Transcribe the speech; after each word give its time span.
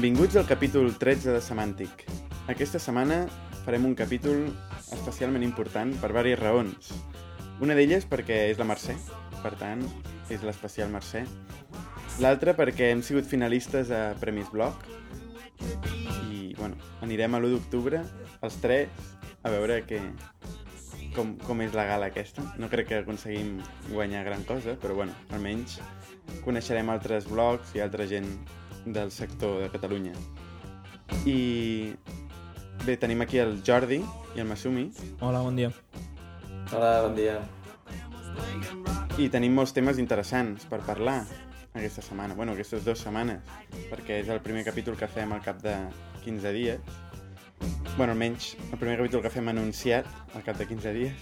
Benvinguts 0.00 0.36
al 0.40 0.46
capítol 0.48 0.94
13 0.96 1.34
de 1.34 1.40
Semàntic. 1.44 2.06
Aquesta 2.48 2.78
setmana 2.80 3.18
farem 3.66 3.84
un 3.84 3.92
capítol 3.92 4.46
especialment 4.96 5.42
important 5.44 5.90
per 6.00 6.08
diverses 6.08 6.38
raons. 6.40 6.86
Una 7.60 7.74
d'elles 7.76 8.06
perquè 8.08 8.38
és 8.48 8.56
la 8.56 8.64
Mercè, 8.64 8.94
per 9.42 9.50
tant, 9.60 9.82
és 10.32 10.40
l'especial 10.40 10.88
Mercè. 10.88 11.20
L'altra 12.24 12.54
perquè 12.56 12.88
hem 12.94 13.02
sigut 13.04 13.28
finalistes 13.28 13.92
a 13.92 14.14
Premis 14.22 14.48
Bloc 14.54 14.86
i, 16.30 16.54
bueno, 16.56 16.80
anirem 17.04 17.36
a 17.36 17.42
l'1 17.42 17.52
d'octubre, 17.58 18.00
els 18.40 18.56
tres, 18.64 19.12
a 19.44 19.52
veure 19.52 19.82
què, 19.84 20.00
com, 21.12 21.34
com 21.44 21.60
és 21.60 21.76
la 21.76 21.84
gala 21.92 22.08
aquesta. 22.08 22.46
No 22.56 22.72
crec 22.72 22.88
que 22.94 23.02
aconseguim 23.02 23.58
guanyar 23.90 24.24
gran 24.32 24.48
cosa, 24.48 24.78
però, 24.80 24.96
bueno, 25.02 25.12
almenys 25.28 25.76
coneixerem 26.40 26.88
altres 26.88 27.28
blogs 27.28 27.76
i 27.76 27.84
altra 27.84 28.08
gent 28.08 28.32
del 28.84 29.10
sector 29.10 29.60
de 29.62 29.70
Catalunya. 29.70 30.12
I 31.26 31.92
bé, 32.86 32.96
tenim 32.96 33.20
aquí 33.20 33.38
el 33.42 33.60
Jordi 33.66 34.00
i 34.36 34.40
el 34.40 34.46
Masumi 34.46 34.90
Hola, 35.20 35.40
bon 35.42 35.56
dia. 35.56 35.72
Hola, 36.72 37.02
bon 37.02 37.16
dia. 37.18 37.40
i 39.18 39.28
tenim 39.28 39.52
molts 39.52 39.74
temes 39.76 39.98
interessants 39.98 40.64
per 40.70 40.80
parlar 40.86 41.24
aquesta 41.74 42.02
setmana, 42.02 42.34
bueno, 42.34 42.52
aquestes 42.52 42.84
dues 42.84 43.02
setmanes, 43.04 43.42
perquè 43.90 44.20
és 44.22 44.30
el 44.32 44.40
primer 44.42 44.64
capítol 44.66 44.96
que 44.98 45.08
fem 45.10 45.32
al 45.32 45.42
cap 45.44 45.60
de 45.62 45.76
15 46.24 46.52
dies. 46.52 46.80
bueno, 47.96 48.12
almenys 48.12 48.56
el 48.72 48.78
primer 48.78 48.96
capítol 48.96 49.20
que 49.22 49.30
fem 49.30 49.48
anunciat 49.48 50.06
al 50.34 50.42
cap 50.42 50.56
de 50.56 50.66
15 50.66 50.92
dies. 50.94 51.12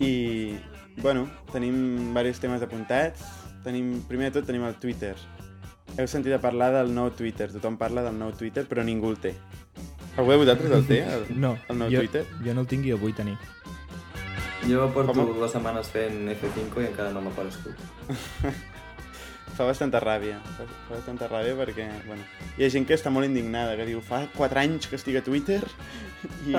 I, 0.00 0.56
bueno, 0.96 1.26
tenim 1.52 1.76
diversos 2.08 2.40
temes 2.40 2.62
apuntats. 2.62 3.22
Tenim, 3.62 4.00
primer 4.08 4.30
de 4.30 4.40
tot 4.40 4.48
tenim 4.48 4.64
el 4.66 4.74
Twitter. 4.80 5.14
Heu 5.98 6.06
sentit 6.08 6.32
a 6.32 6.40
parlar 6.40 6.70
del 6.72 6.92
nou 6.94 7.10
Twitter. 7.12 7.50
Tothom 7.52 7.76
parla 7.80 8.02
del 8.06 8.16
nou 8.18 8.32
Twitter, 8.32 8.64
però 8.68 8.84
ningú 8.84 9.10
el 9.12 9.18
té. 9.20 9.34
Algú 10.16 10.32
de 10.32 10.38
vosaltres 10.42 10.72
el 10.76 10.86
té, 10.88 11.02
el, 11.04 11.26
No, 11.44 11.54
el 11.68 11.78
nou 11.78 11.90
jo, 11.92 12.00
Twitter? 12.04 12.24
jo 12.44 12.54
no 12.56 12.64
el 12.64 12.68
tinc 12.70 12.86
i 12.88 12.94
el 12.96 13.00
vull 13.00 13.14
tenir. 13.16 13.36
Jo 14.68 14.86
porto 14.94 15.12
Com? 15.16 15.32
dues 15.34 15.50
setmanes 15.52 15.88
fent 15.90 16.28
F5 16.36 16.82
i 16.84 16.86
encara 16.86 17.10
no 17.12 17.20
m'ha 17.24 17.32
aparegut. 17.32 17.80
Fa 19.56 19.66
bastanta 19.68 20.00
ràbia. 20.00 20.38
Fa, 20.56 20.64
fa 20.86 20.94
bastanta 20.94 21.26
ràbia 21.28 21.52
perquè, 21.58 21.84
bueno, 22.06 22.24
hi 22.56 22.64
ha 22.64 22.70
gent 22.72 22.86
que 22.88 22.94
està 22.96 23.10
molt 23.12 23.26
indignada, 23.28 23.74
que 23.76 23.84
diu, 23.84 23.98
fa 24.00 24.22
4 24.36 24.62
anys 24.62 24.86
que 24.88 24.96
estic 24.96 25.18
a 25.20 25.24
Twitter 25.26 25.58
i, 26.48 26.54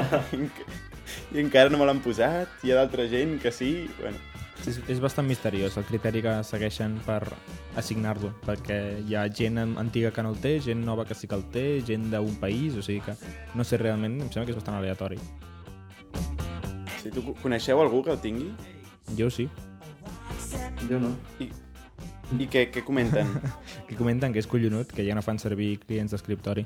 i 1.33 1.41
encara 1.41 1.71
no 1.73 1.79
me 1.81 1.87
l'han 1.89 2.03
posat. 2.05 2.51
Hi 2.61 2.73
ha 2.73 2.77
d'altra 2.83 3.07
gent 3.09 3.39
que 3.41 3.49
sí, 3.55 3.71
bueno, 3.97 4.19
És, 4.67 4.77
és 4.87 4.99
bastant 5.03 5.27
misteriós 5.27 5.75
el 5.77 5.83
criteri 5.83 6.21
que 6.23 6.33
segueixen 6.47 6.93
per 7.03 7.19
assignar-lo, 7.75 8.29
perquè 8.45 8.77
hi 9.03 9.15
ha 9.19 9.25
gent 9.27 9.57
an- 9.59 9.73
antiga 9.81 10.11
que 10.15 10.23
no 10.23 10.31
el 10.31 10.37
té, 10.39 10.53
gent 10.63 10.85
nova 10.87 11.03
que 11.05 11.13
sí 11.19 11.27
que 11.27 11.35
el 11.35 11.43
té, 11.51 11.65
gent 11.85 12.05
d'un 12.13 12.37
país, 12.39 12.77
o 12.79 12.81
sigui 12.85 13.01
que 13.03 13.15
no 13.59 13.65
sé 13.67 13.75
realment, 13.81 14.15
em 14.21 14.29
sembla 14.31 14.45
que 14.47 14.53
és 14.55 14.59
bastant 14.61 14.77
aleatori. 14.79 15.19
si 17.03 17.11
tu 17.11 17.33
coneixeu 17.41 17.81
algú 17.83 17.99
que 18.03 18.11
el 18.13 18.19
tingui 18.23 18.53
Jo 19.17 19.27
sí, 19.29 19.49
Jo 20.87 20.99
no. 21.03 21.09
i, 21.43 21.49
i 22.39 22.47
què, 22.47 22.69
què 22.71 22.83
comenten? 22.87 23.27
que 23.89 23.97
comenten 23.99 24.31
que 24.31 24.39
és 24.39 24.47
collonut, 24.47 24.93
que 24.95 25.03
ja 25.03 25.15
no 25.15 25.21
fan 25.21 25.39
servir 25.39 25.79
clients 25.83 26.11
d'escriptori. 26.15 26.63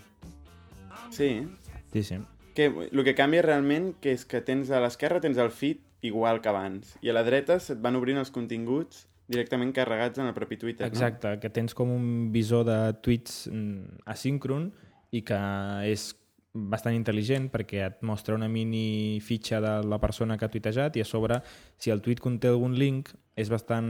Sí, 1.10 1.48
Sí, 1.94 2.04
sí. 2.04 2.18
que 2.54 2.66
el 2.92 3.04
que 3.04 3.16
canvia 3.16 3.42
realment 3.42 3.96
que 4.02 4.12
és 4.14 4.26
que 4.26 4.42
tens 4.46 4.70
a 4.70 4.80
l'esquerra 4.84 5.20
tens 5.24 5.38
el 5.42 5.50
feed 5.50 5.82
igual 6.02 6.42
que 6.42 6.50
abans 6.50 6.96
i 7.02 7.10
a 7.10 7.16
la 7.16 7.24
dreta 7.26 7.60
se't 7.60 7.82
van 7.82 7.98
obrint 7.98 8.20
els 8.22 8.32
continguts 8.32 9.08
directament 9.28 9.74
carregats 9.76 10.20
en 10.20 10.30
el 10.30 10.34
propi 10.34 10.58
Twitter, 10.58 10.88
Exacte, 10.88 11.34
que 11.42 11.50
tens 11.52 11.74
com 11.76 11.90
un 11.92 12.32
visor 12.32 12.64
de 12.68 12.78
tuits 13.04 13.48
mm, 13.52 14.06
asíncron 14.08 14.72
i 15.12 15.24
que 15.28 15.40
és 15.88 16.14
bastant 16.58 16.96
intel·ligent 16.96 17.50
perquè 17.54 17.84
et 17.86 18.04
mostra 18.08 18.36
una 18.36 18.48
mini 18.50 19.20
fitxa 19.22 19.60
de 19.62 19.74
la 19.86 20.00
persona 20.00 20.38
que 20.38 20.48
ha 20.48 20.52
tuitejat 20.54 20.96
i 20.98 21.04
a 21.04 21.06
sobre, 21.06 21.42
si 21.78 21.92
el 21.94 22.02
tuit 22.02 22.22
conté 22.24 22.50
algun 22.50 22.78
link, 22.80 23.12
és 23.38 23.52
bastant 23.52 23.90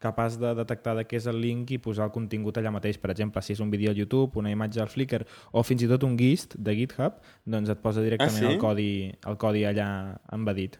capaç 0.00 0.38
de 0.40 0.52
detectar 0.56 0.94
de 0.96 1.04
què 1.04 1.18
és 1.18 1.26
el 1.28 1.40
link 1.42 1.72
i 1.74 1.80
posar 1.82 2.06
el 2.08 2.12
contingut 2.14 2.56
allà 2.56 2.70
mateix. 2.72 2.96
Per 3.00 3.10
exemple, 3.12 3.42
si 3.44 3.52
és 3.52 3.60
un 3.60 3.72
vídeo 3.72 3.90
al 3.90 3.98
YouTube, 3.98 4.38
una 4.40 4.52
imatge 4.52 4.80
al 4.80 4.88
Flickr 4.88 5.26
o 5.52 5.64
fins 5.66 5.82
i 5.84 5.88
tot 5.90 6.06
un 6.06 6.16
GIST 6.16 6.56
de 6.56 6.76
GitHub, 6.78 7.18
doncs 7.44 7.68
et 7.68 7.82
posa 7.82 8.04
directament 8.04 8.38
Ah, 8.38 8.46
sí? 8.46 8.54
el, 8.54 8.60
codi, 8.62 8.92
el 9.26 9.36
codi 9.36 9.66
allà 9.68 9.90
embedit, 10.32 10.78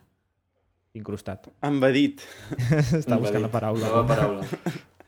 incrustat. 0.95 1.47
no? 1.47 1.53
Embedit. 1.69 2.23
Està 3.01 3.19
buscant 3.21 3.43
la 3.43 3.49
Nova 3.49 3.53
paraula. 3.55 4.07
paraula. 4.09 4.47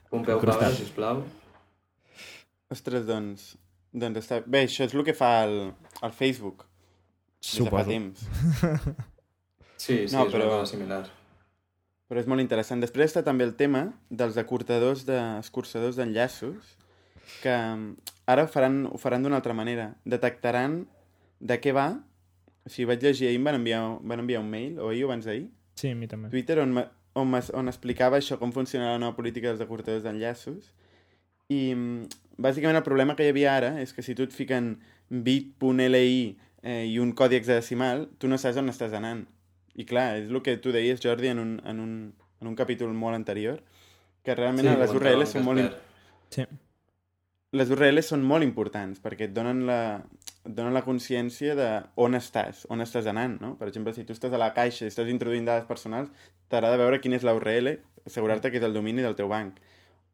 Pompeu 0.09 0.37
Incrustat. 0.37 0.61
Fabra, 0.69 0.77
sisplau. 0.77 1.23
Ostres, 2.73 3.05
doncs, 3.05 3.47
doncs 3.93 4.21
està... 4.23 4.39
Bé, 4.45 4.63
això 4.67 4.85
és 4.87 4.93
el 4.95 5.03
que 5.05 5.13
fa 5.17 5.43
el, 5.47 5.57
el 6.05 6.13
Facebook 6.15 6.63
des 7.43 7.57
de 7.59 7.65
fa 7.69 7.83
Suposo. 7.83 7.89
temps. 7.89 8.23
Sí, 9.83 10.07
sí, 10.07 10.15
No, 10.15 10.21
és 10.23 10.31
però- 10.31 10.45
una 10.47 10.59
cosa 10.61 10.69
similar. 10.71 11.01
Però 12.07 12.21
és 12.21 12.27
molt 12.29 12.39
interessant. 12.39 12.79
Després 12.79 13.09
està 13.11 13.23
també 13.25 13.43
el 13.43 13.55
tema 13.59 13.81
dels 14.09 14.37
acortadors 14.39 15.01
d'escurçadors 15.07 15.97
d'enllaços, 15.99 16.69
que 17.41 17.51
mm, 17.51 17.89
ara 18.31 18.45
ho 18.45 18.47
faran, 18.47 18.85
ho 18.87 18.99
faran 19.01 19.25
d'una 19.25 19.41
altra 19.41 19.51
manera. 19.57 19.89
Detectaran 20.07 20.85
de 21.43 21.57
què 21.59 21.73
va. 21.75 21.89
O 22.63 22.71
sigui, 22.71 22.85
vaig 22.93 23.03
llegir 23.03 23.27
ahir, 23.27 23.41
em 23.41 23.49
van 23.49 23.57
enviar, 23.59 23.81
van 24.07 24.23
enviar 24.23 24.39
un 24.39 24.47
mail, 24.53 24.79
o 24.79 24.87
ahir 24.93 25.03
o 25.03 25.09
abans 25.11 25.27
d'ahir, 25.27 25.49
Sí, 25.75 25.91
a 25.91 25.97
mi 25.97 26.07
també. 26.07 26.29
Twitter, 26.33 26.59
on, 26.63 26.77
on, 27.19 27.33
on 27.33 27.71
explicava 27.71 28.19
això, 28.19 28.37
com 28.41 28.53
funciona 28.55 28.93
la 28.93 29.01
nova 29.01 29.17
política 29.17 29.49
dels 29.51 29.63
acortadors 29.65 30.05
d'enllaços. 30.05 30.71
I 31.53 31.61
mm, 31.75 32.23
bàsicament 32.41 32.79
el 32.79 32.85
problema 32.85 33.17
que 33.17 33.27
hi 33.27 33.33
havia 33.33 33.55
ara 33.57 33.75
és 33.81 33.93
que 33.93 34.05
si 34.05 34.15
tu 34.17 34.25
et 34.27 34.33
fiquen 34.33 34.75
bit.li 35.09 36.37
eh, 36.63 36.85
i 36.87 36.97
un 36.99 37.13
codi 37.17 37.37
hexadecimal, 37.37 38.07
tu 38.17 38.29
no 38.31 38.39
saps 38.41 38.59
on 38.61 38.71
estàs 38.71 38.95
anant. 38.97 39.25
I 39.73 39.85
clar, 39.89 40.11
és 40.21 40.29
el 40.29 40.41
que 40.45 40.55
tu 40.61 40.73
deies, 40.73 41.01
Jordi, 41.01 41.31
en 41.33 41.41
un, 41.41 41.55
en 41.65 41.79
un, 41.81 41.93
en 42.41 42.49
un 42.51 42.55
capítol 42.55 42.93
molt 42.93 43.17
anterior, 43.17 43.63
que 44.23 44.35
realment 44.37 44.69
sí, 44.69 44.75
les 44.79 44.93
URLs 44.93 45.33
són 45.35 45.47
molt. 45.47 45.81
Sí. 46.33 46.45
les 47.53 47.69
URLs 47.69 48.07
són 48.09 48.23
molt 48.25 48.45
importants 48.45 49.01
perquè 49.01 49.27
et 49.27 49.33
donen 49.35 49.59
la, 49.67 49.79
et 50.43 50.53
donen 50.55 50.75
la 50.75 50.83
consciència 50.83 51.55
de 51.55 51.67
on 52.03 52.17
estàs, 52.17 52.65
on 52.73 52.83
estàs 52.83 53.07
anant, 53.07 53.37
no? 53.41 53.53
Per 53.59 53.69
exemple, 53.69 53.93
si 53.95 54.03
tu 54.07 54.15
estàs 54.15 54.33
a 54.35 54.41
la 54.41 54.51
caixa 54.55 54.85
i 54.85 54.91
estàs 54.91 55.11
introduint 55.11 55.47
dades 55.47 55.67
personals, 55.69 56.11
t'haurà 56.51 56.71
de 56.73 56.79
veure 56.81 56.99
quina 57.03 57.19
és 57.19 57.23
la 57.27 57.35
URL, 57.37 57.77
assegurar-te 58.07 58.51
que 58.51 58.59
és 58.59 58.67
el 58.67 58.75
domini 58.75 59.05
del 59.05 59.15
teu 59.19 59.31
banc. 59.31 59.61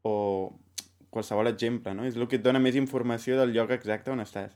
O 0.06 0.14
qualsevol 1.10 1.50
exemple, 1.50 1.96
no? 1.98 2.06
És 2.06 2.16
el 2.16 2.28
que 2.30 2.38
et 2.38 2.46
dona 2.46 2.62
més 2.62 2.78
informació 2.78 3.40
del 3.40 3.56
lloc 3.56 3.74
exacte 3.74 4.14
on 4.14 4.22
estàs. 4.22 4.54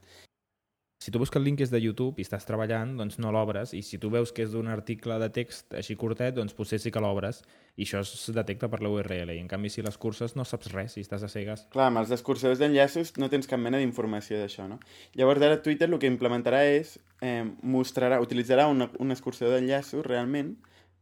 Si 1.04 1.10
tu 1.10 1.18
busques 1.20 1.36
el 1.36 1.44
link 1.44 1.60
és 1.60 1.68
de 1.68 1.76
YouTube 1.76 2.16
i 2.16 2.24
estàs 2.24 2.46
treballant, 2.48 2.94
doncs 2.96 3.18
no 3.20 3.28
l'obres. 3.34 3.74
I 3.76 3.82
si 3.84 3.98
tu 4.00 4.08
veus 4.08 4.30
que 4.32 4.40
és 4.46 4.54
d'un 4.54 4.70
article 4.72 5.18
de 5.20 5.26
text 5.36 5.74
així 5.76 5.98
curtet, 6.00 6.32
doncs 6.38 6.54
potser 6.56 6.78
sí 6.80 6.88
que 6.94 7.02
l'obres. 7.04 7.42
I 7.76 7.84
això 7.84 8.00
es 8.00 8.22
detecta 8.32 8.70
per 8.72 8.78
la 8.80 8.88
URL. 8.88 9.34
I 9.34 9.42
en 9.42 9.50
canvi, 9.50 9.68
si 9.68 9.84
les 9.84 9.98
curses 10.00 10.32
no 10.32 10.46
saps 10.48 10.70
res, 10.72 10.94
si 10.96 11.02
estàs 11.04 11.26
a 11.26 11.28
cegues. 11.28 11.66
Clar, 11.74 11.90
amb 11.90 12.00
els 12.00 12.14
escurçadors 12.16 12.62
d'enllaços 12.62 13.12
no 13.20 13.28
tens 13.28 13.50
cap 13.50 13.60
mena 13.60 13.82
d'informació 13.82 14.38
d'això, 14.40 14.64
no? 14.70 14.78
Llavors 15.20 15.44
ara 15.44 15.58
Twitter 15.66 15.90
el 15.90 15.98
que 16.00 16.08
implementarà 16.08 16.62
és 16.70 16.94
eh, 17.20 17.44
mostrarà, 17.60 18.22
utilitzarà 18.24 18.64
una, 18.72 18.88
un 18.96 19.12
escurçador 19.12 19.58
d'enllaços 19.58 20.06
realment, 20.08 20.54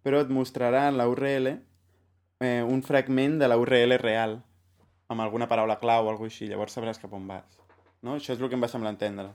però 0.03 0.25
et 0.27 0.35
mostrarà 0.35 0.89
en 0.91 0.99
la 0.99 1.07
URL 1.13 1.53
eh, 1.53 2.65
un 2.67 2.83
fragment 2.83 3.39
de 3.39 3.53
la 3.53 3.61
URL 3.63 4.01
real 4.03 4.41
amb 5.15 5.23
alguna 5.23 5.47
paraula 5.47 5.79
clau 5.79 6.11
o 6.11 6.11
alguna 6.11 6.35
així, 6.35 6.51
llavors 6.51 6.75
sabràs 6.75 6.99
cap 6.99 7.15
on 7.15 7.31
vas. 7.31 7.63
No? 8.03 8.19
Això 8.19 8.35
és 8.35 8.43
el 8.43 8.51
que 8.51 8.59
em 8.59 8.67
va 8.67 8.75
semblar 8.75 8.97
entendre. 8.97 9.31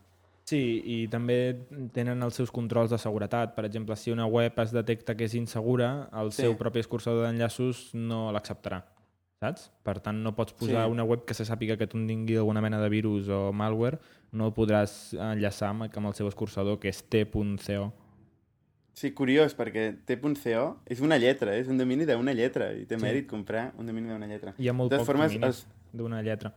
Sí, 0.47 0.81
i 0.85 0.97
també 1.12 1.58
tenen 1.91 2.22
els 2.24 2.38
seus 2.39 2.51
controls 2.56 2.89
de 2.94 2.98
seguretat. 2.98 3.54
Per 3.54 3.66
exemple, 3.68 3.98
si 4.00 4.13
una 4.13 4.25
web 4.31 4.54
es 4.63 4.72
detecta 4.72 5.16
que 5.18 5.25
és 5.25 5.33
insegura, 5.36 6.07
el 6.16 6.31
Sí. 6.31 6.44
seu 6.44 6.56
propi 6.56 6.80
escurçador 6.80 7.25
d'enllaços 7.27 7.89
no 7.94 8.31
l'acceptarà. 8.31 8.86
Saps? 9.42 9.72
Per 9.83 10.00
tant, 10.00 10.18
no 10.24 10.31
pots 10.36 10.54
posar 10.54 10.86
Sí. 10.86 10.92
una 10.92 11.04
web 11.04 11.25
que 11.25 11.33
se 11.33 11.44
sàpiga 11.44 11.77
que 11.77 11.86
tingui 11.86 12.38
alguna 12.38 12.62
mena 12.62 12.80
de 12.81 12.89
virus 12.89 13.27
o 13.27 13.51
malware, 13.54 14.00
no 14.31 14.48
el 14.48 14.54
podràs 14.54 15.13
enllaçar 15.13 15.69
amb, 15.69 15.83
amb 15.83 16.07
el 16.07 16.13
seu 16.13 16.27
escurçador, 16.30 16.80
que 16.80 16.88
és 16.89 17.04
t.co. 17.04 17.92
Sí, 18.94 19.12
curiós, 19.12 19.54
perquè 19.56 19.98
t.co 20.06 20.77
és 20.88 21.01
una 21.01 21.18
lletra, 21.19 21.56
és 21.56 21.68
un 21.68 21.77
domini 21.77 22.06
d'una 22.06 22.33
lletra, 22.33 22.72
i 22.74 22.86
té 22.86 22.98
Sí. 22.98 23.04
mèrit 23.04 23.27
comprar 23.27 23.74
un 23.77 23.86
domini 23.86 24.07
d'una 24.10 24.25
lletra. 24.25 24.56
Hi 24.57 24.69
ha 24.69 24.74
molt 24.74 24.89
De 24.92 24.98
pocs 24.98 25.06
formes, 25.06 25.31
dominis 25.33 25.45
els- 25.45 25.68
d'una 25.94 26.24
lletra. 26.24 26.56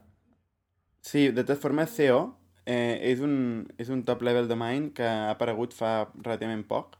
Sí, 1.03 1.29
de 1.33 1.43
totes 1.45 1.59
formes, 1.59 1.91
CO 1.91 2.37
eh, 2.71 2.99
és, 3.11 3.21
un, 3.25 3.35
és 3.83 3.91
un 3.91 4.05
top-level 4.07 4.49
domain 4.51 4.91
que 4.95 5.07
ha 5.07 5.31
aparegut 5.35 5.75
fa 5.77 6.11
relativament 6.21 6.63
poc. 6.69 6.97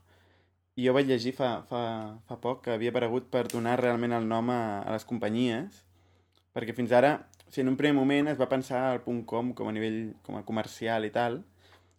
I 0.79 0.87
jo 0.87 0.95
vaig 0.95 1.07
llegir 1.07 1.33
fa, 1.37 1.51
fa, 1.69 1.83
fa 2.27 2.37
poc 2.43 2.65
que 2.65 2.75
havia 2.75 2.91
aparegut 2.93 3.29
per 3.31 3.45
donar 3.51 3.77
realment 3.79 4.15
el 4.17 4.27
nom 4.27 4.51
a, 4.51 4.61
a 4.81 4.95
les 4.95 5.07
companyies, 5.07 5.83
perquè 6.55 6.75
fins 6.75 6.93
ara, 6.95 7.13
o 7.47 7.51
sigui, 7.51 7.65
en 7.65 7.73
un 7.73 7.79
primer 7.79 7.95
moment 7.97 8.31
es 8.31 8.39
va 8.39 8.49
pensar 8.51 8.83
el 8.95 9.01
.com 9.27 9.53
com 9.55 9.71
a 9.71 9.75
nivell 9.75 10.13
com 10.27 10.39
a 10.39 10.45
comercial 10.47 11.07
i 11.07 11.11
tal, 11.15 11.41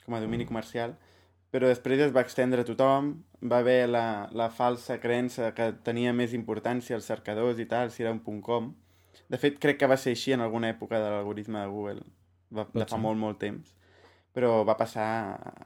com 0.04 0.16
a 0.16 0.22
domini 0.22 0.48
comercial, 0.48 0.96
però 1.52 1.69
després 1.69 2.00
es 2.00 2.14
va 2.16 2.24
extendre 2.24 2.64
a 2.64 2.69
tothom, 2.69 3.12
va 3.44 3.60
haver 3.60 3.84
la, 3.88 4.06
la 4.32 4.48
falsa 4.50 4.98
creença 5.02 5.52
que 5.56 5.72
tenia 5.84 6.14
més 6.16 6.32
importància 6.36 6.96
els 6.96 7.08
cercadors 7.08 7.60
i 7.60 7.69
tal, 7.69 7.92
si 7.92 8.04
era 8.04 8.14
un 8.14 8.22
.com. 8.40 8.72
De 9.28 9.40
fet, 9.40 9.60
crec 9.60 9.78
que 9.80 9.88
va 9.88 10.00
ser 10.00 10.16
així 10.16 10.32
en 10.32 10.40
alguna 10.44 10.72
època 10.72 11.00
de 11.00 11.12
l'algoritme 11.12 11.60
de 11.60 11.69
Google. 11.69 12.08
Va, 12.54 12.64
Pot 12.66 12.75
de 12.82 12.84
fa 12.87 12.96
ser. 12.96 13.00
molt, 13.00 13.19
molt 13.19 13.38
temps, 13.38 13.75
però 14.32 14.64
va 14.64 14.76
passar 14.76 15.06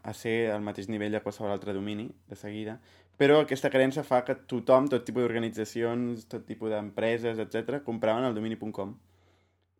a 0.02 0.12
ser 0.12 0.50
al 0.50 0.62
mateix 0.62 0.88
nivell 0.88 1.12
de 1.12 1.20
qualsevol 1.22 1.52
altre 1.52 1.72
domini, 1.74 2.08
de 2.28 2.36
seguida. 2.36 2.78
Però 3.16 3.40
aquesta 3.40 3.70
creença 3.70 4.02
fa 4.04 4.24
que 4.24 4.34
tothom, 4.34 4.88
tot 4.92 5.04
tipus 5.04 5.22
d'organitzacions, 5.22 6.26
tot 6.28 6.44
tipus 6.46 6.70
d'empreses, 6.70 7.38
etc, 7.38 7.82
compraven 7.84 8.24
el 8.24 8.34
domini.com. 8.34 8.96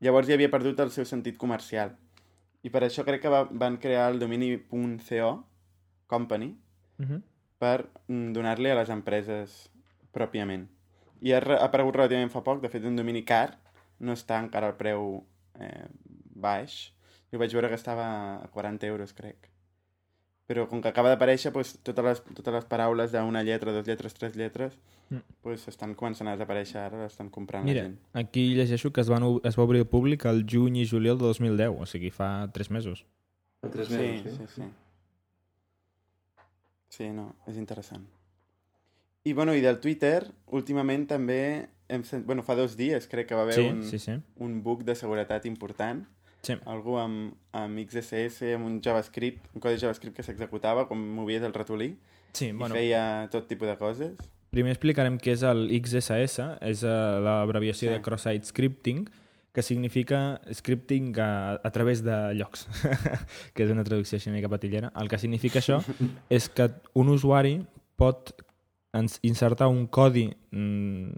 Llavors 0.00 0.28
ja 0.28 0.34
havia 0.34 0.50
perdut 0.50 0.80
el 0.80 0.90
seu 0.90 1.04
sentit 1.04 1.36
comercial. 1.36 1.96
I 2.62 2.70
per 2.70 2.82
això 2.84 3.04
crec 3.04 3.22
que 3.22 3.28
va, 3.32 3.44
van 3.50 3.76
crear 3.78 4.10
el 4.12 4.18
domini.co 4.18 5.44
company 6.06 6.56
Uh 6.98 7.04
-huh. 7.04 7.22
per 7.58 7.90
mm, 8.08 8.32
donar-li 8.32 8.70
a 8.70 8.74
les 8.74 8.88
empreses 8.88 9.70
pròpiament. 10.12 10.66
I 11.20 11.32
ha, 11.34 11.38
ha 11.38 11.64
aparegut 11.64 11.94
relativament 11.94 12.30
fa 12.30 12.40
poc, 12.42 12.62
de 12.62 12.68
fet 12.68 12.84
un 12.84 12.96
domini 12.96 13.22
car, 13.22 13.58
no 14.00 14.12
està 14.12 14.38
encara 14.42 14.66
al 14.66 14.76
preu 14.76 15.26
eh, 15.60 15.88
baix. 16.34 16.92
Jo 17.36 17.42
vaig 17.42 17.52
veure 17.52 17.68
que 17.68 17.76
estava 17.76 18.06
a 18.40 18.48
40 18.48 18.86
euros, 18.88 19.12
crec. 19.12 19.50
Però 20.46 20.64
com 20.70 20.80
que 20.80 20.88
acaba 20.88 21.10
d'aparèixer, 21.10 21.50
doncs, 21.52 21.72
totes, 21.84 22.04
les, 22.06 22.20
totes 22.38 22.54
les 22.54 22.64
paraules 22.70 23.10
d'una 23.12 23.42
lletra, 23.44 23.72
dos 23.74 23.86
lletres, 23.86 24.14
tres 24.14 24.36
lletres, 24.38 24.78
Mm. 25.10 25.20
doncs, 25.44 25.68
estan 25.70 25.92
començant 25.94 26.26
a 26.26 26.32
desaparèixer 26.34 26.80
ara, 26.80 27.04
estan 27.06 27.28
comprant 27.30 27.62
Mira, 27.64 27.82
la 27.84 27.88
gent. 27.90 27.98
aquí 28.18 28.54
llegeixo 28.56 28.90
que 28.92 29.00
es, 29.04 29.08
van, 29.08 29.22
es 29.44 29.54
va 29.58 29.62
obrir 29.62 29.80
al 29.84 29.86
públic 29.86 30.24
el 30.26 30.44
juny 30.50 30.80
i 30.80 30.86
juliol 30.88 31.18
de 31.20 31.24
2010, 31.28 31.76
o 31.78 31.86
sigui, 31.86 32.10
fa 32.10 32.48
3 32.52 32.70
mesos. 32.74 33.04
Fa 33.60 33.70
tres 33.70 33.86
Sí, 33.88 33.94
mesos, 33.94 34.34
sí, 34.36 34.46
sí. 34.56 34.62
Sí, 36.88 37.08
no, 37.12 37.34
és 37.46 37.56
interessant. 37.60 38.06
I, 39.26 39.32
bueno, 39.34 39.54
i 39.54 39.60
del 39.60 39.80
Twitter, 39.82 40.30
últimament 40.54 41.06
també, 41.10 41.68
hem 41.88 42.02
sent... 42.06 42.24
bueno, 42.26 42.42
fa 42.46 42.54
dos 42.58 42.76
dies 42.78 43.06
crec 43.10 43.28
que 43.28 43.34
va 43.38 43.42
haver 43.42 43.54
Sí, 43.58 43.66
un, 43.68 43.82
sí, 43.84 43.98
sí. 43.98 44.14
un 44.42 44.62
bug 44.62 44.84
de 44.86 44.94
seguretat 44.94 45.46
important. 45.46 46.04
Sí. 46.46 46.54
Algú 46.70 46.94
amb, 47.02 47.34
amb 47.56 47.80
XSS, 47.82 48.52
amb 48.54 48.68
un 48.68 48.78
JavaScript, 48.84 49.48
un 49.56 49.60
codi 49.64 49.80
JavaScript 49.82 50.14
que 50.20 50.22
s'executava 50.26 50.86
quan 50.86 51.00
movies 51.16 51.42
el 51.42 51.54
ratolí 51.56 51.96
Sí, 52.36 52.52
bueno. 52.52 52.58
bueno, 52.68 52.74
i 52.76 52.78
feia 52.84 53.02
tot 53.32 53.48
tipus 53.48 53.66
de 53.66 53.76
coses. 53.80 54.12
primer 54.54 54.70
explicarem 54.76 55.16
què 55.18 55.32
és 55.34 55.42
el 55.42 55.66
XSS, 55.82 56.44
és 56.62 56.82
eh, 56.86 56.96
l'abreviació 57.24 57.88
Sí. 57.90 57.94
de 57.94 58.02
Cross-Site 58.04 58.46
Scripting, 58.46 59.08
que 59.56 59.62
significa 59.64 60.38
scripting 60.52 61.14
a, 61.18 61.58
a 61.64 61.70
través 61.72 62.02
de 62.04 62.14
llocs, 62.36 62.66
que 63.54 63.64
és 63.64 63.70
una 63.72 63.84
traducció 63.84 64.16
així 64.20 64.28
una 64.28 64.36
mica 64.36 64.50
patillera. 64.52 64.92
El 65.00 65.08
que 65.08 65.18
significa 65.18 65.58
això 65.64 65.80
és 66.30 66.48
que 66.52 66.70
un 66.94 67.08
usuari 67.08 67.58
pot 67.96 68.34
insertar 69.24 69.66
un 69.68 69.86
codi 69.88 70.28
mm, 70.52 71.10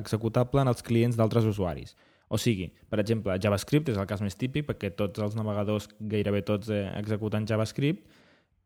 executable 0.00 0.60
en 0.64 0.68
els 0.72 0.82
clients 0.82 1.16
d'altres 1.16 1.44
usuaris. 1.48 1.94
O 2.32 2.38
sigui, 2.40 2.70
per 2.88 2.96
exemple, 3.02 3.34
JavaScript 3.36 3.90
és 3.92 3.98
el 4.00 4.06
cas 4.08 4.22
més 4.24 4.38
típic 4.40 4.64
perquè 4.64 4.88
tots 4.96 5.20
els 5.20 5.34
navegadors, 5.36 5.90
gairebé 6.00 6.40
tots, 6.48 6.70
eh, 6.72 6.86
executen 6.96 7.44
JavaScript, 7.48 8.06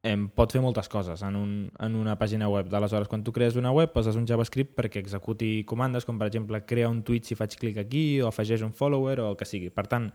em 0.07 0.29
pot 0.31 0.53
fer 0.55 0.61
moltes 0.63 0.87
coses 0.87 1.23
en, 1.27 1.35
un, 1.35 1.55
en 1.83 1.97
una 1.99 2.15
pàgina 2.21 2.47
web. 2.47 2.69
D'aleshores, 2.71 3.09
quan 3.11 3.25
tu 3.27 3.33
crees 3.35 3.57
una 3.59 3.73
web, 3.75 3.91
poses 3.91 4.15
un 4.15 4.27
JavaScript 4.29 4.77
perquè 4.79 5.01
executi 5.03 5.65
comandes, 5.67 6.07
com 6.07 6.21
per 6.21 6.29
exemple, 6.29 6.61
crea 6.63 6.87
un 6.93 7.01
tweet 7.03 7.27
si 7.27 7.35
faig 7.35 7.57
clic 7.59 7.81
aquí, 7.83 8.21
o 8.23 8.29
afegeix 8.31 8.63
un 8.63 8.71
follower, 8.73 9.19
o 9.25 9.33
el 9.33 9.37
que 9.41 9.49
sigui. 9.49 9.73
Per 9.75 9.89
tant, 9.91 10.13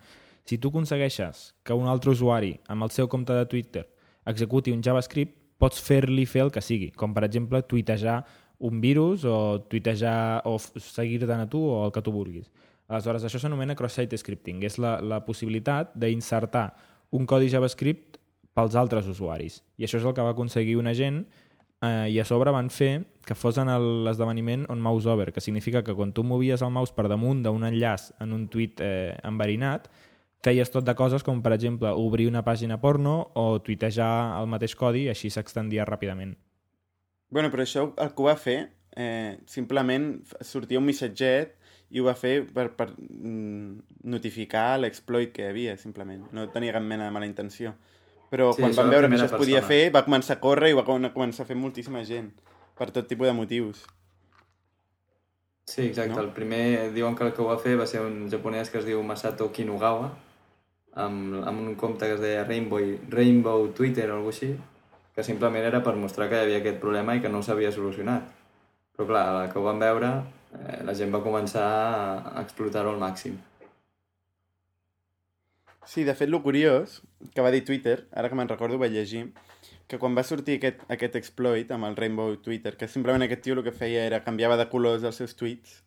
si 0.47 0.57
tu 0.57 0.71
aconsegueixes 0.71 1.49
que 1.67 1.75
un 1.75 1.91
altre 1.91 2.13
usuari, 2.15 2.53
amb 2.71 2.87
el 2.87 2.95
seu 2.95 3.09
compte 3.11 3.35
de 3.35 3.43
Twitter, 3.51 3.83
executi 4.31 4.71
un 4.71 4.79
JavaScript, 4.85 5.35
pots 5.59 5.83
fer-li 5.83 6.23
fer 6.25 6.45
el 6.47 6.55
que 6.55 6.63
sigui, 6.63 6.93
com 6.95 7.11
per 7.13 7.25
exemple 7.27 7.59
tuitejar 7.67 8.21
un 8.63 8.79
virus 8.79 9.25
o 9.25 9.59
tuitejar 9.67 10.43
o 10.47 10.55
f- 10.55 10.79
seguir-te 10.79 11.33
a 11.33 11.49
tu 11.49 11.59
o 11.67 11.83
el 11.87 11.91
que 11.91 12.01
tu 12.01 12.13
vulguis. 12.15 12.47
Aleshores, 12.91 13.23
això 13.23 13.39
s'anomena 13.39 13.75
cross-site 13.79 14.19
scripting. 14.19 14.59
És 14.67 14.75
la, 14.81 14.97
la 14.99 15.21
possibilitat 15.23 15.93
d'insertar 15.95 16.67
un 17.15 17.27
codi 17.27 17.47
JavaScript 17.51 18.19
pels 18.55 18.75
altres 18.75 19.07
usuaris. 19.07 19.61
I 19.79 19.87
això 19.87 20.01
és 20.01 20.07
el 20.07 20.15
que 20.15 20.25
va 20.25 20.33
aconseguir 20.35 20.75
una 20.79 20.93
gent 20.97 21.23
eh, 21.81 22.11
i 22.11 22.19
a 22.19 22.27
sobre 22.27 22.51
van 22.51 22.69
fer 22.69 23.05
que 23.27 23.37
fos 23.37 23.59
en 23.61 23.71
l'esdeveniment 24.05 24.65
on 24.73 24.81
mouse 24.83 25.07
over, 25.09 25.31
que 25.31 25.43
significa 25.43 25.83
que 25.83 25.95
quan 25.95 26.11
tu 26.11 26.23
movies 26.27 26.61
el 26.61 26.73
mouse 26.73 26.93
per 26.95 27.07
damunt 27.07 27.43
d'un 27.45 27.63
enllaç 27.67 28.11
en 28.23 28.35
un 28.35 28.47
tuit 28.51 28.81
eh, 28.83 29.15
enverinat, 29.27 29.87
feies 30.43 30.73
tot 30.73 30.85
de 30.85 30.95
coses 30.97 31.23
com, 31.23 31.41
per 31.45 31.53
exemple, 31.55 31.91
obrir 31.93 32.27
una 32.27 32.43
pàgina 32.43 32.79
porno 32.81 33.31
o 33.37 33.61
tuitejar 33.61 34.41
el 34.41 34.49
mateix 34.49 34.75
codi 34.75 35.05
i 35.05 35.11
així 35.13 35.29
s'extendia 35.29 35.85
ràpidament. 35.87 36.35
Bueno, 37.31 37.51
però 37.53 37.63
això 37.63 37.87
el 38.01 38.11
que 38.17 38.25
va 38.25 38.35
fer, 38.35 38.59
eh, 38.97 39.37
simplement 39.47 40.17
sortia 40.43 40.81
un 40.81 40.89
missatget 40.89 41.55
i 41.91 41.99
ho 41.99 42.05
va 42.07 42.13
fer 42.15 42.45
per, 42.55 42.69
per 42.77 42.89
mm, 42.97 44.03
notificar 44.11 44.77
l'exploit 44.79 45.31
que 45.35 45.43
hi 45.43 45.49
havia, 45.51 45.77
simplement. 45.77 46.23
No 46.31 46.47
tenia 46.53 46.73
cap 46.75 46.83
mena 46.83 47.05
de 47.09 47.11
mala 47.11 47.27
intenció. 47.27 47.73
Però 48.31 48.53
Sí, 48.55 48.61
quan 48.63 48.75
van 48.77 48.89
veure 48.93 49.09
que 49.11 49.17
això 49.17 49.27
es 49.27 49.33
podia 49.35 49.61
fer, 49.61 49.81
va 49.91 50.05
començar 50.07 50.37
a 50.37 50.39
córrer 50.43 50.69
i 50.71 50.77
va 50.77 50.85
com- 50.87 51.09
començar 51.11 51.43
a 51.43 51.49
fer 51.49 51.57
moltíssima 51.59 52.03
gent, 52.07 52.31
per 52.79 52.87
tot 52.95 53.07
tipus 53.11 53.27
de 53.27 53.33
motius. 53.35 53.83
Sí, 55.65 55.83
exacte. 55.87 56.15
No? 56.15 56.21
El 56.21 56.31
primer, 56.35 56.91
diuen 56.93 57.15
que 57.15 57.23
el 57.27 57.33
que 57.33 57.41
ho 57.43 57.47
va 57.51 57.57
fer 57.61 57.77
va 57.79 57.85
ser 57.87 58.01
un 58.03 58.29
japonès 58.31 58.69
que 58.71 58.79
es 58.79 58.85
diu 58.87 59.03
Masato 59.03 59.51
Kinugawa, 59.51 60.09
amb, 60.95 61.37
amb 61.47 61.61
un 61.67 61.75
compte 61.79 62.07
que 62.07 62.15
es 62.17 62.21
deia 62.23 62.43
Rainbow, 62.43 62.81
Rainbow 63.09 63.67
Twitter 63.77 64.09
o 64.09 64.15
alguna 64.17 64.33
així, 64.33 64.51
que 65.15 65.23
simplement 65.27 65.63
era 65.67 65.83
per 65.83 65.95
mostrar 65.99 66.29
que 66.31 66.39
hi 66.39 66.45
havia 66.47 66.59
aquest 66.63 66.79
problema 66.79 67.15
i 67.15 67.21
que 67.23 67.29
no 67.31 67.43
s'havia 67.43 67.71
solucionat. 67.71 68.23
Però 68.95 69.07
clar, 69.07 69.25
la 69.37 69.49
que 69.51 69.59
ho 69.59 69.63
van 69.63 69.79
veure, 69.79 70.11
eh, 70.53 70.81
la 70.83 70.93
gent 70.97 71.13
va 71.13 71.23
començar 71.23 71.65
a- 71.67 72.41
explotar-ho 72.41 72.89
al 72.93 72.99
màxim. 72.99 73.37
Sí, 75.85 76.03
de 76.03 76.13
fet, 76.15 76.29
lo 76.29 76.41
curiós 76.43 77.01
que 77.33 77.41
va 77.41 77.51
dir 77.51 77.63
Twitter, 77.65 78.07
ara 78.13 78.29
que 78.29 78.35
me'n 78.37 78.47
recordo, 78.49 78.77
vaig 78.79 78.93
llegir, 78.93 79.31
que 79.89 79.97
quan 79.99 80.15
va 80.15 80.23
sortir 80.23 80.59
aquest, 80.59 80.83
aquest 80.93 81.15
exploit 81.19 81.71
amb 81.73 81.87
el 81.89 81.97
Rainbow 81.97 82.35
Twitter, 82.37 82.77
que 82.77 82.87
simplement 82.87 83.25
aquest 83.25 83.41
tio 83.43 83.57
el 83.57 83.63
que 83.65 83.73
feia 83.75 84.05
era 84.07 84.21
canviava 84.23 84.55
de 84.57 84.69
colors 84.69 85.03
els 85.03 85.17
seus 85.19 85.35
tweets, 85.35 85.81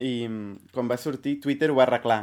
i 0.00 0.26
mm, 0.28 0.70
quan 0.72 0.88
va 0.88 0.96
sortir, 0.96 1.40
Twitter 1.42 1.68
ho 1.70 1.76
va 1.76 1.84
arreglar. 1.84 2.20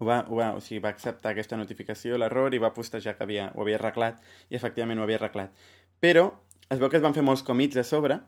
Ho 0.00 0.06
va, 0.08 0.22
ho 0.28 0.38
va, 0.38 0.52
o 0.56 0.62
sigui, 0.64 0.80
va 0.82 0.94
acceptar 0.94 1.34
aquesta 1.34 1.58
notificació, 1.60 2.16
l'error, 2.18 2.54
i 2.54 2.62
va 2.62 2.72
postejar 2.74 3.16
que 3.18 3.26
havia, 3.26 3.50
ho 3.54 3.62
havia 3.62 3.76
arreglat, 3.78 4.22
i 4.50 4.56
efectivament 4.56 4.98
ho 4.98 5.04
havia 5.04 5.18
arreglat. 5.20 5.52
Però 6.00 6.30
es 6.70 6.80
veu 6.80 6.88
que 6.88 6.96
es 6.98 7.04
van 7.04 7.14
fer 7.14 7.22
molts 7.26 7.44
comits 7.46 7.76
a 7.76 7.84
sobre, 7.84 8.20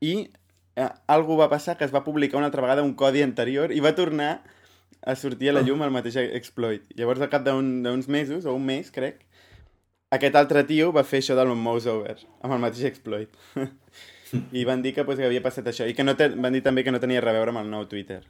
i 0.00 0.28
eh, 0.78 0.88
algú 1.10 1.36
va 1.40 1.48
passar 1.50 1.76
que 1.76 1.84
es 1.88 1.94
va 1.94 2.04
publicar 2.06 2.38
una 2.38 2.46
altra 2.50 2.62
vegada 2.62 2.84
un 2.86 2.94
codi 2.94 3.22
anterior 3.26 3.72
i 3.74 3.80
va 3.84 3.94
tornar 3.98 4.30
a 5.02 5.14
sortir 5.14 5.50
a 5.50 5.52
la 5.58 5.62
llum 5.66 5.82
el 5.86 5.92
mateix 5.94 6.16
exploit. 6.22 6.84
Llavors, 6.98 7.20
al 7.22 7.30
cap 7.30 7.44
d'un- 7.46 7.82
d'uns 7.84 8.08
mesos, 8.10 8.46
o 8.46 8.54
un 8.54 8.64
mes, 8.66 8.90
crec, 8.90 9.20
aquest 10.10 10.34
altre 10.40 10.64
tio 10.64 10.90
va 10.92 11.04
fer 11.04 11.20
això 11.22 11.36
del 11.38 11.52
mouse 11.54 11.86
over, 11.90 12.16
amb 12.42 12.54
el 12.56 12.62
mateix 12.64 12.84
exploit. 12.88 13.30
I 14.52 14.64
van 14.68 14.82
dir 14.82 14.92
que, 14.94 15.04
pues, 15.08 15.16
que 15.18 15.24
havia 15.24 15.40
passat 15.44 15.66
això. 15.70 15.86
I 15.88 15.94
que 15.96 16.04
no 16.04 16.14
te... 16.16 16.28
van 16.34 16.52
dir 16.52 16.62
també 16.64 16.82
que 16.84 16.92
no 16.92 17.00
tenia 17.00 17.20
res 17.24 17.30
a 17.32 17.38
veure 17.38 17.54
amb 17.54 17.62
el 17.62 17.70
nou 17.70 17.86
Twitter. 17.88 18.22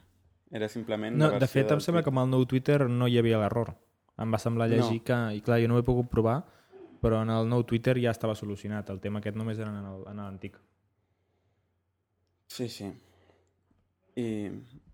Era 0.51 0.69
simplement... 0.71 1.15
No, 1.19 1.31
de 1.39 1.47
fet, 1.47 1.69
em 1.75 1.81
sembla 1.83 2.03
que 2.05 2.09
amb 2.13 2.21
el 2.23 2.29
nou 2.31 2.45
Twitter 2.47 2.85
no 2.89 3.07
hi 3.09 3.17
havia 3.19 3.41
l'error. 3.41 3.73
Em 4.19 4.31
va 4.33 4.39
semblar 4.39 4.69
llegir 4.71 5.01
No. 5.01 5.05
que... 5.09 5.17
I 5.37 5.41
clar, 5.43 5.59
jo 5.61 5.67
no 5.67 5.75
ho 5.75 5.81
he 5.83 5.87
pogut 5.87 6.07
provar, 6.09 6.37
però 7.03 7.21
en 7.25 7.29
el 7.33 7.49
nou 7.51 7.65
Twitter 7.67 7.97
ja 7.99 8.11
estava 8.15 8.35
solucionat. 8.35 8.89
El 8.93 8.99
tema 9.03 9.19
aquest 9.19 9.35
només 9.39 9.59
era 9.59 9.69
en 9.73 9.83
el- 9.91 10.07
en 10.13 10.17
l'antic. 10.23 10.55
Sí, 12.49 12.67
sí. 12.73 12.89
I 14.19 14.27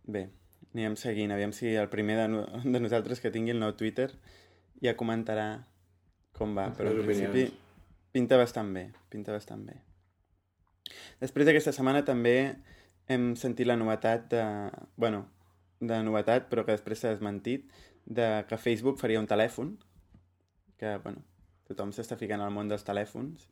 bé, 0.05 0.27
anirem 0.73 0.97
seguint. 0.99 1.33
Aviam 1.33 1.55
si 1.55 1.73
el 1.73 1.89
primer 1.89 2.19
de, 2.19 2.27
no... 2.29 2.43
de 2.63 2.81
nosaltres 2.83 3.23
que 3.23 3.31
tingui 3.33 3.55
el 3.55 3.61
nou 3.63 3.73
Twitter 3.79 4.11
ja 4.83 4.95
comentarà 4.99 5.47
com 6.35 6.53
va. 6.57 6.67
Les 6.69 6.77
Però 6.77 6.91
seves 6.91 7.07
principi 7.07 7.47
pinta 8.15 8.37
bastant 8.39 8.73
bé. 8.75 8.89
Pinta 9.09 9.33
bastant 9.35 9.63
bé. 9.67 9.79
Després 11.23 11.47
d'aquesta 11.47 11.73
setmana 11.75 12.03
també 12.05 12.35
hem 13.11 13.33
sentit 13.39 13.67
la 13.67 13.79
novetat 13.79 14.29
de... 14.33 14.43
bueno, 14.99 15.25
de 15.79 15.97
novetat, 16.03 16.49
però 16.51 16.63
que 16.65 16.75
després 16.75 17.01
s'ha 17.01 17.13
desmentit, 17.15 17.67
de 18.05 18.45
que 18.49 18.59
Facebook 18.61 18.99
faria 19.01 19.19
un 19.19 19.27
telèfon, 19.27 19.75
que, 20.79 20.95
bueno, 21.03 21.23
tothom 21.67 21.91
s'està 21.93 22.17
ficant 22.19 22.43
al 22.43 22.53
món 22.53 22.69
dels 22.69 22.85
telèfons, 22.85 23.47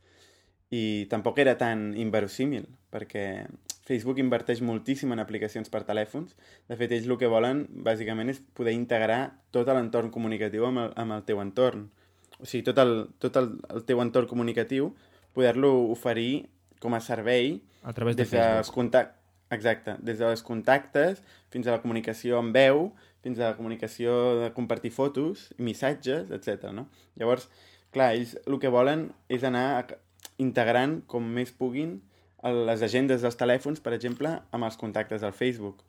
i 0.74 1.06
tampoc 1.10 1.38
era 1.42 1.56
tan 1.60 1.92
inverosímil, 2.00 2.66
perquè 2.94 3.24
Facebook 3.84 4.18
inverteix 4.22 4.62
moltíssim 4.64 5.12
en 5.12 5.20
aplicacions 5.20 5.68
per 5.68 5.82
telèfons. 5.84 6.32
De 6.70 6.76
fet, 6.80 6.92
ells 6.96 7.04
el 7.10 7.18
que 7.20 7.28
volen, 7.28 7.66
bàsicament, 7.84 8.30
és 8.32 8.40
poder 8.56 8.72
integrar 8.72 9.34
tot 9.52 9.68
l'entorn 9.68 10.10
comunicatiu 10.10 10.64
amb 10.70 10.78
el, 10.86 10.92
amb 10.96 11.12
el 11.18 11.24
teu 11.28 11.42
entorn. 11.42 11.90
O 12.40 12.46
sigui, 12.48 12.64
tot 12.64 12.78
el, 12.80 12.94
tot 13.20 13.36
el, 13.36 13.50
el 13.74 13.84
teu 13.84 14.00
entorn 14.00 14.26
comunicatiu, 14.30 14.88
poder-lo 15.36 15.74
oferir 15.92 16.46
com 16.80 16.94
a 16.96 17.00
servei 17.00 17.60
A 17.82 17.92
través 17.92 18.16
de 18.16 18.22
des 18.24 18.30
dels 18.32 18.44
Facebook. 18.66 18.74
contactes, 18.74 19.20
exacte, 19.50 19.96
des 20.00 20.18
dels 20.18 20.42
contactes 20.42 21.20
fins 21.52 21.66
a 21.68 21.76
la 21.76 21.82
comunicació 21.82 22.38
amb 22.40 22.56
veu, 22.56 22.88
fins 23.22 23.38
a 23.38 23.50
la 23.52 23.56
comunicació 23.56 24.16
de 24.40 24.48
compartir 24.56 24.90
fotos 24.92 25.50
missatges, 25.58 26.30
etc. 26.32 26.72
No? 26.72 26.88
Llavors, 27.20 27.48
clar, 27.92 28.14
ells 28.16 28.34
el 28.46 28.58
que 28.60 28.68
volen 28.72 29.10
és 29.28 29.44
anar 29.44 29.66
a- 29.84 30.00
integrant 30.42 31.02
com 31.06 31.22
més 31.36 31.52
puguin 31.52 31.98
les 32.44 32.82
agendes 32.82 33.22
dels 33.24 33.36
telèfons, 33.40 33.80
per 33.80 33.92
exemple, 33.96 34.30
amb 34.52 34.64
els 34.68 34.76
contactes 34.76 35.20
del 35.24 35.32
Facebook. 35.32 35.82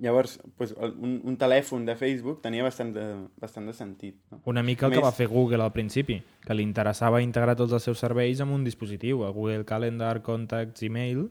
Llavors, 0.00 0.38
pues, 0.56 0.70
un, 0.78 1.18
un 1.28 1.34
telèfon 1.36 1.84
de 1.84 1.96
Facebook 2.00 2.38
tenia 2.40 2.62
bastant 2.64 2.94
de, 2.94 3.02
bastant 3.36 3.66
de 3.68 3.74
sentit. 3.76 4.14
No? 4.32 4.38
Una 4.48 4.62
mica 4.62 4.86
el 4.86 4.92
Més- 4.94 4.98
que 5.00 5.04
va 5.04 5.12
fer 5.12 5.26
Google 5.28 5.62
al 5.66 5.72
principi, 5.74 6.16
que 6.46 6.54
li 6.54 6.62
interessava 6.64 7.20
integrar 7.20 7.56
tots 7.58 7.74
els 7.76 7.82
seus 7.84 7.98
serveis 8.00 8.40
amb 8.40 8.54
un 8.56 8.64
dispositiu, 8.64 9.24
el 9.26 9.32
Google 9.36 9.66
Calendar, 9.68 10.22
Contacts, 10.22 10.82
Email, 10.86 11.26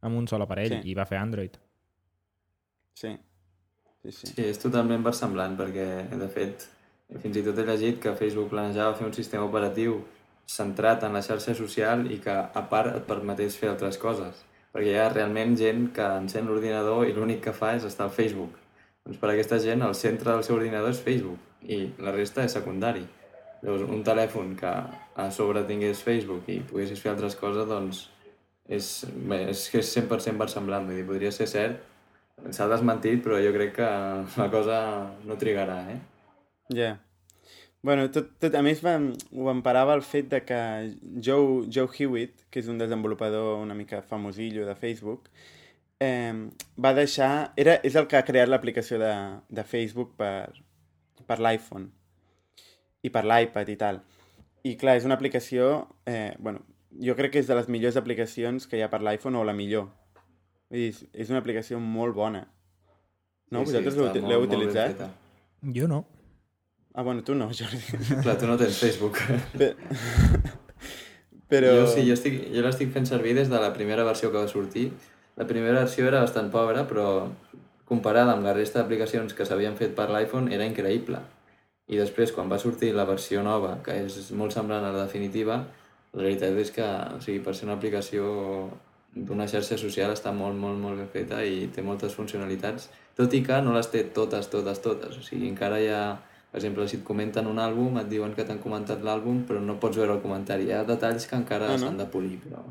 amb 0.00 0.16
un 0.20 0.28
sol 0.30 0.42
aparell, 0.44 0.76
Sí. 0.82 0.90
i 0.92 0.94
va 0.94 1.06
fer 1.06 1.18
Android. 1.18 1.56
Sí. 2.94 3.16
Sí, 4.04 4.12
sí. 4.12 4.26
Sí, 4.30 4.44
és 4.46 4.58
totalment 4.62 5.02
versemblant 5.02 5.56
perquè, 5.58 5.88
de 6.18 6.28
fet, 6.30 6.68
fins 7.18 7.36
i 7.36 7.42
tot 7.42 7.58
he 7.58 7.64
llegit 7.66 7.98
que 8.02 8.14
Facebook 8.14 8.50
planejava 8.52 8.94
fer 8.94 9.06
un 9.08 9.12
sistema 9.16 9.44
operatiu 9.48 9.98
centrat 10.48 11.04
en 11.04 11.12
la 11.12 11.22
xarxa 11.22 11.54
social 11.54 12.06
i 12.10 12.18
que, 12.24 12.32
a 12.32 12.62
part, 12.70 12.94
et 12.96 13.04
permetés 13.08 13.58
fer 13.60 13.68
altres 13.72 14.00
coses. 14.00 14.44
Perquè 14.72 14.94
hi 14.94 14.98
ha 15.00 15.10
realment 15.12 15.54
gent 15.60 15.88
que 15.96 16.06
encén 16.22 16.48
l'ordinador 16.48 17.06
i 17.08 17.14
l'únic 17.16 17.42
que 17.44 17.54
fa 17.56 17.74
és 17.76 17.84
estar 17.88 18.06
al 18.08 18.14
Facebook. 18.16 18.56
Doncs 19.04 19.20
per 19.20 19.30
a 19.30 19.34
aquesta 19.34 19.60
gent 19.64 19.84
el 19.84 19.96
centre 19.96 20.32
del 20.32 20.44
seu 20.46 20.56
ordinador 20.56 20.92
és 20.92 21.00
Facebook 21.04 21.68
i 21.68 21.80
la 22.04 22.12
resta 22.16 22.44
és 22.44 22.56
secundari. 22.56 23.04
Llavors, 23.62 23.88
un 23.90 24.04
telèfon 24.06 24.54
que 24.58 24.70
a 24.70 25.30
sobre 25.34 25.64
tingués 25.66 26.04
Facebook 26.06 26.48
i 26.52 26.60
poguessis 26.64 27.00
fer 27.02 27.12
altres 27.12 27.34
coses, 27.36 27.66
doncs 27.68 28.04
és, 28.68 28.92
bé, 29.16 29.42
és 29.50 29.64
que 29.72 29.82
és 29.82 29.96
100% 29.96 30.38
versemblant. 30.44 30.86
Vull 30.86 31.00
dir, 31.00 31.08
podria 31.08 31.32
ser 31.34 31.48
cert, 31.50 31.82
s'ha 32.54 32.70
desmentit, 32.70 33.24
però 33.24 33.40
jo 33.42 33.52
crec 33.56 33.74
que 33.80 33.90
la 34.38 34.48
cosa 34.52 34.78
no 35.26 35.40
trigarà, 35.40 35.82
eh? 35.96 36.00
Ja. 36.70 36.78
Yeah. 36.78 36.96
Bueno, 37.88 38.10
tot, 38.12 38.34
tot, 38.36 38.52
a 38.52 38.60
més 38.60 38.82
va, 38.84 38.98
ho 39.00 39.46
emparava 39.48 39.94
el 39.96 40.02
fet 40.04 40.26
de 40.28 40.42
que 40.44 40.56
Joe, 41.24 41.62
Joe 41.72 41.88
Hewitt, 41.88 42.42
que 42.52 42.60
és 42.60 42.66
un 42.68 42.76
desenvolupador 42.76 43.62
una 43.62 43.72
mica 43.78 44.02
famosillo 44.04 44.66
de 44.66 44.74
Facebook, 44.76 45.30
eh, 46.04 46.34
va 46.76 46.90
deixar... 46.92 47.30
Era, 47.56 47.78
és 47.88 47.96
el 47.96 48.04
que 48.10 48.18
ha 48.18 48.26
creat 48.26 48.52
l'aplicació 48.52 48.98
de, 49.00 49.14
de 49.48 49.64
Facebook 49.64 50.10
per, 50.20 50.50
per 51.24 51.38
l'iPhone 51.40 51.88
i 53.08 53.14
per 53.14 53.24
l'iPad 53.24 53.72
i 53.72 53.78
tal. 53.80 54.02
I 54.68 54.74
clar, 54.76 54.98
és 55.00 55.08
una 55.08 55.16
aplicació... 55.16 55.70
Eh, 56.04 56.34
bueno, 56.44 56.60
jo 56.92 57.16
crec 57.16 57.38
que 57.38 57.40
és 57.40 57.48
de 57.48 57.56
les 57.56 57.72
millors 57.72 57.96
aplicacions 57.96 58.68
que 58.68 58.76
hi 58.76 58.84
ha 58.84 58.90
per 58.92 59.00
l'iPhone 59.00 59.40
o 59.40 59.46
la 59.48 59.56
millor. 59.56 59.88
És, 60.68 61.06
és 61.16 61.32
una 61.32 61.40
aplicació 61.40 61.80
molt 61.80 62.20
bona. 62.20 62.44
No? 63.48 63.64
Sí, 63.64 63.72
sí, 63.72 63.80
Vosaltres 63.80 63.96
està 63.96 64.28
l'heu 64.28 64.44
molt 64.44 64.52
utilitzat? 64.52 65.06
Jo 65.72 65.88
no. 65.88 66.04
Ah, 66.94 67.02
bueno, 67.02 67.22
tu 67.22 67.34
no, 67.34 67.48
Jordi. 67.58 67.78
Clar, 68.22 68.38
tu 68.38 68.46
no 68.46 68.56
tens 68.56 68.78
Facebook. 68.78 69.18
Pe- 69.56 69.74
Però... 71.48 71.70
Jo 71.80 71.86
sí, 71.88 72.02
jo, 72.04 72.12
estic, 72.12 72.34
jo 72.52 72.60
l'estic 72.64 72.90
fent 72.92 73.06
servir 73.08 73.32
des 73.38 73.48
de 73.48 73.56
la 73.62 73.70
primera 73.72 74.04
versió 74.04 74.30
que 74.32 74.36
va 74.42 74.48
sortir. 74.50 74.90
La 75.38 75.46
primera 75.48 75.80
versió 75.84 76.04
era 76.08 76.20
bastant 76.20 76.50
pobra, 76.52 76.82
però 76.90 77.28
comparada 77.88 78.34
amb 78.34 78.44
la 78.44 78.52
resta 78.52 78.82
d'aplicacions 78.82 79.32
que 79.32 79.46
s'havien 79.48 79.76
fet 79.78 79.94
per 79.96 80.10
l'iPhone 80.12 80.52
era 80.52 80.66
increïble. 80.68 81.22
I 81.88 81.96
després, 81.96 82.34
quan 82.36 82.50
va 82.52 82.58
sortir 82.60 82.90
la 82.92 83.06
versió 83.08 83.40
nova, 83.46 83.78
que 83.84 83.94
és 84.04 84.18
molt 84.36 84.52
semblant 84.52 84.84
a 84.84 84.90
la 84.92 85.06
definitiva, 85.06 85.62
la 86.12 86.26
veritat 86.26 86.58
és 86.60 86.72
que, 86.74 86.84
o 86.84 87.22
sigui, 87.24 87.40
per 87.40 87.54
ser 87.56 87.64
una 87.70 87.78
aplicació 87.78 88.26
d'una 89.16 89.46
xarxa 89.48 89.78
social 89.80 90.12
està 90.12 90.34
molt, 90.36 90.58
molt, 90.60 90.76
molt 90.82 91.00
ben 91.00 91.08
feta 91.08 91.40
i 91.48 91.70
té 91.72 91.80
moltes 91.82 92.12
funcionalitats, 92.18 92.90
tot 93.16 93.32
i 93.34 93.40
que 93.46 93.56
no 93.64 93.72
les 93.72 93.88
té 93.88 94.02
totes, 94.04 94.50
totes, 94.52 94.82
totes. 94.84 95.16
O 95.16 95.24
sigui, 95.24 95.48
encara 95.48 95.80
hi 95.80 95.88
ha, 95.88 96.02
per 96.50 96.60
exemple, 96.60 96.86
si 96.88 96.96
et 96.96 97.04
comenten 97.04 97.46
un 97.50 97.58
àlbum, 97.60 97.98
et 98.00 98.08
diuen 98.08 98.32
que 98.34 98.44
t'han 98.48 98.58
comentat 98.62 99.02
l'àlbum, 99.04 99.42
però 99.48 99.60
no 99.60 99.78
pots 99.80 99.96
veure 100.00 100.14
el 100.16 100.22
comentari. 100.24 100.68
Hi 100.70 100.72
ha 100.78 100.84
detalls 100.88 101.26
que 101.28 101.36
encara 101.36 101.68
Ah, 101.68 101.76
no? 101.76 101.86
s'han 101.86 101.98
de 102.00 102.06
polir, 102.08 102.38
però, 102.44 102.62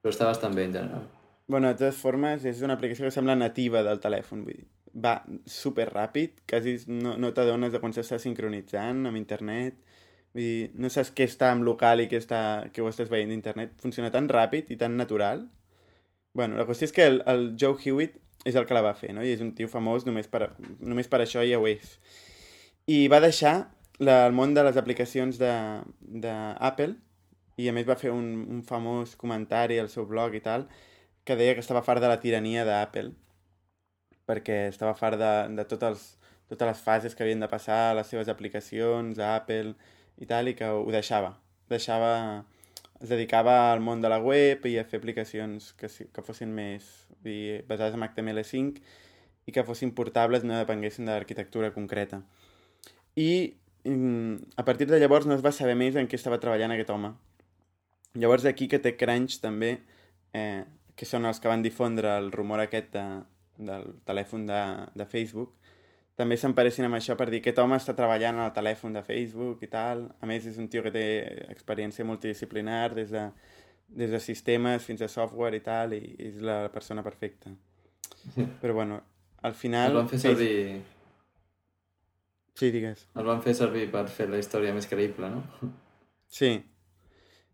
però 0.00 0.14
està 0.14 0.24
bastant 0.30 0.54
bé 0.56 0.64
en 0.64 0.72
general. 0.78 1.04
Bueno, 1.48 1.68
de 1.68 1.74
totes 1.80 1.96
formes, 1.96 2.44
és 2.44 2.62
una 2.62 2.74
aplicació 2.76 3.04
que 3.06 3.10
sembla 3.14 3.36
nativa 3.36 3.82
del 3.82 4.00
telèfon, 4.00 4.44
vull 4.44 4.56
dir. 4.56 4.66
Va 4.98 5.22
super 5.46 5.86
ràpid, 5.92 6.40
quasi 6.48 6.78
no, 6.88 7.16
no 7.20 7.30
t'adones 7.36 7.72
de 7.72 7.80
quan 7.80 7.92
s'està 7.92 8.18
sincronitzant 8.18 9.06
amb 9.06 9.16
internet. 9.20 9.76
Vull 10.34 10.42
dir, 10.44 10.70
no 10.76 10.88
saps 10.92 11.12
què 11.16 11.24
està 11.28 11.52
en 11.52 11.62
local 11.64 12.00
i 12.00 12.08
què, 12.08 12.20
està, 12.20 12.40
què 12.72 12.82
ho 12.84 12.88
estàs 12.88 13.08
veient 13.12 13.30
d'internet. 13.32 13.76
Funciona 13.80 14.10
tan 14.10 14.28
ràpid 14.28 14.72
i 14.72 14.76
tan 14.80 14.96
natural. 14.96 15.46
Bueno, 16.34 16.56
la 16.56 16.64
qüestió 16.68 16.88
és 16.88 16.92
que 16.96 17.06
el, 17.08 17.22
el 17.26 17.54
Joe 17.60 17.76
Hewitt 17.84 18.16
és 18.48 18.56
el 18.56 18.64
que 18.68 18.74
la 18.76 18.82
va 18.84 18.94
fer, 18.94 19.12
no? 19.16 19.24
I 19.24 19.32
és 19.34 19.40
un 19.44 19.52
tio 19.56 19.68
famós 19.68 20.04
només 20.06 20.28
per, 20.30 20.50
només 20.80 21.08
per 21.10 21.20
això 21.24 21.44
ja 21.44 21.58
ho 21.60 21.66
és. 21.68 21.98
I 22.88 23.06
va 23.12 23.20
deixar 23.20 23.54
la, 24.00 24.24
el 24.26 24.32
món 24.32 24.54
de 24.56 24.64
les 24.64 24.78
aplicacions 24.80 25.38
d'Apple 25.40 26.94
i 27.58 27.68
a 27.68 27.74
més 27.76 27.86
va 27.88 27.98
fer 28.00 28.12
un, 28.14 28.28
un 28.48 28.62
famós 28.64 29.16
comentari 29.20 29.78
al 29.78 29.90
seu 29.92 30.06
blog 30.08 30.36
i 30.38 30.40
tal, 30.40 30.68
que 31.26 31.36
deia 31.36 31.56
que 31.56 31.64
estava 31.64 31.84
fart 31.84 32.00
de 32.00 32.08
la 32.08 32.20
tirania 32.22 32.64
d'Apple 32.64 33.12
perquè 34.28 34.66
estava 34.68 34.94
fart 34.96 35.18
de, 35.20 35.32
de 35.56 35.64
tots 35.68 35.88
els, 35.88 36.04
totes 36.50 36.68
les 36.68 36.84
fases 36.84 37.16
que 37.16 37.24
havien 37.24 37.40
de 37.40 37.48
passar 37.48 37.94
les 37.96 38.08
seves 38.12 38.28
aplicacions, 38.32 39.18
a 39.18 39.34
Apple 39.36 39.74
i 40.20 40.28
tal, 40.28 40.48
i 40.52 40.56
que 40.58 40.68
ho 40.68 40.86
deixava. 40.94 41.34
Deixava... 41.72 42.44
Es 42.98 43.12
dedicava 43.12 43.52
al 43.70 43.78
món 43.78 44.00
de 44.02 44.08
la 44.10 44.16
web 44.18 44.64
i 44.66 44.72
a 44.80 44.82
fer 44.82 44.98
aplicacions 44.98 45.68
que, 45.78 45.86
que 45.86 46.22
fossin 46.26 46.50
més 46.50 46.88
dir, 47.22 47.60
basades 47.68 47.94
en 47.94 48.02
HTML5 48.02 48.80
i 49.46 49.54
que 49.54 49.62
fossin 49.62 49.92
portables, 49.94 50.42
no 50.42 50.56
depenguessin 50.58 51.06
de 51.06 51.14
l'arquitectura 51.14 51.70
concreta. 51.76 52.18
I 53.16 53.56
mm, 53.84 54.56
a 54.56 54.64
partir 54.64 54.88
de 54.88 54.98
llavors 55.00 55.26
no 55.26 55.34
es 55.34 55.44
va 55.44 55.52
saber 55.52 55.76
més 55.78 55.96
en 55.96 56.08
què 56.08 56.18
estava 56.18 56.40
treballant 56.42 56.74
aquest 56.74 56.90
home. 56.90 57.14
Llavors 58.18 58.44
aquí 58.48 58.68
que 58.68 58.80
té 58.82 58.96
Crunch 58.96 59.38
també, 59.40 59.78
eh, 60.34 60.64
que 60.96 61.06
són 61.06 61.28
els 61.28 61.40
que 61.40 61.48
van 61.50 61.62
difondre 61.62 62.16
el 62.18 62.32
rumor 62.32 62.60
aquest 62.60 62.92
de, 62.96 63.06
del 63.58 63.92
telèfon 64.08 64.46
de, 64.48 64.62
de 64.98 65.06
Facebook, 65.06 65.54
també 66.18 66.34
s'emparessin 66.34 66.88
amb 66.88 66.98
això 66.98 67.14
per 67.14 67.28
dir 67.30 67.38
aquest 67.38 67.60
home 67.62 67.76
està 67.78 67.94
treballant 67.94 68.40
al 68.42 68.50
telèfon 68.54 68.96
de 68.96 69.04
Facebook 69.06 69.62
i 69.62 69.68
tal. 69.70 70.08
A 70.18 70.26
més, 70.26 70.48
és 70.50 70.56
un 70.58 70.66
tio 70.66 70.82
que 70.82 70.90
té 70.90 71.04
experiència 71.46 72.06
multidisciplinar 72.06 72.88
des 72.96 73.12
de, 73.14 73.22
des 74.00 74.10
de 74.10 74.18
sistemes 74.18 74.82
fins 74.82 75.04
a 75.06 75.08
software 75.12 75.54
i 75.54 75.62
tal, 75.62 75.94
i 75.94 76.16
és 76.26 76.40
la 76.42 76.64
persona 76.74 77.04
perfecta. 77.06 77.54
Però 78.34 78.74
bueno, 78.74 78.98
al 79.46 79.54
final... 79.54 79.92
El 79.92 80.00
van 80.00 80.10
fer 80.10 80.20
servir, 80.24 80.50
Sí, 82.58 82.72
digues. 82.74 83.04
el 83.14 83.26
van 83.28 83.42
fer 83.44 83.54
servir 83.54 83.84
per 83.92 84.08
fer 84.10 84.26
la 84.30 84.40
història 84.40 84.74
més 84.74 84.88
creïble, 84.90 85.28
no? 85.30 85.70
Sí. 86.26 86.56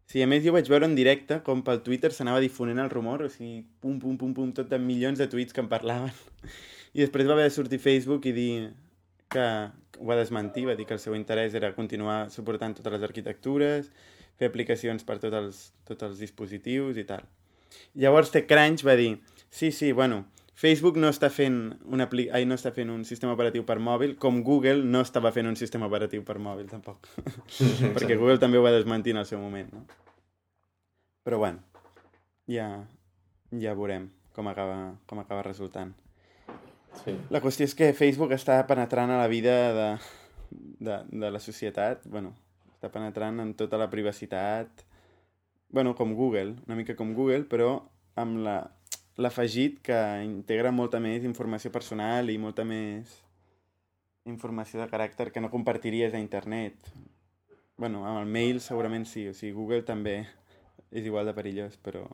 Sí, 0.08 0.22
a 0.24 0.28
més 0.28 0.42
jo 0.44 0.52
vaig 0.52 0.68
veure 0.68 0.88
en 0.88 0.94
directe 0.96 1.38
com 1.44 1.60
pel 1.64 1.82
Twitter 1.84 2.10
s'anava 2.12 2.40
difonent 2.40 2.80
el 2.80 2.90
rumor, 2.92 3.24
o 3.24 3.28
sigui, 3.32 3.62
pum, 3.80 3.98
pum, 4.00 4.16
pum, 4.20 4.32
pum, 4.36 4.52
tot 4.56 4.68
de 4.70 4.78
milions 4.80 5.20
de 5.20 5.28
tuits 5.28 5.52
que 5.52 5.60
en 5.64 5.68
parlaven. 5.68 6.12
I 6.96 7.04
després 7.04 7.28
va 7.28 7.36
haver 7.36 7.48
de 7.48 7.54
sortir 7.54 7.80
Facebook 7.82 8.28
i 8.30 8.32
dir 8.36 8.50
que 9.32 9.46
ho 9.98 10.08
va 10.08 10.16
desmentir, 10.16 10.66
va 10.68 10.76
dir 10.78 10.86
que 10.88 10.96
el 10.96 11.02
seu 11.02 11.16
interès 11.16 11.56
era 11.58 11.72
continuar 11.76 12.30
suportant 12.30 12.76
totes 12.76 12.96
les 12.96 13.06
arquitectures, 13.06 13.90
fer 14.38 14.50
aplicacions 14.50 15.04
per 15.06 15.18
tots 15.22 15.40
els, 15.40 15.64
tots 15.88 16.08
els 16.08 16.20
dispositius 16.22 17.00
i 17.00 17.04
tal. 17.08 17.24
Llavors 17.98 18.32
TechCrunch 18.34 18.84
va 18.86 18.96
dir, 19.00 19.18
sí, 19.50 19.72
sí, 19.72 19.92
bueno, 19.92 20.24
Facebook 20.54 20.98
no 21.02 21.10
està 21.10 21.30
fent 21.34 21.58
un, 21.82 22.02
apli... 22.04 22.28
Ai, 22.30 22.44
no 22.46 22.54
està 22.54 22.70
fent 22.74 22.92
un 22.94 23.02
sistema 23.08 23.34
operatiu 23.34 23.64
per 23.66 23.80
mòbil, 23.82 24.14
com 24.22 24.38
Google 24.46 24.86
no 24.86 25.02
estava 25.02 25.32
fent 25.34 25.50
un 25.50 25.58
sistema 25.58 25.88
operatiu 25.90 26.22
per 26.26 26.38
mòbil, 26.38 26.68
tampoc. 26.70 27.08
Perquè 27.96 28.14
Google 28.14 28.38
també 28.42 28.60
ho 28.60 28.66
va 28.66 28.74
desmentir 28.74 29.16
en 29.16 29.22
el 29.24 29.26
seu 29.26 29.42
moment, 29.42 29.72
no? 29.74 29.82
Però 31.26 31.40
bueno, 31.40 31.64
ja, 32.46 32.68
ja 33.50 33.74
veurem 33.74 34.10
com 34.34 34.50
acaba, 34.50 34.94
com 35.06 35.22
acaba 35.22 35.42
resultant. 35.46 35.94
Sí. 37.02 37.14
La 37.34 37.40
qüestió 37.42 37.66
és 37.66 37.74
que 37.74 37.94
Facebook 37.96 38.34
està 38.36 38.60
penetrant 38.68 39.10
a 39.10 39.18
la 39.22 39.30
vida 39.30 39.54
de, 39.74 39.88
de, 40.84 40.98
de 41.10 41.30
la 41.34 41.42
societat, 41.42 42.04
bueno, 42.10 42.34
està 42.74 42.90
penetrant 42.92 43.40
en 43.42 43.54
tota 43.58 43.80
la 43.80 43.88
privacitat, 43.90 44.84
bueno, 45.74 45.94
com 45.98 46.14
Google, 46.14 46.58
una 46.68 46.78
mica 46.78 46.94
com 46.98 47.14
Google, 47.16 47.46
però 47.50 47.72
amb 48.20 48.42
la 48.44 48.58
l'afegit 49.16 49.78
que 49.86 49.98
integra 50.26 50.72
molta 50.74 50.98
més 51.00 51.24
informació 51.24 51.70
personal 51.70 52.30
i 52.30 52.38
molta 52.38 52.64
més 52.66 53.12
informació 54.26 54.80
de 54.80 54.88
caràcter 54.90 55.30
que 55.30 55.42
no 55.42 55.52
compartiries 55.52 56.14
a 56.14 56.22
internet. 56.22 56.74
bueno, 57.76 58.04
amb 58.06 58.20
el 58.20 58.26
mail 58.30 58.60
segurament 58.60 59.04
sí, 59.04 59.26
o 59.28 59.34
sigui, 59.34 59.52
Google 59.52 59.82
també 59.82 60.28
és 60.92 61.04
igual 61.04 61.26
de 61.26 61.34
perillós, 61.34 61.76
però 61.82 62.06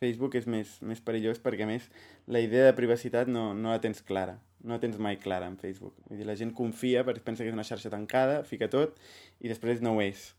Facebook 0.00 0.34
és 0.38 0.46
més, 0.48 0.78
més 0.80 1.02
perillós 1.04 1.38
perquè, 1.44 1.66
més, 1.68 1.90
la 2.26 2.40
idea 2.40 2.64
de 2.64 2.76
privacitat 2.76 3.28
no, 3.28 3.52
no 3.52 3.68
la 3.68 3.80
tens 3.84 4.00
clara. 4.00 4.38
No 4.64 4.72
la 4.72 4.80
tens 4.80 4.96
mai 4.96 5.18
clara 5.20 5.48
en 5.48 5.58
Facebook. 5.60 5.92
Vull 6.08 6.20
dir, 6.20 6.26
la 6.28 6.36
gent 6.36 6.54
confia 6.56 7.04
perquè 7.04 7.24
pensa 7.24 7.44
que 7.44 7.52
és 7.52 7.56
una 7.56 7.66
xarxa 7.68 7.92
tancada, 7.92 8.40
fica 8.48 8.68
tot, 8.72 8.96
i 9.40 9.52
després 9.52 9.84
no 9.84 9.92
ho 9.96 10.00
és. 10.00 10.30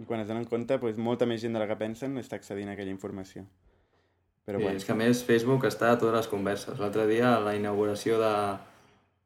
I 0.00 0.08
quan 0.08 0.24
es 0.24 0.28
donen 0.28 0.48
compte, 0.48 0.80
doncs, 0.80 0.96
molta 0.96 1.28
més 1.28 1.44
gent 1.44 1.52
de 1.56 1.60
la 1.60 1.68
que 1.68 1.76
pensen 1.76 2.16
està 2.20 2.40
accedint 2.40 2.72
a 2.72 2.76
aquella 2.76 2.92
informació. 2.92 3.44
Però 4.46 4.60
sí, 4.60 4.64
bueno, 4.64 4.78
és 4.78 4.86
que 4.86 4.94
a 4.94 4.98
més 4.98 5.24
Facebook 5.26 5.66
està 5.66 5.90
a 5.92 5.98
totes 5.98 6.14
les 6.20 6.30
converses. 6.30 6.78
L'altre 6.78 7.06
dia, 7.10 7.34
a 7.34 7.42
la 7.42 7.56
inauguració 7.58 8.20
de, 8.22 8.32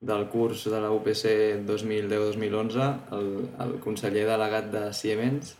del 0.00 0.26
curs 0.32 0.64
de 0.72 0.80
la 0.80 0.90
UPC 0.96 1.24
2010-2011, 1.68 2.86
el, 3.16 3.32
el 3.66 3.74
conseller 3.84 4.24
delegat 4.28 4.70
de 4.72 4.86
Siemens, 4.96 5.56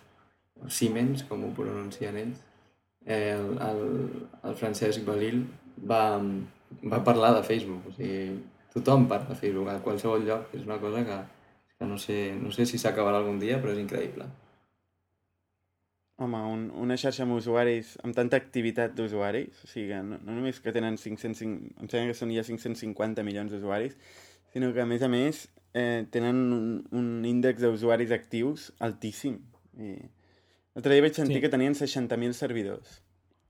Siemens, 0.68 1.24
com 1.28 1.44
ho 1.44 1.50
pronuncien 1.56 2.16
ells, 2.20 2.40
eh, 3.06 3.36
el, 3.36 3.52
el, 3.64 3.82
el 4.48 4.56
Francesc 4.56 5.04
Balil, 5.06 5.44
va, 5.88 6.02
va 6.84 7.04
parlar 7.04 7.34
de 7.36 7.44
Facebook. 7.44 7.88
O 7.88 7.94
sigui, 7.96 8.40
tothom 8.74 9.06
parla 9.08 9.34
de 9.34 9.40
Facebook 9.40 9.70
a 9.72 9.80
qualsevol 9.84 10.26
lloc. 10.26 10.54
És 10.56 10.66
una 10.68 10.78
cosa 10.82 11.04
que, 11.06 11.18
que 11.78 11.88
no, 11.88 11.98
sé, 11.98 12.20
no 12.40 12.52
sé 12.54 12.66
si 12.68 12.80
s'acabarà 12.80 13.20
algun 13.20 13.40
dia, 13.42 13.60
però 13.60 13.74
és 13.74 13.82
increïble. 13.82 14.28
Home, 16.20 16.40
un, 16.52 16.66
una 16.76 16.98
xarxa 17.00 17.24
amb 17.24 17.32
usuaris, 17.38 17.94
amb 18.04 18.12
tanta 18.16 18.36
activitat 18.36 18.92
d'usuaris, 18.92 19.62
o 19.64 19.70
sigui, 19.70 19.96
no, 20.04 20.18
no 20.20 20.34
només 20.36 20.58
que 20.60 20.74
tenen 20.76 20.98
505, 21.00 21.70
em 21.80 21.88
sembla 21.88 22.10
que 22.10 22.18
són 22.18 22.34
ja 22.34 22.44
550 22.44 23.24
milions 23.24 23.54
d'usuaris, 23.54 23.96
sinó 24.52 24.68
que 24.76 24.82
a 24.84 24.88
més 24.90 25.00
a 25.06 25.08
més 25.08 25.46
eh, 25.72 26.04
tenen 26.12 26.42
un, 26.52 26.66
un 26.92 27.08
índex 27.24 27.62
d'usuaris 27.64 28.12
actius 28.12 28.68
altíssim. 28.84 29.38
I 29.80 29.94
l'altre 30.74 30.92
dia 30.92 31.06
vaig 31.06 31.16
sentir 31.16 31.38
sí. 31.38 31.44
que 31.46 31.52
tenien 31.52 31.78
60.000 31.78 32.36
servidors. 32.36 33.00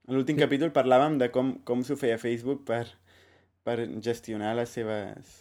En 0.07 0.15
l'últim 0.15 0.39
sí. 0.39 0.45
capítol 0.45 0.71
parlàvem 0.77 1.19
de 1.19 1.31
com, 1.35 1.57
com 1.67 1.83
s'ho 1.87 1.99
feia 1.99 2.21
Facebook 2.23 2.63
per, 2.71 2.85
per 3.67 3.81
gestionar 4.03 4.55
les 4.59 4.71
seves, 4.79 5.35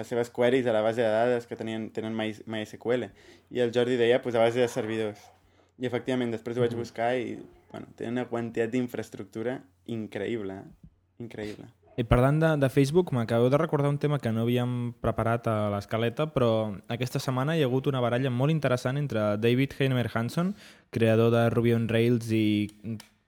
les 0.00 0.10
seves 0.10 0.32
queries 0.32 0.66
a 0.66 0.74
la 0.76 0.82
base 0.84 1.04
de 1.04 1.12
dades 1.12 1.44
que 1.50 1.60
tenien, 1.60 1.90
tenen 1.92 2.16
My, 2.16 2.32
MySQL. 2.48 3.10
I 3.52 3.64
el 3.64 3.76
Jordi 3.76 4.00
deia 4.00 4.22
pues, 4.24 4.36
a 4.36 4.44
base 4.44 4.64
de 4.64 4.68
servidors. 4.68 5.33
I 5.82 5.88
efectivament, 5.88 6.30
després 6.34 6.58
ho 6.58 6.62
vaig 6.62 6.74
buscar 6.78 7.14
i 7.18 7.38
bueno, 7.70 7.88
tenen 7.98 8.20
una 8.20 8.28
quantitat 8.30 8.70
d'infraestructura 8.70 9.58
increïble, 9.90 10.60
eh? 10.60 10.92
increïble. 11.24 11.66
I 11.94 12.02
parlant 12.10 12.40
de, 12.42 12.50
de 12.58 12.68
Facebook, 12.70 13.12
m'acabo 13.14 13.50
de 13.50 13.58
recordar 13.58 13.90
un 13.90 14.00
tema 14.02 14.18
que 14.18 14.32
no 14.34 14.42
havíem 14.42 14.94
preparat 15.02 15.46
a 15.46 15.56
l'escaleta, 15.70 16.26
però 16.34 16.74
aquesta 16.90 17.20
setmana 17.22 17.54
hi 17.54 17.62
ha 17.62 17.68
hagut 17.68 17.86
una 17.86 18.02
baralla 18.02 18.32
molt 18.34 18.50
interessant 18.50 18.98
entre 18.98 19.36
David 19.38 19.76
Heinemer 19.78 20.08
Hanson, 20.10 20.54
creador 20.90 21.30
de 21.34 21.44
Ruby 21.54 21.74
on 21.76 21.86
Rails 21.90 22.32
i 22.34 22.72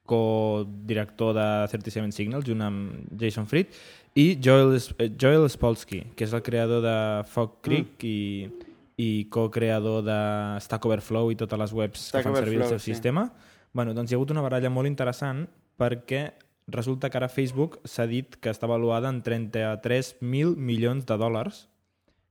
co-director 0.06 1.34
de 1.34 1.46
37 1.70 2.14
Signals, 2.14 2.46
junt 2.46 2.62
amb 2.62 3.06
Jason 3.20 3.46
Fried, 3.50 3.70
i 4.18 4.32
Joel, 4.42 4.74
Joel 5.14 5.46
Spolsky, 5.52 6.02
que 6.16 6.26
és 6.26 6.34
el 6.34 6.42
creador 6.46 6.82
de 6.82 6.96
Fog 7.30 7.58
Creek 7.66 7.98
mm. 8.00 8.06
i 8.06 8.66
i 8.96 9.28
co-creador 9.30 10.02
de 10.04 10.18
Stack 10.64 10.88
Overflow 10.88 11.30
i 11.30 11.36
totes 11.36 11.60
les 11.60 11.72
webs 11.76 12.08
Stack 12.08 12.24
que 12.24 12.32
fan 12.32 12.44
servir 12.44 12.62
el 12.62 12.68
seu 12.68 12.80
sí. 12.80 12.92
sistema. 12.92 13.28
Bueno, 13.76 13.92
doncs 13.94 14.10
hi 14.10 14.16
ha 14.16 14.18
hagut 14.18 14.32
una 14.32 14.44
baralla 14.44 14.72
molt 14.72 14.88
interessant 14.88 15.44
perquè 15.76 16.30
resulta 16.72 17.10
que 17.10 17.20
ara 17.20 17.28
Facebook 17.28 17.78
s'ha 17.84 18.06
dit 18.10 18.38
que 18.40 18.50
està 18.50 18.66
avaluada 18.66 19.12
en 19.12 19.22
33.000 19.22 20.56
milions 20.56 21.06
de 21.06 21.18
dòlars, 21.20 21.66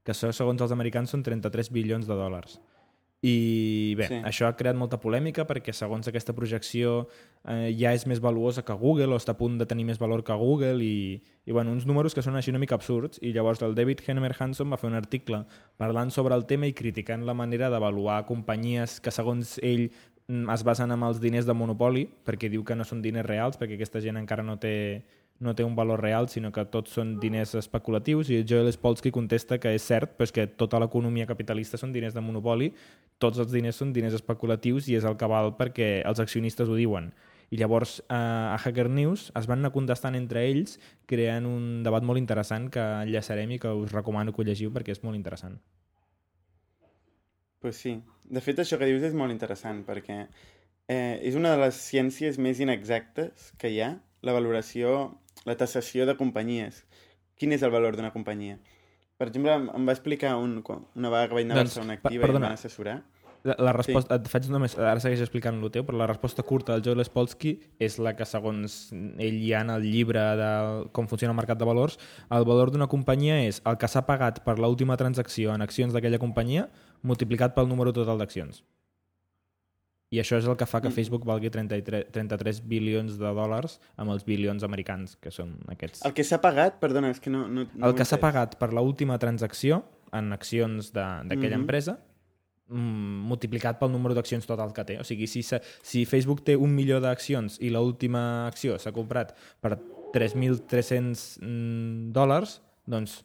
que 0.04 0.14
segons 0.14 0.62
els 0.62 0.74
americans 0.74 1.14
són 1.14 1.24
33 1.24 1.72
bilions 1.72 2.10
de 2.10 2.18
dòlars. 2.18 2.60
I 3.26 3.96
bé, 3.98 4.06
sí. 4.06 4.18
això 4.28 4.46
ha 4.46 4.56
creat 4.58 4.78
molta 4.78 5.00
polèmica 5.02 5.48
perquè 5.50 5.74
segons 5.74 6.06
aquesta 6.12 6.36
projecció 6.38 7.08
eh, 7.48 7.72
ja 7.74 7.94
és 7.96 8.04
més 8.06 8.20
valuosa 8.22 8.62
que 8.68 8.76
Google 8.78 9.16
o 9.16 9.18
està 9.18 9.34
a 9.34 9.40
punt 9.40 9.56
de 9.58 9.66
tenir 9.66 9.88
més 9.88 9.98
valor 10.02 10.22
que 10.28 10.36
Google 10.38 10.84
i, 10.86 11.24
i 11.46 11.56
bueno, 11.56 11.74
uns 11.74 11.88
números 11.90 12.14
que 12.14 12.22
són 12.22 12.38
així 12.38 12.54
una 12.54 12.62
mica 12.62 12.78
absurds 12.78 13.18
i 13.26 13.32
llavors 13.34 13.64
el 13.66 13.74
David 13.74 14.04
Hennemer 14.06 14.36
Hanson 14.38 14.70
va 14.70 14.78
fer 14.78 14.92
un 14.92 15.00
article 15.00 15.42
parlant 15.82 16.14
sobre 16.14 16.38
el 16.38 16.46
tema 16.46 16.70
i 16.70 16.76
criticant 16.78 17.26
la 17.26 17.34
manera 17.34 17.72
d'avaluar 17.74 18.26
companyies 18.30 19.00
que 19.02 19.16
segons 19.16 19.58
ell 19.64 19.88
mm, 20.28 20.46
es 20.54 20.68
basen 20.68 20.94
en 20.94 21.10
els 21.10 21.24
diners 21.24 21.50
de 21.50 21.58
monopoli 21.58 22.06
perquè 22.06 22.52
diu 22.52 22.68
que 22.68 22.78
no 22.78 22.86
són 22.86 23.02
diners 23.02 23.26
reals 23.26 23.58
perquè 23.58 23.80
aquesta 23.80 24.04
gent 24.06 24.22
encara 24.22 24.46
no 24.46 24.60
té 24.62 24.76
no 25.40 25.54
té 25.56 25.66
un 25.68 25.76
valor 25.76 26.02
real, 26.02 26.30
sinó 26.32 26.52
que 26.56 26.64
tots 26.72 26.96
són 26.96 27.18
diners 27.20 27.56
especulatius, 27.60 28.30
i 28.32 28.44
Joel 28.48 28.72
Spolsky 28.72 29.12
contesta 29.12 29.58
que 29.60 29.74
és 29.76 29.84
cert, 29.84 30.16
però 30.16 30.28
és 30.30 30.34
que 30.36 30.48
tota 30.48 30.80
l'economia 30.80 31.28
capitalista 31.28 31.80
són 31.82 31.92
diners 31.92 32.16
de 32.16 32.24
monopoli, 32.24 32.72
tots 33.20 33.42
els 33.44 33.52
diners 33.52 33.82
són 33.82 33.92
diners 33.96 34.16
especulatius 34.16 34.88
i 34.88 34.96
és 35.00 35.08
el 35.08 35.18
que 35.20 35.30
val 35.32 35.54
perquè 35.60 36.00
els 36.08 36.22
accionistes 36.24 36.72
ho 36.72 36.80
diuen. 36.80 37.12
I 37.54 37.60
llavors 37.60 38.00
eh, 38.00 38.16
a 38.16 38.58
Hacker 38.58 38.88
News 38.90 39.28
es 39.38 39.48
van 39.48 39.62
anar 39.62 39.74
contestant 39.76 40.16
entre 40.18 40.42
ells 40.48 40.80
creant 41.06 41.46
un 41.46 41.84
debat 41.86 42.04
molt 42.04 42.20
interessant 42.20 42.72
que 42.74 42.84
enllaçarem 43.06 43.54
i 43.54 43.60
que 43.62 43.74
us 43.76 43.94
recomano 43.94 44.34
que 44.34 44.42
ho 44.42 44.48
llegiu 44.48 44.74
perquè 44.74 44.96
és 44.96 45.04
molt 45.04 45.20
interessant. 45.20 45.60
Pues 47.62 47.78
sí. 47.82 48.00
De 48.26 48.42
fet, 48.42 48.58
això 48.62 48.80
que 48.82 48.88
dius 48.90 49.04
és 49.06 49.14
molt 49.14 49.34
interessant 49.34 49.84
perquè 49.86 50.24
eh, 50.88 51.20
és 51.22 51.38
una 51.38 51.54
de 51.54 51.62
les 51.62 51.78
ciències 51.78 52.40
més 52.42 52.60
inexactes 52.64 53.52
que 53.62 53.70
hi 53.70 53.80
ha, 53.86 53.92
la 54.26 54.34
valoració 54.34 55.20
la 55.44 55.58
tassació 55.60 56.08
de 56.08 56.16
companyies. 56.20 56.86
Quin 57.36 57.52
és 57.52 57.66
el 57.66 57.74
valor 57.74 57.98
d'una 57.98 58.14
companyia? 58.16 58.58
Per 59.20 59.28
exemple, 59.30 59.54
em 59.56 59.88
va 59.88 59.96
explicar 59.96 60.36
un, 60.40 60.58
una 60.60 61.12
vegada 61.12 61.30
que 61.30 61.38
vaig 61.38 61.46
anar 61.48 61.60
doncs, 61.62 61.76
a 61.76 61.80
Barcelona 61.80 62.00
Activa 62.00 62.26
perdona, 62.26 62.40
i 62.40 62.44
em 62.44 62.48
van 62.50 62.58
assessorar. 62.60 62.96
La, 63.46 63.54
la 63.62 63.74
resposta, 63.76 64.16
sí. 64.16 64.24
et 64.24 64.30
faig 64.32 64.48
només, 64.50 64.74
ara 64.74 64.98
segueix 65.04 65.22
explicant 65.22 65.60
el 65.62 65.70
teu, 65.70 65.84
però 65.86 66.00
la 66.02 66.08
resposta 66.10 66.42
curta 66.44 66.74
del 66.74 66.82
Joel 66.88 67.06
Spolsky 67.06 67.52
és 67.78 68.00
la 68.02 68.16
que, 68.18 68.26
segons 68.26 68.78
ell 68.92 69.38
hi 69.38 69.52
ha 69.54 69.62
en 69.62 69.70
el 69.76 69.86
llibre 69.86 70.24
de 70.40 70.50
com 70.98 71.06
funciona 71.12 71.36
el 71.36 71.38
mercat 71.38 71.62
de 71.62 71.68
valors, 71.70 72.00
el 72.34 72.48
valor 72.50 72.74
d'una 72.74 72.90
companyia 72.90 73.38
és 73.46 73.62
el 73.70 73.78
que 73.78 73.92
s'ha 73.92 74.02
pagat 74.08 74.42
per 74.48 74.58
l'última 74.58 74.98
transacció 74.98 75.54
en 75.54 75.62
accions 75.62 75.94
d'aquella 75.94 76.20
companyia 76.24 76.66
multiplicat 77.06 77.54
pel 77.54 77.70
número 77.70 77.94
total 77.94 78.18
d'accions. 78.18 78.64
I 80.16 80.22
això 80.24 80.40
és 80.40 80.48
el 80.48 80.56
que 80.60 80.68
fa 80.70 80.80
que 80.82 80.90
mm. 80.90 80.96
Facebook 80.96 81.28
valgui 81.28 81.52
33, 81.52 82.10
33 82.16 82.62
bilions 82.72 83.20
de 83.20 83.32
dòlars 83.38 83.80
amb 84.02 84.14
els 84.16 84.26
bilions 84.28 84.64
americans, 84.68 85.18
que 85.22 85.34
són 85.34 85.58
aquests. 85.74 86.06
El 86.08 86.16
que 86.16 86.26
s'ha 86.28 86.40
pagat, 86.44 86.80
perdona, 86.82 87.12
és 87.16 87.22
que 87.24 87.34
no... 87.34 87.46
no, 87.52 87.68
no 87.68 87.90
el 87.90 87.96
que 87.98 88.08
s'ha 88.08 88.22
pagat 88.22 88.58
per 88.62 88.72
l'última 88.76 89.20
transacció 89.22 89.84
en 90.16 90.32
accions 90.36 90.94
d'aquella 90.96 91.36
mm 91.36 91.52
-hmm. 91.52 91.64
empresa 91.64 91.98
mm, 92.68 93.28
multiplicat 93.30 93.80
pel 93.80 93.92
número 93.92 94.16
d'accions 94.16 94.46
total 94.46 94.74
que 94.74 94.86
té. 94.86 95.00
O 95.00 95.04
sigui, 95.04 95.28
si, 95.28 95.44
si 95.44 96.06
Facebook 96.06 96.44
té 96.44 96.56
un 96.56 96.74
milió 96.76 97.00
d'accions 97.00 97.60
i 97.62 97.70
l'última 97.70 98.48
acció 98.48 98.80
s'ha 98.80 98.92
comprat 98.92 99.36
per 99.62 99.78
3.300 100.14 101.42
mm, 101.42 102.12
dòlars, 102.16 102.62
doncs 102.86 103.24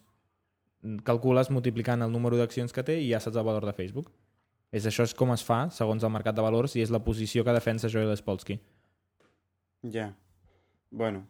calcules 1.05 1.51
multiplicant 1.51 2.03
el 2.03 2.13
número 2.13 2.37
d'accions 2.37 2.73
que 2.73 2.83
té 2.83 3.01
i 3.01 3.11
ja 3.13 3.21
saps 3.21 3.37
el 3.37 3.45
valor 3.45 3.67
de 3.67 3.77
Facebook. 3.77 4.11
És 4.71 4.87
això 4.87 5.03
és 5.07 5.15
com 5.19 5.33
es 5.35 5.43
fa, 5.43 5.65
segons 5.75 6.05
el 6.07 6.13
mercat 6.15 6.37
de 6.37 6.45
valors, 6.47 6.77
i 6.79 6.85
és 6.85 6.93
la 6.95 7.03
posició 7.03 7.43
que 7.47 7.55
defensa 7.57 7.91
Joel 7.91 8.15
Spolsky. 8.19 8.61
Ja. 9.91 10.13
Bueno, 10.91 11.25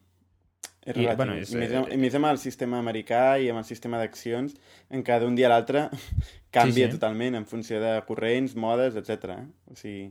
és 0.85 0.97
I, 0.97 1.07
Bueno, 1.17 1.37
és, 1.37 1.53
I, 1.53 1.59
més, 1.61 1.73
eh, 1.73 1.83
I 1.95 1.99
més 2.01 2.15
amb 2.17 2.29
el 2.31 2.39
sistema 2.41 2.79
americà 2.81 3.39
i 3.41 3.51
amb 3.53 3.61
el 3.61 3.67
sistema 3.69 4.01
d'accions, 4.01 4.57
en 4.89 5.05
què 5.05 5.19
d'un 5.21 5.37
dia 5.37 5.49
a 5.49 5.53
l'altre 5.55 5.87
canvia 6.57 6.89
sí, 6.89 6.91
sí. 6.91 6.97
totalment 6.97 7.37
en 7.37 7.47
funció 7.49 7.81
de 7.83 7.95
corrents, 8.09 8.57
modes, 8.57 8.97
etc. 9.01 9.37
Eh? 9.37 9.45
O 9.73 9.77
sigui... 9.79 10.11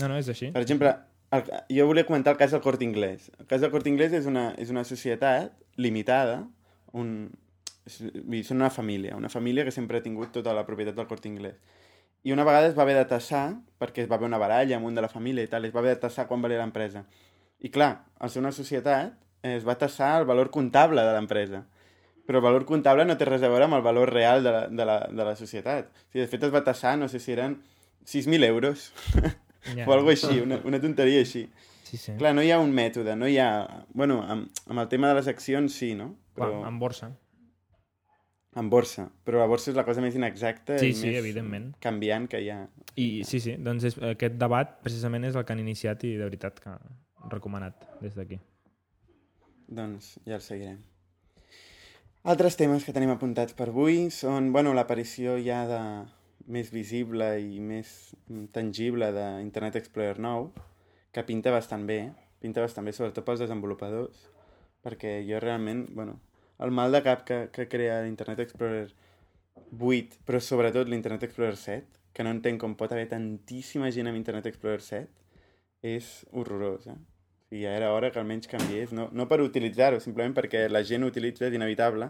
No, 0.00 0.10
no, 0.10 0.16
és 0.20 0.28
així. 0.32 0.50
Per 0.52 0.60
exemple, 0.64 0.92
el, 1.36 1.48
jo 1.78 1.88
volia 1.88 2.04
comentar 2.08 2.34
el 2.34 2.40
cas 2.40 2.52
del 2.52 2.64
Cort 2.64 2.84
Inglés. 2.84 3.30
El 3.40 3.48
cas 3.48 3.64
del 3.64 3.72
Cort 3.72 3.88
Inglés 3.88 4.12
és 4.16 4.28
una, 4.28 4.50
és 4.60 4.72
una 4.72 4.84
societat 4.88 5.56
limitada, 5.80 6.42
un, 6.96 7.30
són 7.88 8.60
una 8.60 8.72
família, 8.72 9.16
una 9.16 9.32
família 9.32 9.64
que 9.64 9.72
sempre 9.72 10.00
ha 10.00 10.04
tingut 10.04 10.32
tota 10.36 10.56
la 10.56 10.64
propietat 10.68 10.96
del 10.96 11.08
Cort 11.08 11.28
Inglés 11.28 11.60
i 12.22 12.32
una 12.32 12.44
vegada 12.44 12.68
es 12.70 12.76
va 12.76 12.82
haver 12.82 12.96
de 12.96 13.04
tassar, 13.10 13.60
perquè 13.78 14.04
es 14.04 14.10
va 14.10 14.16
haver 14.16 14.28
una 14.28 14.40
baralla 14.40 14.76
amb 14.78 14.88
un 14.88 14.96
de 14.96 15.04
la 15.04 15.12
família 15.12 15.44
i 15.44 15.50
tal, 15.50 15.64
es 15.64 15.74
va 15.74 15.82
haver 15.82 15.94
de 15.94 16.02
tassar 16.06 16.26
quan 16.26 16.42
valia 16.42 16.58
l'empresa. 16.62 17.04
I 17.60 17.70
clar, 17.70 17.92
al 18.18 18.30
ser 18.30 18.42
una 18.42 18.52
societat, 18.52 19.14
es 19.46 19.66
va 19.66 19.76
tassar 19.78 20.16
el 20.20 20.26
valor 20.26 20.50
comptable 20.50 21.04
de 21.06 21.14
l'empresa. 21.14 21.62
Però 22.26 22.40
el 22.40 22.44
valor 22.44 22.64
comptable 22.66 23.04
no 23.06 23.14
té 23.18 23.28
res 23.28 23.44
a 23.46 23.50
veure 23.52 23.68
amb 23.68 23.78
el 23.78 23.84
valor 23.84 24.10
real 24.10 24.42
de 24.42 24.52
la, 24.52 24.62
de 24.66 24.86
la, 24.88 24.96
de 25.06 25.26
la 25.28 25.36
societat. 25.38 25.92
O 25.92 26.10
sigui, 26.10 26.24
de 26.24 26.30
fet, 26.32 26.46
es 26.48 26.54
va 26.54 26.64
tassar, 26.66 26.96
no 26.98 27.08
sé 27.08 27.20
si 27.22 27.32
eren 27.36 27.60
6.000 28.04 28.44
euros. 28.44 28.92
Yeah. 29.74 29.86
o 29.88 29.92
alguna 29.94 30.12
així, 30.14 30.40
una, 30.42 30.60
una 30.62 30.78
tonteria 30.78 31.22
així. 31.24 31.40
Sí, 31.86 31.96
sí. 31.98 32.12
Clar, 32.18 32.32
no 32.34 32.42
hi 32.42 32.52
ha 32.54 32.58
un 32.62 32.70
mètode, 32.74 33.16
no 33.18 33.26
hi 33.30 33.38
ha... 33.42 33.48
Bueno, 33.94 34.20
amb, 34.22 34.50
amb 34.66 34.82
el 34.82 34.90
tema 34.90 35.10
de 35.10 35.20
les 35.20 35.30
accions 35.30 35.74
sí, 35.74 35.92
no? 35.98 36.12
Però... 36.38 36.52
Clar, 36.52 36.68
en 36.70 36.78
borsa. 36.82 37.08
En 38.56 38.70
borsa, 38.72 39.10
però 39.26 39.42
la 39.42 39.48
borsa 39.50 39.68
és 39.70 39.76
la 39.76 39.84
cosa 39.84 40.00
més 40.00 40.14
inexacta 40.16 40.78
sí, 40.80 40.90
i 40.90 40.96
sí, 40.96 41.10
més 41.10 41.18
evidentment. 41.20 41.70
canviant 41.84 42.24
que 42.32 42.40
hi 42.40 42.50
ha. 42.54 42.62
I 42.96 43.22
sí, 43.28 43.40
sí, 43.44 43.56
doncs 43.60 43.84
és, 43.90 43.98
aquest 44.14 44.38
debat 44.40 44.78
precisament 44.84 45.28
és 45.28 45.36
el 45.36 45.44
que 45.44 45.52
han 45.52 45.60
iniciat 45.60 46.04
i 46.08 46.14
de 46.16 46.24
veritat 46.24 46.60
que 46.64 46.76
recomanat 47.32 47.84
des 48.00 48.16
d'aquí. 48.16 48.40
Doncs 49.68 50.14
ja 50.24 50.38
el 50.38 50.44
seguirem. 50.44 50.78
Altres 52.26 52.56
temes 52.58 52.82
que 52.82 52.94
tenim 52.96 53.12
apuntats 53.12 53.54
per 53.54 53.68
avui 53.70 54.08
són 54.10 54.48
bueno, 54.54 54.72
l'aparició 54.74 55.36
ja 55.38 55.60
de 55.68 55.82
més 56.50 56.72
visible 56.72 57.28
i 57.42 57.60
més 57.62 57.90
tangible 58.54 59.12
d'Internet 59.14 59.76
Explorer 59.82 60.16
9, 60.22 60.64
que 61.14 61.26
pinta 61.28 61.52
bastant 61.54 61.86
bé, 61.86 62.00
pinta 62.42 62.64
bastant 62.64 62.86
bé, 62.86 62.94
sobretot 62.94 63.26
pels 63.26 63.42
desenvolupadors, 63.44 64.26
perquè 64.82 65.20
jo 65.26 65.38
realment, 65.42 65.86
bueno, 65.94 66.18
el 66.64 66.72
mal 66.72 66.92
de 66.92 67.02
cap 67.04 67.24
que, 67.28 67.46
que 67.52 67.68
crea 67.68 68.00
l'Internet 68.04 68.40
Explorer 68.46 68.86
8, 69.78 70.22
però 70.24 70.40
sobretot 70.40 70.88
l'Internet 70.88 71.26
Explorer 71.28 71.56
7, 71.60 72.00
que 72.16 72.24
no 72.24 72.32
entenc 72.32 72.62
com 72.62 72.76
pot 72.78 72.92
haver 72.94 73.08
tantíssima 73.10 73.90
gent 73.92 74.08
amb 74.08 74.16
Internet 74.16 74.48
Explorer 74.48 74.80
7, 74.84 75.10
és 75.84 76.10
horrorós, 76.32 76.86
eh? 76.88 76.96
O 76.96 77.48
sigui, 77.48 77.62
ja 77.62 77.74
era 77.78 77.92
hora 77.94 78.10
que 78.10 78.18
almenys 78.18 78.48
canviés, 78.50 78.92
no, 78.96 79.10
no 79.12 79.28
per 79.30 79.42
utilitzar-ho, 79.44 80.00
simplement 80.02 80.34
perquè 80.34 80.64
la 80.70 80.82
gent 80.82 81.04
ho 81.04 81.10
utilitza, 81.12 81.46
és 81.46 81.54
inevitable. 81.54 82.08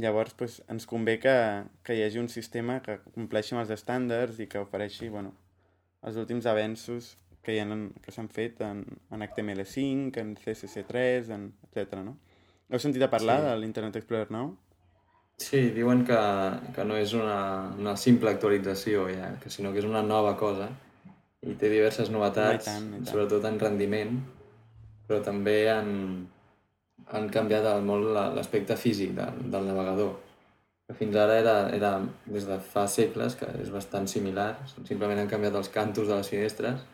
Llavors, 0.00 0.34
pues, 0.36 0.58
ens 0.72 0.86
convé 0.88 1.18
que, 1.22 1.34
que 1.86 1.96
hi 1.96 2.02
hagi 2.04 2.20
un 2.20 2.28
sistema 2.32 2.80
que 2.84 2.98
compleixi 3.14 3.54
amb 3.54 3.62
els 3.62 3.72
estàndards 3.74 4.40
i 4.42 4.48
que 4.50 4.60
ofereixi, 4.60 5.08
bueno, 5.12 5.32
els 6.04 6.18
últims 6.20 6.48
avenços 6.48 7.14
que 7.44 7.54
hi 7.54 7.62
ha, 7.62 7.66
que 8.04 8.12
s'han 8.12 8.28
fet 8.32 8.60
en, 8.64 8.82
en 9.12 9.24
HTML5, 9.24 10.20
en 10.20 10.34
CSS3, 10.36 11.32
en, 11.36 11.48
etc. 11.70 12.02
no? 12.04 12.18
Heu 12.70 12.78
sentit 12.78 13.02
a 13.02 13.10
parlar 13.10 13.40
Sí. 13.40 13.46
de 13.48 13.56
l'Internet 13.58 13.96
Explorer 13.96 14.30
9? 14.30 14.52
Sí, 15.40 15.70
diuen 15.72 16.04
que, 16.04 16.18
que 16.74 16.84
no 16.84 16.96
és 17.00 17.14
una, 17.16 17.72
una 17.78 17.96
simple 17.96 18.30
actualització, 18.30 19.06
ja, 19.08 19.30
que 19.40 19.48
sinó 19.50 19.72
que 19.72 19.78
és 19.80 19.86
una 19.88 20.02
nova 20.02 20.36
cosa 20.36 20.68
i 21.42 21.54
té 21.56 21.70
diverses 21.72 22.10
novetats, 22.12 22.66
I 22.66 22.70
tant, 22.70 22.88
i 22.88 22.96
tant. 22.98 23.06
sobretot 23.08 23.44
en 23.48 23.58
rendiment, 23.58 24.18
però 25.08 25.22
també 25.24 25.70
han, 25.72 26.26
han 27.08 27.28
canviat 27.32 27.80
molt 27.82 28.10
la- 28.12 28.28
l'aspecte 28.34 28.76
físic 28.76 29.14
de, 29.16 29.24
del 29.50 29.66
navegador. 29.66 30.18
Que 30.86 30.94
fins 30.98 31.16
ara 31.16 31.38
era, 31.38 31.56
era 31.74 31.94
des 32.26 32.44
de 32.46 32.58
fa 32.60 32.84
segles, 32.86 33.34
que 33.38 33.46
és 33.62 33.70
bastant 33.72 34.06
similar, 34.10 34.58
simplement 34.84 35.18
han 35.22 35.28
canviat 35.30 35.54
els 35.56 35.68
cantos 35.72 36.06
de 36.10 36.16
les 36.20 36.28
finestres. 36.28 36.84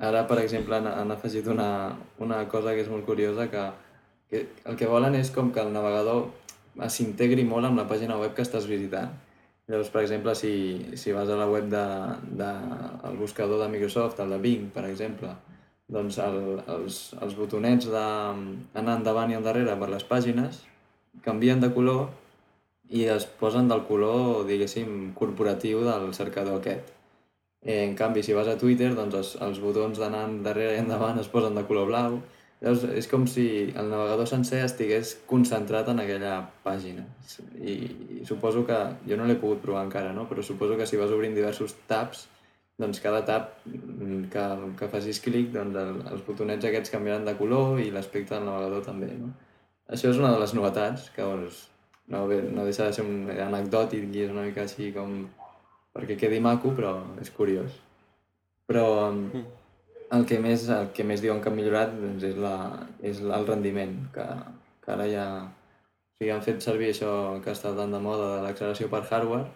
Ara, 0.00 0.26
per 0.26 0.40
exemple, 0.40 0.74
han, 0.76 0.86
han 0.88 1.10
afegit 1.12 1.46
una, 1.46 1.94
una 2.18 2.42
cosa 2.48 2.74
que 2.74 2.80
és 2.82 2.88
molt 2.88 3.04
curiosa, 3.06 3.46
que, 3.52 3.64
que 4.30 4.46
el 4.64 4.78
que 4.78 4.88
volen 4.90 5.16
és 5.18 5.32
com 5.34 5.50
que 5.52 5.62
el 5.62 5.72
navegador 5.74 6.28
s'integri 6.88 7.44
molt 7.44 7.66
amb 7.66 7.82
la 7.82 7.88
pàgina 7.90 8.18
web 8.20 8.32
que 8.36 8.46
estàs 8.46 8.68
visitant. 8.70 9.12
Llavors, 9.70 9.90
per 9.94 10.02
exemple, 10.02 10.34
si, 10.34 10.52
si 10.98 11.12
vas 11.14 11.28
a 11.30 11.36
la 11.38 11.46
web 11.50 11.68
de, 11.70 11.84
de, 12.40 12.50
el 13.10 13.18
buscador 13.18 13.60
de 13.62 13.68
Microsoft, 13.70 14.18
el 14.22 14.34
de 14.34 14.38
Bing, 14.42 14.70
per 14.74 14.86
exemple, 14.88 15.34
doncs 15.90 16.18
el, 16.22 16.40
els, 16.70 16.98
els 17.22 17.36
botonets 17.38 17.90
d'anar 17.90 18.96
endavant 18.96 19.30
i 19.30 19.38
endarrere 19.38 19.76
per 19.78 19.90
les 19.92 20.06
pàgines 20.06 20.64
canvien 21.24 21.60
de 21.62 21.70
color 21.74 22.08
i 22.90 23.04
es 23.10 23.26
posen 23.40 23.68
del 23.70 23.84
color, 23.86 24.44
diguéssim, 24.46 25.12
corporatiu 25.18 25.84
del 25.86 26.10
cercador 26.14 26.58
aquest. 26.58 26.90
Eh, 27.62 27.84
en 27.84 27.94
canvi, 27.94 28.22
si 28.26 28.34
vas 28.34 28.48
a 28.48 28.56
Twitter, 28.58 28.90
doncs 28.96 29.14
els, 29.14 29.32
els 29.46 29.60
botons 29.62 29.98
d'anar 30.00 30.24
endarrere 30.26 30.74
i 30.78 30.82
endavant 30.82 31.18
es 31.22 31.30
posen 31.30 31.58
de 31.58 31.66
color 31.68 31.86
blau. 31.90 32.18
Llavors, 32.60 32.82
és 32.92 33.06
com 33.08 33.22
si 33.30 33.44
el 33.70 33.86
navegador 33.88 34.28
sencer 34.28 34.58
estigués 34.66 35.14
concentrat 35.28 35.88
en 35.88 36.02
aquella 36.02 36.34
pàgina. 36.64 37.06
I, 37.56 37.76
i 38.20 38.26
suposo 38.28 38.66
que, 38.68 38.76
jo 39.08 39.16
no 39.16 39.28
l'he 39.28 39.38
pogut 39.40 39.62
provar 39.64 39.86
encara, 39.86 40.12
no? 40.12 40.26
però 40.28 40.44
suposo 40.44 40.76
que 40.76 40.88
si 40.88 41.00
vas 41.00 41.14
obrint 41.16 41.36
diversos 41.36 41.72
tabs, 41.88 42.26
doncs 42.80 43.00
cada 43.00 43.22
tab 43.28 43.48
mm, 43.64 44.28
que, 44.32 44.44
que 44.76 44.88
facis 44.92 45.20
clic, 45.24 45.50
doncs 45.54 45.76
el, 45.80 46.02
els 46.12 46.24
botonets 46.26 46.68
aquests 46.68 46.92
canviaran 46.92 47.24
de 47.28 47.36
color 47.38 47.80
i 47.80 47.90
l'aspecte 47.92 48.36
del 48.36 48.46
navegador 48.48 48.84
també, 48.86 49.08
no? 49.20 49.32
Això 49.90 50.12
és 50.12 50.20
una 50.20 50.30
de 50.32 50.40
les 50.40 50.52
novetats, 50.54 51.08
que 51.16 51.24
doncs, 51.26 51.64
no, 52.12 52.26
bé, 52.30 52.42
no 52.54 52.64
deixa 52.66 52.86
de 52.86 52.96
ser 52.96 53.04
un 53.04 53.28
anecdòtic 53.30 54.04
i 54.14 54.26
és 54.26 54.32
una 54.32 54.44
mica 54.46 54.62
així 54.64 54.92
com 54.94 55.24
perquè 55.96 56.16
quedi 56.20 56.38
maco, 56.44 56.72
però 56.76 56.94
és 57.20 57.32
curiós. 57.34 57.74
Però 58.70 58.84
mm. 59.10 59.42
El 60.16 60.26
que 60.26 60.40
més, 60.42 60.66
el 60.74 60.90
que 60.96 61.06
més 61.06 61.22
diuen 61.22 61.40
que 61.42 61.50
han 61.50 61.56
millorat 61.56 61.94
doncs, 61.94 62.26
és, 62.26 62.36
la, 62.40 62.54
és 63.06 63.22
el 63.22 63.48
rendiment, 63.48 63.96
que, 64.14 64.26
que 64.84 64.94
ara 64.96 65.08
ja... 65.10 65.26
O 65.46 66.20
sigui, 66.20 66.34
han 66.34 66.42
fet 66.44 66.60
servir 66.60 66.90
això 66.92 67.10
que 67.40 67.54
està 67.54 67.70
tan 67.72 67.94
de 67.94 67.98
moda 68.04 68.26
de 68.34 68.40
l'acceleració 68.44 68.90
per 68.92 69.06
hardware 69.08 69.46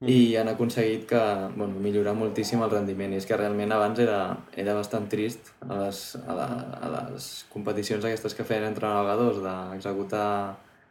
i 0.00 0.36
han 0.36 0.48
aconseguit 0.48 1.02
que, 1.10 1.20
bueno, 1.56 1.80
millorar 1.84 2.14
moltíssim 2.16 2.62
el 2.64 2.70
rendiment. 2.72 3.12
I 3.12 3.18
és 3.20 3.26
que 3.28 3.36
realment 3.36 3.74
abans 3.76 3.98
era, 4.00 4.20
era 4.56 4.76
bastant 4.78 5.10
trist 5.12 5.50
a 5.66 5.82
les, 5.82 6.00
a, 6.22 6.36
la, 6.38 6.46
a 6.80 6.92
les 6.94 7.26
competicions 7.52 8.06
aquestes 8.08 8.36
que 8.36 8.46
feien 8.48 8.64
entre 8.70 8.88
navegadors 8.88 9.42
d'executar 9.44 10.30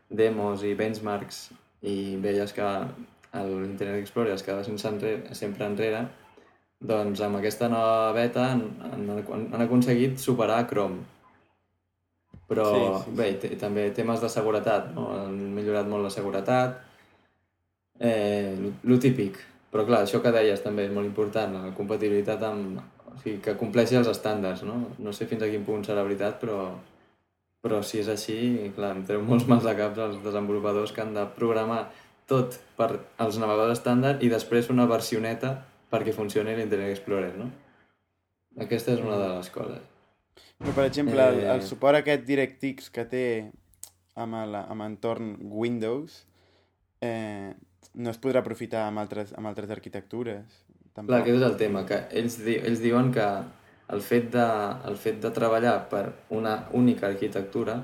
demos 0.09 0.61
i 0.65 0.75
benchmarks 0.77 1.47
i 1.89 1.95
veies 2.21 2.53
que 2.53 2.67
l'Internet 3.33 4.03
Explorer 4.03 4.35
es 4.35 4.45
quedava 4.45 4.67
sense 4.67 4.87
enrere, 4.89 5.33
sempre 5.37 5.65
enrere, 5.65 6.05
doncs 6.79 7.21
amb 7.21 7.39
aquesta 7.39 7.67
nova 7.67 8.11
beta 8.15 8.45
han, 8.53 8.61
han, 8.87 9.09
han 9.53 9.63
aconseguit 9.65 10.19
superar 10.19 10.65
Chrome. 10.69 11.03
Però 12.49 12.65
Sí, 12.73 12.79
sí, 12.81 13.11
sí. 13.11 13.15
bé, 13.17 13.55
també 13.61 13.89
temes 13.93 14.21
de 14.23 14.29
seguretat, 14.31 14.93
no? 14.95 15.11
han 15.13 15.35
millorat 15.53 15.89
molt 15.89 16.07
la 16.07 16.13
seguretat, 16.13 16.79
eh, 17.99 18.55
el 18.57 18.99
típic. 18.99 19.37
Però 19.69 19.85
clar, 19.85 20.01
això 20.01 20.21
que 20.23 20.33
deies 20.33 20.63
també 20.63 20.87
és 20.87 20.93
molt 20.93 21.05
important, 21.05 21.59
la 21.59 21.75
compatibilitat 21.77 22.47
amb... 22.47 22.79
O 23.09 23.17
sigui, 23.19 23.39
que 23.43 23.55
compleixi 23.57 23.97
els 23.99 24.07
estàndards, 24.07 24.61
no? 24.63 24.75
No 25.03 25.11
sé 25.11 25.25
fins 25.27 25.41
a 25.43 25.49
quin 25.49 25.63
punt 25.65 25.81
serà 25.83 26.03
veritat, 26.05 26.37
però, 26.39 26.69
però 27.59 27.81
si 27.83 27.99
és 27.99 28.07
així, 28.07 28.37
clar, 28.75 28.93
em 28.95 29.01
treu 29.05 29.23
molts 29.25 29.47
mals 29.49 29.65
de 29.65 29.73
caps 29.75 29.99
als 30.05 30.19
desenvolupadors 30.23 30.93
que 30.95 31.01
han 31.03 31.15
de 31.17 31.25
programar 31.35 31.81
tot 32.29 32.55
per 32.77 32.91
als 33.17 33.39
navegadors 33.41 33.81
estàndard 33.81 34.23
i 34.23 34.29
després 34.31 34.69
una 34.71 34.85
versioneta 34.87 35.55
perquè 35.91 36.13
funcioni 36.15 36.55
l'Internet 36.55 36.93
Explorer, 36.95 37.33
no? 37.37 37.49
Aquesta 38.59 38.93
és 38.95 39.01
una 39.03 39.17
de 39.21 39.29
les 39.37 39.49
coses. 39.53 39.85
Però, 40.59 40.73
per 40.75 40.85
exemple, 40.89 41.19
el, 41.21 41.39
el 41.45 41.61
Eh. 41.61 41.67
suport 41.67 41.97
aquest 41.99 42.25
DirectX 42.27 42.89
que 42.91 43.05
té 43.05 43.25
amb, 44.15 44.35
el, 44.35 44.55
amb 44.59 44.81
entorn 44.83 45.37
Windows 45.41 46.25
eh, 47.01 47.53
no 47.95 48.09
es 48.11 48.19
podrà 48.19 48.41
aprofitar 48.43 48.87
amb 48.87 48.99
altres, 48.99 49.31
amb 49.37 49.47
altres 49.47 49.71
arquitectures. 49.71 50.43
Tampoc. 50.93 51.13
Clar, 51.13 51.21
aquest 51.21 51.37
és 51.37 51.45
el 51.47 51.55
tema, 51.61 51.85
que 51.87 52.01
ells, 52.11 52.39
di 52.43 52.57
ells 52.59 52.81
diuen 52.83 53.11
que 53.15 53.27
el 53.89 54.01
fet, 54.05 54.27
de, 54.33 54.47
el 54.89 54.97
fet 54.99 55.21
de 55.23 55.31
treballar 55.31 55.77
per 55.89 56.03
una 56.29 56.67
única 56.73 57.07
arquitectura 57.07 57.79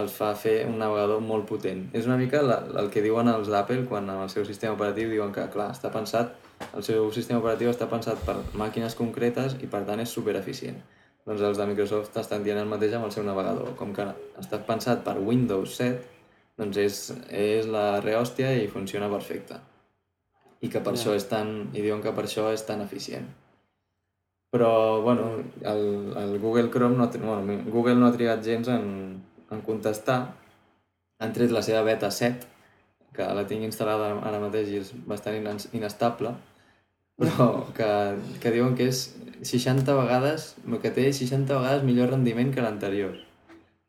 els 0.00 0.14
fa 0.16 0.30
fer 0.38 0.62
un 0.64 0.78
navegador 0.80 1.20
molt 1.20 1.44
potent. 1.48 1.82
És 1.92 2.06
una 2.08 2.16
mica 2.16 2.40
la, 2.42 2.62
el 2.80 2.88
que 2.92 3.02
diuen 3.04 3.28
els 3.28 3.50
d'Apple 3.52 3.84
quan 3.90 4.08
en 4.08 4.22
el 4.24 4.30
seu 4.32 4.46
sistema 4.48 4.76
operatiu 4.76 5.10
diuen 5.10 5.34
que, 5.34 5.44
clar, 5.52 5.68
està 5.74 5.90
pensat, 5.92 6.32
el 6.72 6.84
seu 6.86 7.10
sistema 7.12 7.42
operatiu 7.42 7.68
està 7.72 7.88
pensat 7.90 8.22
per 8.24 8.38
màquines 8.56 8.96
concretes 8.96 9.58
i 9.60 9.68
per 9.68 9.82
tant 9.88 10.00
és 10.00 10.12
super 10.12 10.36
eficient. 10.38 10.78
Doncs 11.26 11.42
els 11.46 11.58
de 11.60 11.66
Microsoft 11.68 12.16
estan 12.18 12.42
dient 12.42 12.58
el 12.58 12.70
mateix 12.70 12.96
amb 12.96 13.06
el 13.06 13.12
seu 13.14 13.26
navegador. 13.26 13.74
Com 13.78 13.92
que 13.94 14.08
està 14.40 14.58
pensat 14.66 15.04
per 15.04 15.18
Windows 15.20 15.76
7, 15.76 16.00
doncs 16.58 16.80
és, 16.80 17.02
és 17.28 17.68
la 17.70 18.00
rehòstia 18.00 18.54
i 18.58 18.66
funciona 18.72 19.10
perfecte. 19.12 19.60
I 20.62 20.70
que 20.70 20.80
per 20.80 20.94
Ja. 20.94 20.98
això 20.98 21.14
és 21.14 21.28
tan... 21.28 21.70
I 21.74 21.82
diuen 21.82 22.02
que 22.02 22.14
per 22.14 22.24
això 22.24 22.48
és 22.54 22.64
tan 22.66 22.80
eficient. 22.80 23.28
Però, 24.52 25.00
bueno, 25.02 25.42
el, 25.62 25.84
el 26.16 26.38
Google 26.38 26.70
Chrome 26.70 26.96
no, 26.96 27.08
bueno, 27.08 27.62
Google 27.70 27.94
no 27.96 28.06
ha 28.06 28.12
trigat 28.12 28.42
gens 28.44 28.68
en, 28.68 29.22
en 29.52 29.62
contestar. 29.66 30.20
Han 31.22 31.34
tret 31.36 31.52
la 31.54 31.62
seva 31.62 31.82
beta 31.86 32.10
7, 32.10 32.48
que 33.12 33.26
la 33.36 33.44
tinc 33.48 33.66
instal·lada 33.66 34.14
ara 34.24 34.40
mateix 34.42 34.70
i 34.72 34.80
és 34.80 34.92
bastant 35.08 35.36
ines- 35.38 35.68
inestable, 35.76 36.32
però 37.20 37.48
que, 37.76 37.90
que 38.42 38.54
diuen 38.54 38.76
que 38.78 38.88
és 38.90 39.04
60 39.42 39.94
vegades, 39.98 40.54
el 40.66 40.80
que 40.82 40.94
té 40.94 41.08
és 41.10 41.20
60 41.20 41.60
vegades 41.60 41.84
millor 41.86 42.10
rendiment 42.14 42.54
que 42.54 42.64
l'anterior. 42.64 43.18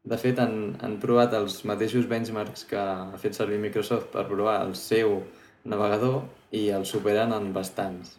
De 0.04 0.20
fet, 0.20 0.40
han, 0.44 0.76
han 0.84 0.98
provat 1.00 1.32
els 1.38 1.62
mateixos 1.70 2.10
benchmarks 2.12 2.66
que 2.68 2.80
ha 2.80 3.20
fet 3.22 3.38
servir 3.38 3.62
Microsoft 3.64 4.12
per 4.12 4.28
provar 4.28 4.58
el 4.66 4.76
seu 4.76 5.22
navegador 5.64 6.26
i 6.52 6.68
el 6.76 6.84
superen 6.86 7.32
en 7.32 7.54
bastants. 7.56 8.18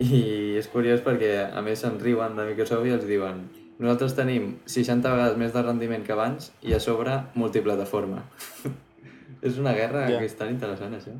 I 0.00 0.56
és 0.56 0.68
curiós 0.72 1.02
perquè, 1.04 1.32
a 1.52 1.60
més, 1.66 1.82
se'n 1.82 1.98
riuen 2.00 2.38
de 2.38 2.46
Microsoft 2.48 2.86
i 2.88 2.94
els 2.94 3.04
diuen 3.04 3.42
nosaltres 3.78 4.14
tenim 4.16 4.58
60 4.66 5.10
vegades 5.10 5.36
més 5.38 5.52
de 5.54 5.62
rendiment 5.62 6.04
que 6.04 6.12
abans 6.12 6.52
i 6.62 6.74
a 6.74 6.80
sobre 6.80 7.18
multiplataforma. 7.34 8.24
és 9.42 9.58
una 9.58 9.72
guerra 9.72 10.08
Ja. 10.10 10.18
que 10.18 10.26
és 10.26 10.36
tan 10.36 10.50
interessant, 10.50 10.94
això. 10.94 11.12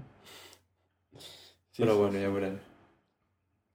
Sí, 1.72 1.82
Però 1.82 1.92
sí. 1.94 1.98
bueno, 2.00 2.18
ja 2.18 2.28
ho 2.28 2.32
veurem. 2.34 2.56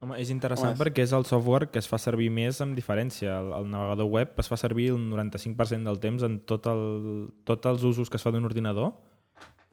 Home, 0.04 0.18
és 0.20 0.30
interessant 0.34 0.74
Home, 0.74 0.80
perquè 0.82 1.06
és 1.06 1.14
el 1.16 1.24
software 1.24 1.70
que 1.72 1.80
es 1.80 1.88
fa 1.88 1.98
servir 1.98 2.28
més 2.30 2.60
amb 2.60 2.76
diferència. 2.76 3.38
El, 3.40 3.54
el 3.56 3.70
navegador 3.72 4.10
web 4.12 4.34
es 4.44 4.50
fa 4.52 4.58
servir 4.60 4.90
el 4.92 4.98
95% 5.00 5.88
del 5.88 6.00
temps 6.04 6.26
en 6.28 6.42
tot 6.44 6.68
el, 6.68 7.30
tots 7.48 7.66
els 7.72 7.84
usos 7.88 8.10
que 8.12 8.20
es 8.20 8.24
fa 8.26 8.32
d'un 8.36 8.44
ordinador. 8.44 8.92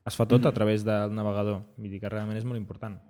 Es 0.07 0.15
fa 0.17 0.27
tot 0.27 0.41
Mhm. 0.43 0.47
a 0.49 0.53
través 0.53 0.85
del 0.85 1.13
navegador. 1.15 1.63
Vull 1.77 1.91
dir 1.91 1.99
que 2.01 2.09
realment 2.09 2.39
és 2.39 2.45
molt 2.47 2.59
important. 2.63 3.01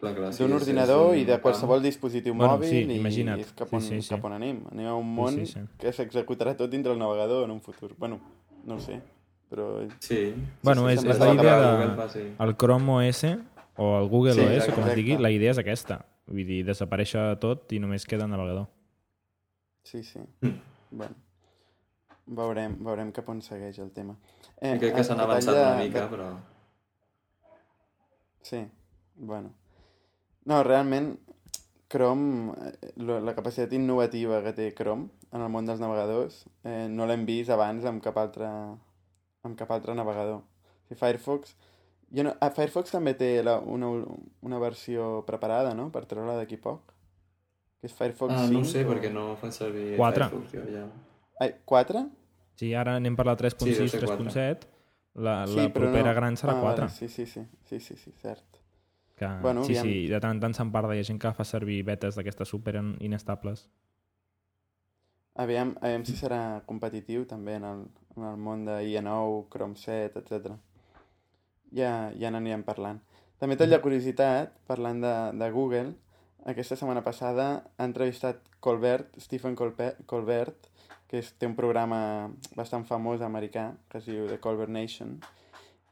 Clar, 0.00 0.14
clar, 0.16 0.32
sí, 0.32 0.42
D'un 0.42 0.54
ordinador 0.56 1.10
un 1.10 1.18
i 1.20 1.24
de 1.28 1.36
qualsevol 1.44 1.82
dispositiu 1.84 2.32
Bueno, 2.34 2.54
mòbil 2.56 2.68
sí, 2.70 2.78
i 2.88 2.96
imagina't. 2.96 3.40
és 3.44 3.52
cap 3.52 3.68
Sí, 3.68 3.76
on, 3.76 3.82
sí, 3.84 4.00
sí. 4.02 4.08
cap 4.14 4.24
on 4.24 4.32
anem. 4.32 4.62
Anem 4.72 4.86
a 4.88 4.94
un 4.96 5.10
món 5.14 5.34
sí, 5.34 5.44
sí. 5.46 5.60
que 5.78 5.92
s'executarà 5.92 6.54
tot 6.56 6.70
dintre 6.72 6.92
el 6.92 6.98
navegador 6.98 7.44
en 7.44 7.50
un 7.50 7.60
futur. 7.60 7.92
Bueno, 7.98 8.18
no 8.64 8.76
ho 8.76 8.80
sé, 8.80 9.00
però... 9.50 9.66
Sí. 10.00 10.32
Bueno, 10.62 10.86
sí, 10.88 10.94
és, 10.96 11.04
és 11.04 11.18
la 11.20 11.34
idea 11.34 11.56
acabar 11.58 12.08
de... 12.08 12.08
Sí. 12.14 12.24
El 12.38 12.56
Chrome 12.56 12.92
OS 13.08 13.24
o 13.76 13.90
el 14.00 14.08
Google 14.08 14.32
Sí, 14.34 14.40
OS, 14.40 14.52
exacte, 14.56 14.74
com 14.80 14.88
es 14.88 14.96
digui, 14.96 15.18
la 15.18 15.30
idea 15.30 15.50
és 15.52 15.58
aquesta. 15.60 16.00
Vull 16.30 16.46
dir, 16.46 16.62
desaparèixer 16.64 17.26
tot 17.42 17.70
i 17.76 17.78
només 17.82 18.06
queda 18.06 18.24
el 18.24 18.30
navegador. 18.32 18.68
Sí, 19.84 20.02
sí. 20.02 20.20
Mm. 20.40 20.56
Bueno, 20.92 21.14
veurem, 22.26 22.78
veurem 22.84 23.12
cap 23.12 23.28
on 23.28 23.40
segueix 23.42 23.78
el 23.84 23.90
tema. 23.92 24.16
Eh, 24.60 24.76
I 24.76 24.78
crec 24.78 24.94
que 24.96 25.04
s'han 25.04 25.20
avançat 25.20 25.54
de- 25.54 25.60
una 25.60 25.76
mica, 25.84 26.06
de- 26.06 26.10
però... 26.16 26.30
Sí, 28.42 28.64
bueno. 29.16 29.52
No, 30.50 30.62
realment, 30.66 31.12
Chrome, 31.90 32.52
eh, 32.82 32.92
la 32.98 33.34
capacitat 33.36 33.72
innovativa 33.76 34.42
que 34.44 34.52
té 34.56 34.68
Chrome 34.74 35.08
en 35.34 35.42
el 35.44 35.50
món 35.50 35.66
dels 35.68 35.80
navegadors, 35.82 36.44
eh, 36.66 36.86
no 36.90 37.06
l'hem 37.06 37.24
vist 37.28 37.50
abans 37.54 37.84
amb 37.86 38.02
cap 38.02 38.16
altre, 38.18 38.46
amb 39.46 39.58
cap 39.58 39.70
altre 39.74 39.94
navegador. 39.98 40.42
Si 40.88 40.98
Firefox... 40.98 41.56
Jo 42.10 42.24
no, 42.26 42.32
a 42.42 42.48
Firefox 42.50 42.90
també 42.90 43.12
té 43.14 43.36
la, 43.46 43.60
una, 43.62 43.86
una 44.42 44.58
versió 44.58 45.20
preparada, 45.28 45.76
no?, 45.78 45.90
per 45.94 46.02
treure 46.10 46.34
d'aquí 46.34 46.56
poc. 46.58 46.88
Que 47.78 47.86
és 47.86 47.94
Firefox 47.94 48.34
Ah, 48.34 48.48
5. 48.48 48.52
no 48.56 48.64
ho 48.64 48.66
sé, 48.66 48.82
o... 48.82 48.88
perquè 48.90 49.12
no 49.14 49.28
fa 49.38 49.52
servir 49.54 49.92
Quatre. 49.96 50.26
Firefox, 50.32 50.56
jo 50.56 50.64
ja. 50.74 50.82
Ai, 51.40 51.52
4? 51.70 52.02
Sí, 52.58 52.72
ara 52.74 52.96
anem 52.98 53.14
per 53.16 53.28
la 53.30 53.36
3.6, 53.38 53.62
Sí, 53.62 53.76
deu 53.78 53.88
ser 53.92 54.02
3.7. 54.02 54.66
La, 55.22 55.36
Sí, 55.46 55.54
la 55.60 55.68
propera 55.72 56.10
no. 56.10 56.16
gran 56.18 56.34
serà 56.40 56.56
Ah, 56.58 56.64
4. 56.66 56.88
Vale, 56.88 56.96
sí, 56.98 57.06
sí, 57.08 57.26
sí, 57.30 57.46
sí, 57.70 57.78
sí, 57.78 57.94
sí, 58.02 58.10
cert. 58.18 58.49
Que, 59.20 59.28
Bueno, 59.42 59.64
sí, 59.64 59.76
aviam. 59.76 59.84
sí, 59.84 60.08
de 60.08 60.18
tant 60.18 60.32
en 60.32 60.40
tant 60.40 60.54
se'n 60.56 60.70
parla. 60.72 60.94
Hi 60.96 61.02
ha 61.02 61.04
gent 61.04 61.18
que 61.20 61.30
fa 61.36 61.44
servir 61.44 61.82
betes 61.84 62.16
d'aquestes 62.16 62.48
super 62.48 62.72
inestables. 63.04 63.66
Aviam, 65.36 65.74
aviam 65.84 66.06
si 66.08 66.14
serà 66.16 66.62
competitiu 66.66 67.26
també 67.28 67.58
en 67.58 67.66
el, 67.68 67.82
en 68.16 68.24
el 68.30 68.38
món 68.40 68.64
de 68.64 68.78
IE9, 68.88 69.42
Chrome 69.52 69.76
7, 69.76 70.22
etc. 70.22 70.54
Ja, 71.76 71.90
ja 72.16 72.30
n'anirem 72.32 72.64
parlant. 72.64 73.02
També 73.38 73.56
tot 73.60 73.68
la 73.68 73.80
curiositat, 73.84 74.56
parlant 74.68 75.04
de, 75.04 75.12
de 75.36 75.50
Google, 75.52 75.92
aquesta 76.48 76.76
setmana 76.80 77.04
passada 77.04 77.46
ha 77.76 77.84
entrevistat 77.84 78.40
Colbert, 78.60 79.20
Stephen 79.20 79.54
Colpe 79.56 79.94
Colbert, 80.06 80.70
que 81.08 81.20
és, 81.20 81.30
té 81.36 81.44
un 81.48 81.56
programa 81.58 82.00
bastant 82.56 82.84
famós 82.88 83.20
americà, 83.20 83.74
que 83.88 84.00
es 84.00 84.08
diu 84.08 84.26
The 84.32 84.40
Colbert 84.40 84.72
Nation, 84.72 85.18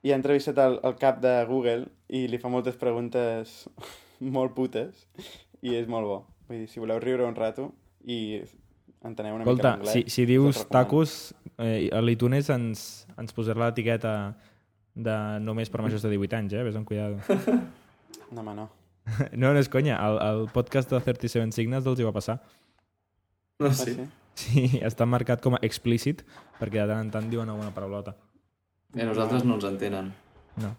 i 0.02 0.12
ha 0.12 0.16
entrevistat 0.18 0.58
el, 0.62 0.78
el 0.86 0.94
cap 1.00 1.18
de 1.22 1.32
Google 1.48 1.88
i 2.08 2.26
li 2.30 2.38
fa 2.38 2.50
moltes 2.52 2.76
preguntes 2.80 3.64
molt 4.36 4.54
putes 4.56 5.06
i 5.62 5.74
és 5.78 5.88
molt 5.90 6.06
bo. 6.06 6.18
Vull 6.48 6.62
dir, 6.64 6.68
si 6.70 6.80
voleu 6.80 7.00
riure 7.02 7.26
un 7.26 7.34
rato 7.36 7.70
i 8.06 8.38
enteneu 9.04 9.34
una 9.36 9.44
Escolta, 9.44 9.76
mica 9.76 9.90
si, 9.92 9.98
l'anglès... 10.04 10.14
si 10.14 10.22
us 10.24 10.28
dius 10.30 10.62
tacos, 10.72 11.16
eh, 11.58 11.88
a 11.94 12.00
l'iTunes 12.02 12.48
ens, 12.54 12.84
ens 13.18 13.34
posarà 13.36 13.66
l'etiqueta 13.68 14.14
de 14.98 15.16
només 15.44 15.70
per 15.70 15.82
majors 15.84 16.02
de 16.02 16.10
18 16.10 16.38
anys, 16.40 16.54
eh? 16.58 16.62
Ves 16.66 16.78
amb 16.78 16.88
cuidado. 16.88 17.18
No, 18.32 18.42
home, 18.42 18.52
no. 18.54 18.64
No, 19.40 19.52
no 19.54 19.60
és 19.60 19.68
conya. 19.72 19.94
El, 20.04 20.18
el 20.20 20.40
podcast 20.52 20.90
de 20.92 20.98
37 21.00 21.54
Signals 21.56 21.86
els 21.88 22.00
hi 22.00 22.04
va 22.04 22.12
passar. 22.12 22.38
No, 23.60 23.70
Ah, 23.70 23.74
sí. 23.74 23.94
sí? 23.94 24.04
Sí, 24.38 24.64
està 24.86 25.06
marcat 25.08 25.40
com 25.42 25.56
a 25.56 25.60
explícit 25.66 26.20
perquè 26.60 26.82
de 26.82 26.90
tant 26.92 27.00
en 27.06 27.08
tant 27.14 27.30
diuen 27.30 27.48
alguna 27.50 27.72
paraulota. 27.74 28.12
I 28.96 29.02
a 29.02 29.06
nosaltres 29.06 29.44
no 29.44 29.54
ens 29.58 29.64
entenen. 29.68 30.12
No. 30.58 30.72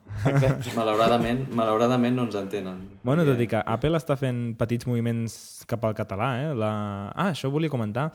Malauradament, 0.75 1.45
malauradament 1.55 2.15
no 2.17 2.23
ens 2.27 2.35
entenen. 2.35 2.79
Bueno, 3.05 3.23
tot 3.27 3.39
i 3.39 3.45
que 3.47 3.61
Apple 3.61 3.95
està 3.99 4.17
fent 4.19 4.55
petits 4.59 4.87
moviments 4.89 5.35
cap 5.69 5.85
al 5.87 5.93
català, 5.95 6.29
eh? 6.41 6.49
La... 6.57 6.71
Ah, 7.13 7.29
això 7.31 7.47
ho 7.47 7.53
volia 7.53 7.71
comentar. 7.71 8.09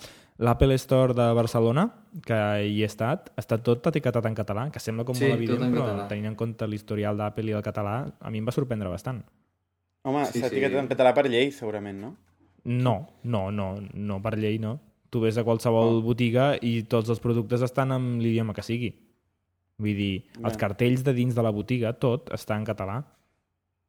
L'Apple 0.44 0.74
Store 0.82 1.14
de 1.14 1.28
Barcelona, 1.38 1.86
que 2.26 2.36
hi 2.66 2.82
he 2.82 2.88
estat, 2.88 3.30
està 3.38 3.60
tot 3.62 3.86
etiquetat 3.86 4.26
en 4.26 4.34
català, 4.34 4.66
que 4.74 4.82
sembla 4.82 5.06
com 5.06 5.14
Sí, 5.16 5.28
molt 5.30 5.38
evident, 5.38 5.62
en 5.62 5.72
però 5.76 5.86
català. 5.86 6.08
tenint 6.10 6.32
en 6.32 6.36
compte 6.36 6.66
l'historial 6.68 7.16
d'Apple 7.16 7.52
i 7.52 7.56
el 7.56 7.62
català, 7.62 7.94
a 8.20 8.30
mi 8.34 8.42
em 8.42 8.50
va 8.50 8.52
sorprendre 8.56 8.90
bastant. 8.90 9.22
Home, 10.04 10.26
Sí, 10.26 10.40
s'ha 10.42 10.50
sí. 10.50 10.56
etiquetat 10.58 10.82
en 10.82 10.90
català 10.90 11.14
per 11.14 11.28
llei, 11.30 11.52
segurament, 11.54 12.00
no? 12.02 12.16
No, 12.64 12.96
no, 13.22 13.46
no, 13.54 13.70
no 13.94 14.20
per 14.20 14.34
llei 14.36 14.58
no. 14.58 14.80
Tu 15.08 15.20
ves 15.22 15.38
a 15.38 15.44
qualsevol 15.46 16.00
Oh. 16.00 16.02
botiga 16.02 16.56
i 16.60 16.82
tots 16.82 17.08
els 17.14 17.20
productes 17.20 17.62
estan 17.62 17.92
en 17.94 18.18
l'idioma 18.18 18.52
que 18.52 18.62
sigui. 18.66 18.90
Vull 19.76 19.96
dir, 19.96 20.24
els 20.38 20.54
Bé. 20.54 20.58
cartells 20.60 21.02
de 21.04 21.12
dins 21.14 21.34
de 21.34 21.42
la 21.42 21.50
botiga, 21.50 21.92
tot 21.98 22.30
està 22.30 22.56
en 22.56 22.64
català. 22.64 23.00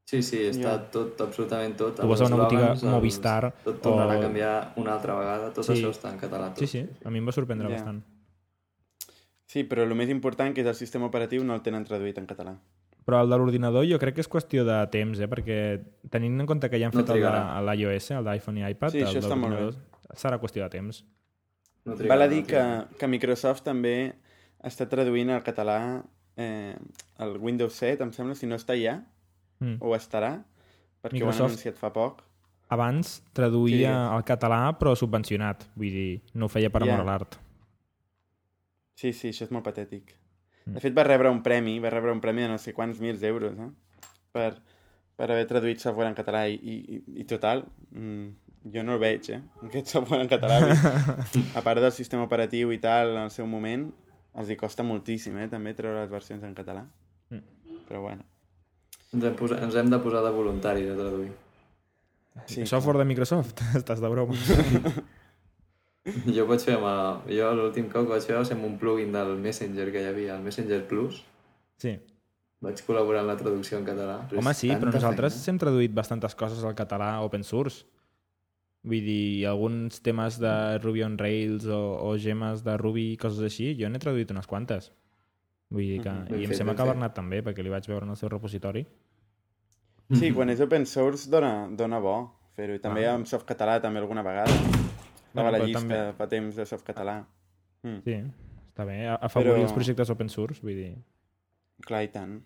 Sí, 0.06 0.22
sí, 0.22 0.38
està 0.38 0.62
Ja. 0.62 0.92
tot, 0.92 1.20
absolutament 1.22 1.76
tot. 1.78 1.96
Tu 2.00 2.08
vas 2.08 2.22
a 2.22 2.24
Els 2.26 2.32
una 2.32 2.44
botiga 2.44 2.72
els- 2.72 2.84
Movistar 2.84 3.54
Tot 3.64 3.82
tornarà 3.82 4.16
o- 4.16 4.20
a 4.20 4.22
canviar 4.22 4.74
una 4.78 4.94
altra 4.94 5.16
vegada, 5.16 5.52
tot 5.54 5.64
Sí. 5.66 5.74
això 5.74 5.90
està 5.90 6.12
en 6.12 6.20
català. 6.20 6.50
Tot. 6.54 6.60
Sí, 6.60 6.68
sí, 6.68 6.88
a 7.04 7.10
mi 7.10 7.18
em 7.20 7.28
va 7.28 7.32
sorprendre 7.32 7.68
Ja. 7.70 7.76
bastant. 7.76 8.04
Sí, 9.46 9.64
però 9.64 9.84
el 9.84 9.94
més 9.96 10.10
important, 10.10 10.54
que 10.54 10.62
és 10.62 10.68
el 10.68 10.76
sistema 10.76 11.06
operatiu, 11.06 11.44
no 11.44 11.54
el 11.56 11.62
tenen 11.62 11.86
traduït 11.86 12.18
en 12.18 12.28
català. 12.28 12.58
Però 13.06 13.22
el 13.22 13.30
de 13.30 13.38
l'ordinador 13.38 13.86
jo 13.86 14.00
crec 14.00 14.16
que 14.16 14.22
és 14.22 14.30
qüestió 14.30 14.64
de 14.66 14.88
temps, 14.92 15.20
eh? 15.20 15.28
perquè 15.30 15.82
tenint 16.10 16.40
en 16.42 16.48
compte 16.48 16.70
que 16.70 16.80
ja 16.80 16.88
han 16.88 16.92
No 16.94 17.00
fet 17.02 17.10
el 17.10 17.22
de 17.22 17.28
trigarà. 17.28 17.62
l'iOS, 17.76 18.12
el 18.12 18.24
d'iPhone 18.26 18.58
i 18.60 18.72
iPad, 18.72 18.90
Sí, 18.92 19.00
el 19.00 19.08
això 19.08 19.22
està 19.22 19.36
molt 19.38 19.54
bé. 19.54 19.80
serà 20.16 20.40
qüestió 20.40 20.64
de 20.64 20.70
temps. 20.70 21.06
No 21.86 21.94
trigarà, 21.94 22.08
Val 22.10 22.22
a 22.24 22.26
no 22.28 22.32
dir 22.34 22.44
que, 22.46 22.56
trigarà. 22.56 22.88
que 22.98 23.08
Microsoft 23.08 23.62
també 23.64 24.16
està 24.66 24.88
traduint 24.90 25.30
al 25.32 25.44
català 25.46 25.78
eh, 26.38 26.76
el 27.24 27.38
Windows 27.40 27.74
7, 27.80 28.04
em 28.04 28.12
sembla, 28.12 28.36
si 28.36 28.48
no 28.50 28.58
està 28.60 28.76
ja, 28.82 29.02
Mm. 29.64 29.78
o 29.80 29.94
estarà, 29.96 30.34
perquè 31.02 31.22
ho 31.24 31.30
han 31.30 31.32
Microsoft- 31.32 31.46
anunciat 31.54 31.78
fa 31.80 31.94
poc. 31.96 32.18
Abans 32.68 33.22
traduïa 33.32 33.94
Sí. 33.94 34.16
el 34.18 34.24
català 34.28 34.78
però 34.78 34.92
subvencionat, 35.00 35.64
vull 35.80 35.94
dir, 35.96 36.22
no 36.34 36.46
ho 36.46 36.50
feia 36.50 36.70
per 36.70 36.82
amor 36.84 36.98
Ja. 36.98 37.02
a 37.02 37.06
l'art. 37.06 37.38
Sí, 38.96 39.14
sí, 39.14 39.30
això 39.30 39.46
és 39.46 39.52
molt 39.52 39.66
patètic. 39.66 40.14
Mm. 40.66 40.74
De 40.74 40.82
fet, 40.84 40.96
va 40.98 41.04
rebre 41.08 41.30
un 41.30 41.42
premi, 41.44 41.78
va 41.80 41.90
rebre 41.94 42.12
un 42.12 42.22
premi 42.24 42.42
de 42.42 42.50
no 42.50 42.58
sé 42.58 42.74
quants 42.74 43.00
mils 43.00 43.20
d'euros, 43.22 43.56
no? 43.56 43.74
Per, 44.34 44.56
per 45.16 45.30
haver 45.32 45.46
traduït 45.48 45.80
software 45.80 46.10
en 46.10 46.16
català 46.16 46.46
i, 46.50 46.56
i, 46.56 47.02
i 47.22 47.24
total, 47.30 47.66
mm, 47.92 48.28
jo 48.74 48.84
no 48.84 48.96
el 48.96 49.00
veig, 49.00 49.30
eh? 49.36 49.42
Aquest 49.68 49.88
software 49.88 50.22
en 50.24 50.28
català, 50.32 50.60
a 51.60 51.62
part 51.62 51.80
del 51.84 51.92
sistema 51.96 52.24
operatiu 52.28 52.72
i 52.74 52.80
tal, 52.80 53.14
en 53.16 53.24
el 53.28 53.32
seu 53.32 53.48
moment, 53.48 53.92
els 54.36 54.50
hi 54.52 54.56
costa 54.60 54.84
moltíssim, 54.84 55.38
eh? 55.40 55.48
També 55.52 55.74
treure 55.78 56.02
les 56.04 56.12
versions 56.12 56.44
en 56.44 56.54
català. 56.58 56.86
Mm. 57.32 57.80
Però 57.90 58.02
bueno, 58.06 58.24
Ens 59.16 59.24
hem, 59.24 59.36
posat, 59.40 59.62
ens 59.64 59.76
hem 59.80 59.90
de 59.94 60.00
posar 60.04 60.22
de 60.26 60.32
voluntari 60.36 60.84
de 60.84 60.96
traduir. 60.98 61.32
sí. 62.52 62.66
Software 62.68 62.98
de 63.00 63.06
Microsoft? 63.06 63.62
Estàs 63.80 64.02
de 64.04 64.10
broma. 64.12 64.36
Jo 66.30 66.44
ho 66.44 66.50
vaig 66.50 66.62
fer 66.62 66.76
amb... 66.78 66.86
El, 66.86 67.38
jo 67.40 67.48
l'últim 67.58 67.88
cop 67.90 68.04
que 68.06 68.12
vaig 68.14 68.26
fer 68.28 68.36
va 68.38 68.44
ser 68.46 68.54
amb 68.54 68.68
un 68.68 68.76
plugin 68.78 69.10
del 69.16 69.32
Messenger 69.42 69.88
que 69.94 70.04
hi 70.04 70.10
havia, 70.12 70.36
el 70.36 70.44
Messenger 70.46 70.84
Plus. 70.86 71.24
Sí. 71.82 71.96
Vaig 72.62 72.82
col·laborar 72.86 73.24
en 73.24 73.32
la 73.32 73.36
traducció 73.40 73.80
en 73.80 73.88
català. 73.88 74.20
Però 74.30 74.38
Home, 74.44 74.54
sí, 74.54 74.70
però 74.70 74.94
nosaltres 74.94 75.34
feina. 75.40 75.50
hem 75.56 75.62
traduït 75.64 75.96
bastantes 75.98 76.38
coses 76.38 76.62
al 76.64 76.76
català 76.78 77.10
open 77.26 77.42
source. 77.48 77.88
Vull 78.86 79.02
dir, 79.02 79.46
alguns 79.50 79.98
temes 80.06 80.36
de 80.38 80.52
Ruby 80.84 81.02
on 81.04 81.16
Rails 81.18 81.66
o, 81.66 81.80
o 82.06 82.12
gemes 82.22 82.62
de 82.64 82.76
Ruby 82.78 83.08
i 83.14 83.18
coses 83.18 83.42
així, 83.48 83.72
jo 83.80 83.90
n'he 83.90 83.98
traduït 84.00 84.30
unes 84.32 84.46
quantes. 84.46 84.92
Vull 85.74 85.88
dir 85.90 86.02
que... 86.04 86.12
Mhm. 86.12 86.28
Ben 86.30 86.40
I 86.40 86.46
em 86.46 86.52
fet, 86.54 86.60
sembla 86.60 86.76
que 86.78 86.84
fet. 86.84 86.92
Bernat 86.94 87.16
també, 87.18 87.42
perquè 87.42 87.64
li 87.66 87.74
vaig 87.74 87.88
veure 87.90 88.06
en 88.06 88.14
el 88.14 88.20
seu 88.20 88.30
repositori. 88.30 88.86
Sí, 90.14 90.30
quan 90.36 90.52
és 90.54 90.62
open 90.62 90.86
source 90.86 91.26
dona, 91.34 91.68
dona 91.74 91.98
bo 92.00 92.16
fer-ho. 92.56 92.78
També 92.80 93.08
Ah. 93.08 93.16
amb 93.18 93.26
softcatalà 93.26 93.80
també 93.82 94.00
alguna 94.00 94.22
vegada. 94.22 94.54
Estava 94.54 95.50
a 95.50 95.52
la 95.52 95.60
llista 95.66 95.82
també- 95.82 96.14
fa 96.16 96.28
temps 96.30 96.56
de 96.56 96.66
softcatalà. 96.70 97.16
Mm. 97.84 98.02
Sí, 98.06 98.14
està 98.70 98.86
bé. 98.86 99.00
Afavorir 99.18 99.56
Però- 99.56 99.64
els 99.66 99.74
projectes 99.74 100.10
open 100.14 100.30
source, 100.30 100.62
vull 100.62 100.76
dir... 100.78 100.92
Clar, 101.86 102.04
i 102.06 102.08
tant. 102.14 102.38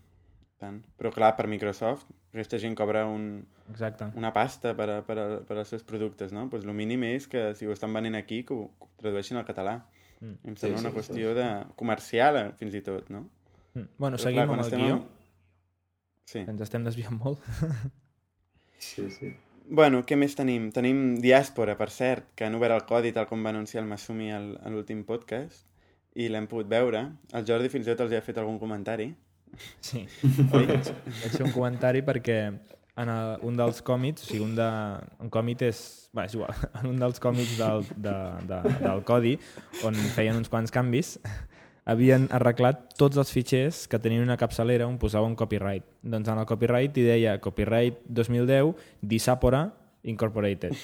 Tant. 0.59 0.81
Però 0.99 1.11
clar, 1.15 1.31
per 1.37 1.47
Microsoft, 1.51 2.09
aquesta 2.33 2.59
gent 2.61 2.75
cobra 2.77 3.05
un, 3.09 3.45
Exacte. 3.71 4.09
una 4.19 4.31
pasta 4.35 4.75
per, 4.77 4.89
a, 4.89 4.97
per, 5.07 5.17
a, 5.19 5.27
per 5.47 5.57
als 5.57 5.71
seus 5.73 5.85
productes, 5.87 6.33
no? 6.35 6.47
Pues 6.51 6.67
el 6.67 6.75
mínim 6.77 7.03
és 7.07 7.27
que 7.31 7.53
si 7.55 7.65
ho 7.67 7.73
estan 7.75 7.95
venent 7.95 8.19
aquí, 8.19 8.43
que 8.43 8.53
ho, 8.53 8.69
que 8.77 8.89
ho 8.89 9.01
tradueixin 9.03 9.39
al 9.39 9.47
català. 9.47 9.79
Mm. 10.19 10.35
Em 10.51 10.55
Sí, 10.55 10.65
sembla 10.67 10.81
sí, 10.81 10.85
una 10.85 10.91
sí. 10.91 10.97
qüestió 10.99 11.33
de 11.37 11.47
comercial, 11.79 12.37
eh, 12.37 12.49
fins 12.59 12.75
i 12.75 12.81
tot, 12.85 13.09
no? 13.09 13.25
Mm. 13.73 13.87
Bueno, 13.97 14.17
Però, 14.17 14.23
seguim 14.27 14.41
clar, 14.43 14.49
amb 14.49 14.57
el 14.59 14.65
estem 14.65 14.83
guió. 14.85 14.99
Sí. 16.29 16.43
Ens 16.45 16.61
estem 16.67 16.83
desviant 16.85 17.17
molt. 17.23 17.39
Sí, 18.79 19.09
sí. 19.11 19.33
Bueno, 19.69 20.05
què 20.07 20.15
més 20.15 20.37
tenim? 20.39 20.69
Tenim 20.71 21.17
Diàspora, 21.21 21.75
per 21.77 21.89
cert, 21.91 22.29
que 22.33 22.45
han 22.47 22.55
obert 22.55 22.73
el 22.73 22.85
codi 22.87 23.11
tal 23.11 23.27
com 23.27 23.43
va 23.43 23.51
anunciar 23.51 23.83
el 23.83 23.89
Masumi 23.89 24.31
al, 24.31 24.53
a 24.63 24.71
l'últim 24.71 25.03
podcast 25.03 25.65
i 26.15 26.29
l'hem 26.31 26.47
pogut 26.47 26.69
veure. 26.71 27.01
El 27.35 27.43
Jordi 27.45 27.67
fins 27.69 27.85
i 27.85 27.91
tot 27.91 28.05
els 28.05 28.15
hi 28.15 28.17
ha 28.17 28.23
fet 28.23 28.39
algun 28.39 28.57
comentari. 28.61 29.09
Sí. 29.89 30.05
Oi? 30.55 30.65
Vaig 30.67 31.33
fer 31.33 31.45
un 31.45 31.53
comentari 31.55 32.03
perquè 32.05 32.39
en 32.99 33.09
el, 33.12 33.35
un 33.47 33.59
dels 33.59 33.79
còmics, 33.85 34.25
o 34.25 34.31
sigui, 34.31 34.43
un, 34.43 34.55
de, 34.57 34.69
un 35.23 35.31
còmic 35.31 35.63
és... 35.69 35.81
Va, 36.15 36.25
és 36.27 36.35
igual. 36.35 36.51
En 36.81 36.89
un 36.91 36.99
dels 36.99 37.21
còmics 37.23 37.55
del, 37.59 37.85
de, 37.95 38.15
de, 38.49 38.59
del 38.81 39.03
codi, 39.07 39.38
on 39.88 39.97
feien 40.15 40.39
uns 40.39 40.51
quants 40.51 40.73
canvis, 40.73 41.15
havien 41.89 42.27
arreglat 42.35 42.89
tots 42.99 43.17
els 43.17 43.31
fitxers 43.33 43.85
que 43.89 43.99
tenien 44.01 44.25
una 44.25 44.38
capçalera 44.38 44.88
on 44.89 44.99
posava 45.01 45.29
un 45.29 45.38
copyright. 45.39 45.85
Doncs 46.03 46.29
en 46.29 46.41
el 46.41 46.47
copyright 46.49 46.97
hi 46.97 47.05
deia 47.07 47.38
copyright 47.41 48.03
2010 48.05 48.75
Disapora 49.01 49.69
Incorporated. 50.07 50.75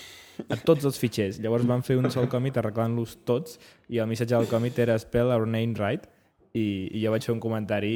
A 0.52 0.58
tots 0.60 0.84
els 0.88 0.98
fitxers. 1.00 1.38
Llavors 1.44 1.68
van 1.68 1.84
fer 1.86 1.96
un 2.00 2.10
sol 2.12 2.28
còmic 2.32 2.58
arreglant-los 2.60 3.20
tots 3.28 3.60
i 3.88 4.02
el 4.04 4.10
missatge 4.10 4.36
del 4.36 4.50
còmic 4.52 4.80
era 4.84 4.98
spell 5.00 5.32
our 5.32 5.48
name 5.48 5.78
right 5.80 6.10
i, 6.56 6.64
i 6.96 7.02
jo 7.04 7.12
vaig 7.12 7.26
fer 7.28 7.34
un 7.36 7.42
comentari 7.44 7.94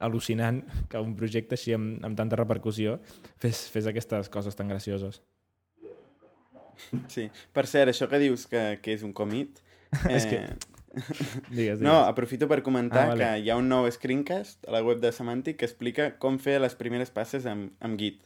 al·lucinant 0.00 0.62
que 0.88 1.00
un 1.04 1.12
projecte 1.18 1.58
així 1.58 1.74
amb, 1.76 2.00
amb 2.08 2.16
tanta 2.16 2.38
repercussió 2.40 2.96
fes, 3.42 3.66
fes 3.74 3.86
aquestes 3.90 4.30
coses 4.32 4.56
tan 4.56 4.72
gracioses. 4.72 5.20
Sí. 7.12 7.28
Per 7.54 7.66
cert, 7.68 7.92
això 7.92 8.08
que 8.10 8.18
dius 8.22 8.46
que, 8.50 8.62
que 8.82 8.94
és 8.96 9.04
un 9.06 9.12
comit... 9.16 9.60
Eh, 10.08 10.14
És 10.18 10.26
que- 10.26 10.42
Digues, 10.92 11.46
digues. 11.56 11.80
No, 11.84 11.94
aprofito 12.04 12.44
per 12.50 12.58
comentar 12.64 13.06
Ah, 13.06 13.08
vale. 13.14 13.22
que 13.24 13.44
hi 13.44 13.50
ha 13.52 13.56
un 13.56 13.68
nou 13.70 13.86
screencast 13.92 14.66
a 14.68 14.74
la 14.74 14.82
web 14.84 14.98
de 15.00 15.08
Semantic 15.12 15.56
que 15.60 15.64
explica 15.68 16.10
com 16.20 16.36
fer 16.42 16.58
les 16.60 16.74
primeres 16.76 17.08
passes 17.14 17.46
amb, 17.48 17.70
amb 17.80 17.96
Git. 18.00 18.18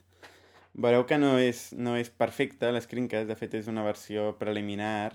Veureu 0.74 1.06
que 1.08 1.16
no 1.18 1.36
és, 1.40 1.68
no 1.78 1.94
és 1.96 2.10
perfecte 2.10 2.68
l'escreencast, 2.74 3.28
de 3.30 3.36
fet 3.38 3.54
és 3.60 3.68
una 3.70 3.84
versió 3.86 4.32
preliminar, 4.40 5.14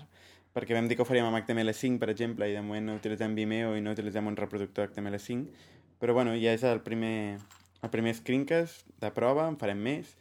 perquè 0.52 0.76
vam 0.76 0.88
dir 0.88 0.98
que 0.98 1.04
ho 1.04 1.08
faríem 1.08 1.28
amb 1.28 1.40
HTML5, 1.40 1.98
per 2.02 2.10
exemple, 2.12 2.48
i 2.48 2.56
de 2.56 2.62
moment 2.64 2.90
no 2.90 2.98
utilitzem 2.98 3.34
Vimeo 3.38 3.74
i 3.78 3.82
no 3.84 3.94
utilitzem 3.96 4.28
un 4.28 4.36
reproductor 4.36 4.90
HTML5, 4.90 5.66
però 6.02 6.14
bueno, 6.18 6.36
ja 6.36 6.52
és 6.52 6.64
el 6.68 6.82
primer, 6.84 7.38
el 7.82 7.90
primer 7.90 8.14
screencast 8.18 8.86
de 9.00 9.10
prova, 9.14 9.48
en 9.48 9.58
farem 9.60 9.80
més, 9.80 10.14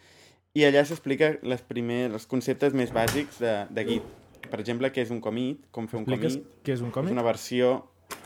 i 0.55 0.65
allà 0.67 0.83
s'explica 0.87 1.35
les 1.47 1.61
primer, 1.63 2.09
els 2.11 2.27
conceptes 2.27 2.75
més 2.75 2.91
bàsics 2.91 3.39
de, 3.43 3.55
de 3.71 3.87
Git. 3.87 4.17
Per 4.51 4.59
exemple, 4.59 4.89
què 4.91 5.05
és 5.05 5.11
un 5.13 5.21
commit, 5.23 5.63
com 5.71 5.87
fer 5.87 6.01
un 6.01 6.03
Expliques 6.03 6.35
commit, 6.35 6.59
què 6.65 6.75
és 6.75 6.83
un 6.83 6.91
és 6.91 6.95
còmic? 6.97 7.15
una 7.15 7.23
versió 7.23 7.77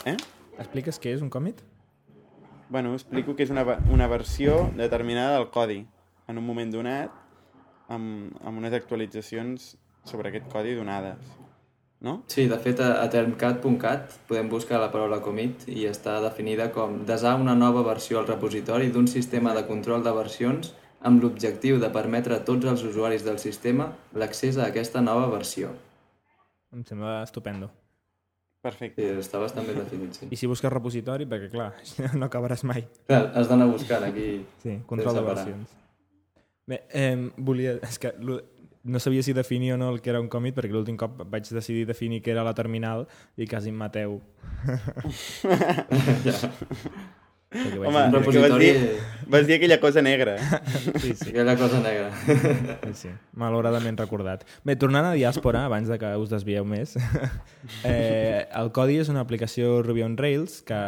Eh? 0.06 0.16
Expliques 0.62 1.00
què 1.02 1.14
és 1.16 1.24
un 1.26 1.32
commit? 1.34 1.62
Bueno, 2.70 2.94
explico 2.98 3.36
que 3.36 3.46
és 3.46 3.52
una, 3.54 3.64
una 3.94 4.08
versió 4.08 4.72
determinada 4.78 5.38
del 5.38 5.50
codi 5.54 5.84
en 6.30 6.40
un 6.42 6.46
moment 6.46 6.72
donat 6.74 7.14
amb, 7.94 8.34
amb 8.42 8.62
unes 8.62 8.74
actualitzacions 8.74 9.76
sobre 10.06 10.32
aquest 10.32 10.48
codi 10.54 10.74
donades. 10.78 11.45
No? 12.06 12.20
Sí, 12.30 12.44
de 12.52 12.58
fet, 12.62 12.80
a, 12.86 13.00
a 13.02 13.08
termcat.cat 13.10 14.12
podem 14.30 14.50
buscar 14.52 14.78
la 14.82 14.92
paraula 14.94 15.18
commit 15.26 15.64
i 15.72 15.88
està 15.90 16.20
definida 16.22 16.68
com 16.76 17.00
desar 17.10 17.32
una 17.42 17.56
nova 17.58 17.82
versió 17.88 18.20
al 18.22 18.28
repositori 18.30 18.92
d'un 18.94 19.08
sistema 19.10 19.56
de 19.58 19.64
control 19.66 20.04
de 20.06 20.14
versions 20.14 20.74
amb 21.06 21.24
l'objectiu 21.24 21.80
de 21.82 21.90
permetre 21.94 22.36
a 22.38 22.44
tots 22.46 22.66
els 22.70 22.84
usuaris 22.86 23.26
del 23.26 23.40
sistema 23.42 23.90
l'accés 24.14 24.58
a 24.62 24.68
aquesta 24.70 25.02
nova 25.02 25.26
versió. 25.34 25.72
Em 26.74 26.84
sembla 26.86 27.24
estupendo. 27.24 27.72
Perfecte. 28.66 29.02
Sí, 29.02 29.20
està 29.22 29.38
bastant 29.42 29.66
ben 29.70 29.78
definit, 29.78 30.14
sí. 30.18 30.28
I 30.34 30.38
si 30.38 30.48
busques 30.50 30.72
repositori, 30.74 31.26
perquè 31.30 31.52
clar, 31.54 31.72
no 32.20 32.26
acabaràs 32.30 32.64
mai. 32.66 32.86
Clar, 33.10 33.24
has 33.38 33.50
d'anar 33.50 33.68
buscant 33.70 34.06
aquí. 34.08 34.30
Sí, 34.64 34.78
control 34.90 35.20
de 35.22 35.26
versions. 35.26 35.74
Bé, 36.66 36.80
eh, 36.98 37.30
volia... 37.38 37.76
És 37.86 38.00
que 38.02 38.14
lo- 38.26 38.42
no 38.86 39.00
sabia 39.02 39.24
si 39.26 39.34
definir 39.34 39.74
o 39.74 39.78
no 39.82 39.90
el 39.92 40.00
que 40.02 40.12
era 40.14 40.22
un 40.22 40.30
còmic, 40.30 40.54
perquè 40.56 40.72
l'últim 40.72 40.96
cop 40.98 41.24
vaig 41.26 41.50
decidir 41.50 41.88
definir 41.90 42.22
què 42.24 42.32
era 42.36 42.44
la 42.46 42.54
terminal 42.54 43.08
i 43.36 43.48
quasi 43.50 43.70
em 43.74 43.78
mateu. 43.82 44.22
Vaig 47.56 47.78
Home, 47.88 48.02
dir- 48.12 48.32
que 48.34 48.40
vas 48.42 48.60
dir, 48.60 49.00
vas 49.32 49.46
dir 49.48 49.54
aquella 49.56 49.80
cosa 49.80 50.02
negra. 50.02 50.34
sí, 51.00 51.14
sí, 51.16 51.30
Aquella 51.30 51.56
cosa 51.56 51.80
negra. 51.80 52.10
sí, 52.84 52.94
sí, 52.94 53.10
malauradament 53.34 53.96
recordat. 54.02 54.44
Bé, 54.68 54.76
tornant 54.76 55.06
a 55.08 55.14
Diàspora, 55.16 55.62
abans 55.70 55.88
de 55.88 55.96
que 56.02 56.10
us 56.20 56.30
desvieu 56.34 56.66
més, 56.68 56.98
eh, 57.88 58.44
el 58.60 58.74
Codi 58.76 58.98
és 59.00 59.08
una 59.14 59.24
aplicació 59.24 59.78
Ruby 59.86 60.04
on 60.04 60.18
Rails 60.20 60.58
que 60.68 60.82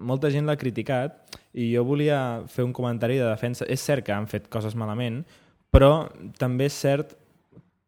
molta 0.00 0.30
gent 0.32 0.48
l'ha 0.48 0.56
criticat 0.56 1.36
i 1.52 1.68
jo 1.74 1.84
volia 1.84 2.22
fer 2.48 2.64
un 2.64 2.72
comentari 2.72 3.18
de 3.20 3.28
defensa. 3.28 3.68
És 3.68 3.84
cert 3.84 4.06
que 4.06 4.14
han 4.16 4.30
fet 4.32 4.48
coses 4.48 4.78
malament, 4.78 5.26
però 5.74 6.08
també 6.40 6.70
és 6.72 6.78
cert 6.86 7.18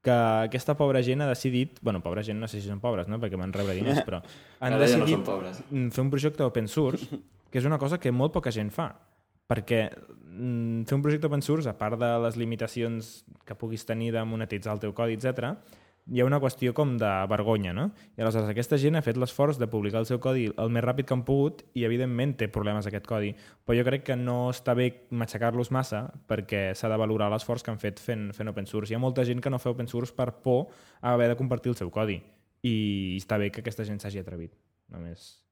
que 0.00 0.14
aquesta 0.46 0.76
pobra 0.78 1.02
gent 1.04 1.20
ha 1.20 1.28
decidit, 1.28 1.78
bueno, 1.84 2.00
pobra 2.00 2.22
gent 2.24 2.40
no 2.40 2.48
sé 2.48 2.60
si 2.60 2.68
són 2.68 2.80
pobres, 2.80 3.08
no? 3.08 3.18
perquè 3.20 3.36
van 3.40 3.52
rebre 3.52 3.76
diners, 3.76 4.00
però 4.06 4.22
han 4.62 4.72
Ara 4.72 4.78
no 4.78 4.84
decidit 4.84 5.18
són 5.18 5.26
pobres. 5.26 5.60
mm, 5.68 5.90
fer 5.92 6.04
un 6.04 6.12
projecte 6.12 6.46
open 6.46 6.68
source, 6.72 7.20
que 7.50 7.60
és 7.60 7.68
una 7.68 7.78
cosa 7.78 7.98
que 8.00 8.12
molt 8.14 8.32
poca 8.32 8.52
gent 8.54 8.72
fa, 8.72 8.88
perquè 9.50 9.82
mm, 9.90 10.86
fer 10.88 10.96
un 10.96 11.04
projecte 11.04 11.28
open 11.28 11.44
source, 11.44 11.68
a 11.68 11.76
part 11.76 11.98
de 12.00 12.10
les 12.24 12.38
limitacions 12.40 13.12
que 13.44 13.58
puguis 13.58 13.84
tenir 13.84 14.12
de 14.16 14.24
monetitzar 14.24 14.76
el 14.78 14.80
teu 14.86 14.94
codi, 14.96 15.18
etc, 15.18 15.52
hi 16.06 16.20
ha 16.20 16.26
una 16.26 16.40
qüestió 16.42 16.72
com 16.74 16.96
de 16.98 17.10
vergonya, 17.30 17.72
no? 17.76 17.90
I 18.16 18.24
aleshores 18.24 18.50
aquesta 18.50 18.78
gent 18.80 18.98
ha 18.98 19.02
fet 19.04 19.18
l'esforç 19.20 19.58
de 19.60 19.68
publicar 19.70 20.00
el 20.02 20.08
seu 20.08 20.20
codi 20.22 20.48
el 20.50 20.72
més 20.72 20.84
ràpid 20.84 21.08
que 21.08 21.16
han 21.16 21.24
pogut 21.26 21.62
i 21.74 21.84
evidentment 21.88 22.36
té 22.40 22.48
problemes 22.52 22.88
aquest 22.88 23.06
codi, 23.10 23.34
però 23.64 23.78
jo 23.78 23.86
crec 23.86 24.06
que 24.08 24.16
no 24.18 24.38
està 24.54 24.74
bé 24.78 24.88
matxacar-los 25.10 25.72
massa 25.74 26.06
perquè 26.30 26.70
s'ha 26.74 26.90
de 26.90 27.00
valorar 27.00 27.30
l'esforç 27.32 27.66
que 27.66 27.74
han 27.74 27.82
fet 27.82 28.00
fent, 28.00 28.30
fent 28.36 28.52
open 28.52 28.66
source. 28.70 28.92
Hi 28.92 28.98
ha 28.98 29.02
molta 29.02 29.26
gent 29.28 29.42
que 29.44 29.52
no 29.52 29.60
fa 29.62 29.74
open 29.74 29.90
source 29.90 30.16
per 30.16 30.32
por 30.44 30.68
a 31.00 31.14
haver 31.14 31.28
de 31.32 31.38
compartir 31.38 31.74
el 31.74 31.78
seu 31.82 31.90
codi 31.90 32.20
i 32.62 32.74
està 33.20 33.38
bé 33.40 33.50
que 33.50 33.64
aquesta 33.64 33.86
gent 33.86 34.00
s'hagi 34.00 34.20
atrevit. 34.20 34.56
Només 34.90 35.49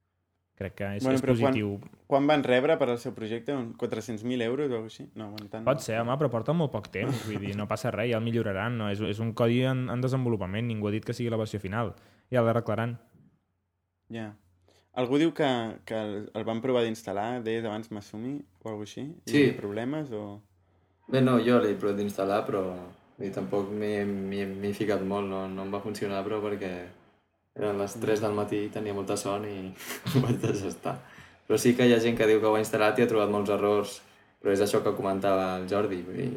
crec 0.59 0.75
que 0.75 0.89
és, 0.99 1.05
Bueno, 1.07 1.17
és 1.17 1.23
però 1.23 1.35
quan- 1.39 1.53
positiu. 1.53 1.71
Quan 2.11 2.27
van 2.27 2.43
rebre 2.45 2.77
per 2.81 2.89
al 2.91 2.99
seu 2.99 3.13
projecte? 3.15 3.55
Un 3.55 3.75
400.000 3.79 4.43
euros 4.43 4.67
o 4.71 4.75
alguna 4.75 4.89
cosa 4.89 5.03
així? 5.05 5.11
No, 5.15 5.31
bueno, 5.31 5.49
tant. 5.53 5.65
Pot 5.65 5.81
ser, 5.85 6.01
home, 6.01 6.17
però 6.19 6.31
porta 6.31 6.53
molt 6.53 6.73
poc 6.73 6.89
temps, 6.91 7.25
vull 7.27 7.39
dir, 7.41 7.55
no 7.57 7.69
passa 7.71 7.91
res, 7.95 8.11
ja 8.11 8.19
el 8.19 8.25
milloraran, 8.25 8.77
no? 8.79 8.91
és, 8.91 9.01
és 9.01 9.21
un 9.23 9.33
codi 9.39 9.63
en, 9.65 9.87
en 9.91 10.01
desenvolupament, 10.05 10.67
ningú 10.67 10.89
ha 10.89 10.95
dit 10.95 11.05
que 11.07 11.15
sigui 11.15 11.31
la 11.31 11.39
versió 11.41 11.61
final, 11.63 11.95
ja 12.33 12.43
l'arreglaran. 12.43 12.99
Ja. 14.11 14.33
Algú 14.99 15.19
diu 15.21 15.31
que, 15.37 15.47
que 15.87 15.95
el, 15.95 16.15
el 16.35 16.45
van 16.45 16.61
provar 16.65 16.83
d'instal·lar, 16.83 17.43
deies 17.45 17.65
abans 17.65 17.91
Masumi 17.95 18.39
o 18.65 18.69
alguna 18.69 18.85
cosa 18.85 18.89
així? 18.89 19.05
I 19.27 19.31
Sí. 19.31 19.43
problemes 19.57 20.11
o... 20.11 20.41
Bé, 21.09 21.21
no, 21.23 21.39
jo 21.41 21.61
l'he 21.63 21.75
provat 21.79 21.97
d'instal·lar, 22.01 22.41
però 22.49 22.63
dir, 23.19 23.31
tampoc 23.33 23.71
m'hi 23.71 24.41
he 24.67 24.73
ficat 24.75 25.01
molt, 25.07 25.29
no, 25.31 25.47
no 25.49 25.63
em 25.63 25.71
va 25.73 25.81
funcionar, 25.81 26.25
però 26.27 26.41
perquè 26.43 26.73
eren 27.59 27.79
les 27.79 27.97
3 28.01 28.23
del 28.25 28.37
matí, 28.37 28.67
tenia 28.73 28.95
molta 28.95 29.17
son 29.17 29.47
i 29.49 29.57
ho 30.15 30.25
vaig 30.25 30.39
deixar 30.43 30.71
estar. 30.73 30.97
Però 31.49 31.59
sí 31.59 31.75
que 31.75 31.87
hi 31.89 31.95
ha 31.97 32.01
gent 32.03 32.17
que 32.17 32.29
diu 32.29 32.41
que 32.41 32.47
ho 32.47 32.55
ha 32.57 32.63
instal·lat 32.63 32.99
i 32.99 33.05
ha 33.05 33.11
trobat 33.11 33.31
molts 33.33 33.51
errors, 33.55 33.99
però 34.39 34.55
és 34.55 34.63
això 34.63 34.83
que 34.85 34.95
comentava 34.95 35.57
el 35.59 35.69
Jordi, 35.71 36.03
vull 36.07 36.19
dir, 36.21 36.31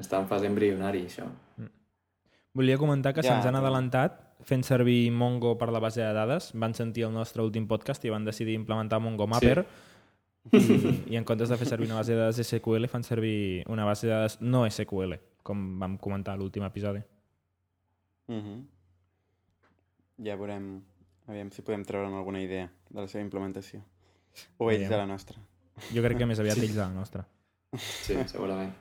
està 0.00 0.18
en 0.20 0.28
fase 0.30 0.48
embrionari, 0.50 1.04
això. 1.06 1.28
Volia 2.54 2.78
comentar 2.78 3.12
que 3.14 3.22
Ja, 3.22 3.34
se'ns 3.34 3.50
han 3.50 3.58
adelantat 3.58 4.20
fent 4.44 4.62
servir 4.66 5.10
Mongo 5.10 5.56
per 5.58 5.70
la 5.72 5.80
base 5.82 6.02
de 6.02 6.12
dades, 6.14 6.52
van 6.54 6.74
sentir 6.74 7.06
el 7.06 7.14
nostre 7.14 7.42
últim 7.42 7.66
podcast 7.66 8.04
i 8.04 8.12
van 8.12 8.24
decidir 8.24 8.54
implementar 8.58 9.00
Mongo 9.02 9.26
Mapper 9.30 9.64
i, 10.52 10.60
i 11.14 11.16
en 11.16 11.24
comptes 11.24 11.48
de 11.48 11.58
fer 11.60 11.68
servir 11.68 11.88
una 11.88 12.00
base 12.02 12.12
de 12.12 12.20
dades 12.20 12.40
SQL 12.44 12.88
fan 12.92 13.06
servir 13.06 13.64
una 13.72 13.86
base 13.88 14.06
de 14.06 14.12
dades 14.12 14.38
no 14.40 14.64
SQL, 14.68 15.16
com 15.42 15.64
vam 15.80 15.96
comentar 15.98 16.34
a 16.34 16.40
l'últim 16.40 16.64
episodi. 16.64 17.02
Uh 18.28 18.34
-huh. 18.34 18.60
Ja 20.22 20.36
veurem, 20.38 20.78
aviam 21.26 21.50
si 21.50 21.64
podem 21.66 21.82
treure'n 21.86 22.14
alguna 22.14 22.42
idea 22.42 22.68
de 22.90 23.00
la 23.00 23.08
seva 23.10 23.24
implementació. 23.24 23.82
O 24.58 24.70
ells 24.70 24.88
de 24.90 24.96
la 24.98 25.06
nostra. 25.06 25.38
Jo 25.90 26.02
crec 26.04 26.20
que 26.20 26.28
més 26.28 26.42
aviat 26.42 26.60
ells 26.60 26.76
de 26.76 26.82
la 26.82 26.92
nostra. 26.94 27.24
Sí, 27.74 28.14
segurament. 28.30 28.74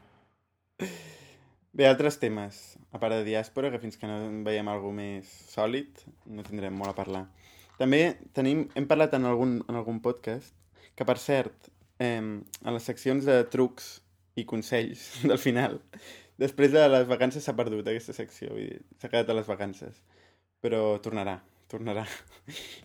Bé, 1.74 1.88
altres 1.90 2.20
temes, 2.22 2.60
a 2.94 3.00
part 3.02 3.16
de 3.18 3.26
diàspora, 3.26 3.72
que 3.74 3.80
fins 3.82 3.98
que 3.98 4.06
no 4.06 4.20
en 4.28 4.44
veiem 4.46 4.68
alguna 4.70 5.00
més 5.00 5.30
sòlid, 5.50 6.04
no 6.30 6.46
tindrem 6.46 6.76
molt 6.78 6.94
a 6.94 6.98
parlar. 7.00 7.24
També 7.80 8.04
tenim, 8.38 8.68
hem 8.78 8.86
parlat 8.90 9.16
en 9.18 9.26
algun, 9.26 9.56
en 9.66 9.80
algun 9.80 9.98
podcast, 10.06 10.54
que 10.94 11.08
per 11.10 11.18
cert, 11.18 11.72
eh, 11.98 12.22
a 12.62 12.76
les 12.76 12.86
seccions 12.86 13.26
de 13.26 13.40
trucs 13.50 13.96
i 14.38 14.46
consells 14.46 15.08
del 15.30 15.42
final, 15.42 15.80
després 16.38 16.74
de 16.74 16.86
les 16.94 17.10
vacances 17.10 17.46
s'ha 17.46 17.58
perdut 17.58 17.90
aquesta 17.90 18.14
secció, 18.14 18.54
vull 18.54 18.70
dir, 18.70 18.84
s'ha 19.02 19.10
quedat 19.10 19.34
a 19.34 19.38
les 19.40 19.50
vacances, 19.50 19.98
però 20.64 21.00
tornarà, 21.04 21.38
tornarà. 21.68 22.06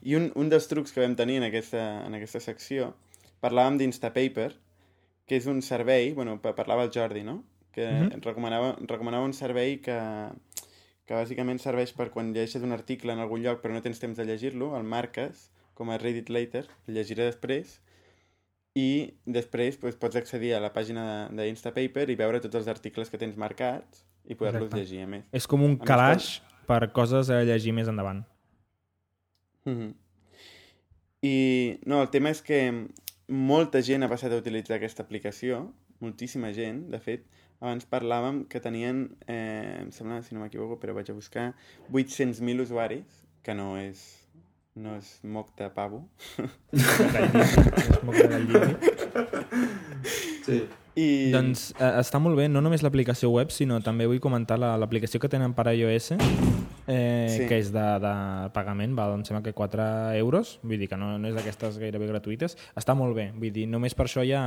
I 0.02 0.16
un, 0.18 0.32
un 0.34 0.50
dels 0.50 0.66
trucs 0.70 0.94
que 0.94 1.04
vam 1.04 1.14
tenir 1.18 1.38
en 1.38 1.46
aquesta, 1.46 1.84
en 2.06 2.16
aquesta 2.18 2.42
secció, 2.42 2.92
parlàvem 3.44 3.78
d'Instapaper, 3.78 4.50
que 5.28 5.38
és 5.38 5.46
un 5.46 5.60
servei, 5.62 6.10
bueno, 6.16 6.38
pa- 6.42 6.56
parlava 6.58 6.88
el 6.88 6.92
Jordi, 6.94 7.22
no? 7.22 7.42
Que 7.70 7.86
mm 7.86 8.08
-hmm. 8.08 8.24
recomanava, 8.24 8.76
recomanava 8.80 9.24
un 9.24 9.36
servei 9.36 9.78
que, 9.78 9.98
que 11.06 11.14
bàsicament 11.14 11.60
serveix 11.62 11.92
per 11.92 12.10
quan 12.10 12.32
llegeixes 12.32 12.62
un 12.62 12.72
article 12.72 13.12
en 13.12 13.20
algun 13.20 13.42
lloc 13.42 13.62
però 13.62 13.72
no 13.72 13.82
tens 13.82 14.00
temps 14.00 14.16
de 14.16 14.24
llegir-lo, 14.24 14.76
el 14.76 14.82
marques 14.82 15.50
com 15.74 15.90
a 15.90 15.98
read 15.98 16.16
it 16.16 16.28
later, 16.28 16.66
el 16.88 16.94
llegiré 16.94 17.24
després, 17.24 17.80
i 18.74 19.14
després 19.24 19.78
doncs, 19.78 19.96
pots 19.96 20.16
accedir 20.16 20.54
a 20.54 20.60
la 20.60 20.72
pàgina 20.72 21.28
d'Instapaper 21.30 22.08
i 22.10 22.16
veure 22.16 22.40
tots 22.40 22.54
els 22.54 22.66
articles 22.66 23.10
que 23.10 23.18
tens 23.18 23.36
marcats 23.36 24.04
i 24.26 24.34
poder-los 24.34 24.74
llegir 24.74 25.02
a 25.02 25.06
més. 25.06 25.24
És 25.32 25.46
com 25.46 25.62
un 25.62 25.78
calaix 25.78 26.40
per 26.68 26.90
coses 26.92 27.30
a 27.32 27.40
llegir 27.48 27.72
més 27.76 27.88
endavant. 27.88 28.22
Mhm. 29.64 29.94
I 31.26 31.36
no, 31.88 32.02
el 32.04 32.10
tema 32.14 32.30
és 32.30 32.42
que 32.46 32.60
molta 33.28 33.82
gent 33.82 34.04
ha 34.04 34.10
passat 34.12 34.32
a 34.32 34.38
utilitzar 34.38 34.76
aquesta 34.78 35.02
aplicació, 35.02 35.64
moltíssima 36.04 36.52
gent, 36.54 36.84
de 36.92 37.00
fet, 37.02 37.26
abans 37.58 37.88
parlàvem 37.90 38.44
que 38.48 38.62
tenien, 38.62 39.08
eh, 39.26 39.80
em 39.82 39.90
sembla, 39.90 40.22
si 40.22 40.34
no 40.34 40.44
m'equivoco, 40.44 40.78
però 40.78 40.94
vaig 40.94 41.10
a 41.10 41.16
buscar 41.16 41.48
800.000 41.90 42.62
usuaris, 42.62 43.24
que 43.42 43.54
no 43.58 43.72
és, 43.80 44.04
no 44.78 44.94
és 44.96 45.10
moc 45.24 45.50
de 45.58 45.68
pavo. 45.74 46.04
És 46.72 48.02
molt 48.06 48.20
de 48.20 48.28
gallina. 48.30 48.68
Sí. 50.46 50.62
I... 50.98 51.30
Doncs 51.30 51.68
eh, 51.78 51.92
està 52.00 52.18
molt 52.18 52.34
bé, 52.38 52.48
no 52.50 52.58
només 52.64 52.82
l'aplicació 52.82 53.28
web, 53.30 53.52
sinó 53.54 53.76
també 53.84 54.06
vull 54.10 54.18
comentar 54.24 54.56
la- 54.58 54.72
l'aplicació 54.80 55.20
que 55.22 55.28
tenen 55.30 55.52
per 55.54 55.68
iOS, 55.70 56.12
eh, 56.16 57.26
Sí. 57.36 57.46
que 57.46 57.58
és 57.60 57.70
de, 57.74 57.84
de 58.02 58.12
pagament, 58.56 58.96
val, 58.98 59.14
em 59.14 59.22
sembla 59.28 59.42
que 59.44 59.52
4 59.54 59.86
euros, 60.18 60.56
vull 60.62 60.80
dir 60.80 60.88
que 60.90 60.96
no, 60.98 61.12
no 61.20 61.28
és 61.30 61.36
d'aquestes 61.38 61.78
gairebé 61.78 62.08
gratuïtes. 62.10 62.56
Està 62.74 62.96
molt 62.98 63.14
bé, 63.14 63.28
vull 63.36 63.52
dir, 63.54 63.68
només 63.70 63.94
per 63.94 64.08
això 64.08 64.24
ja, 64.26 64.42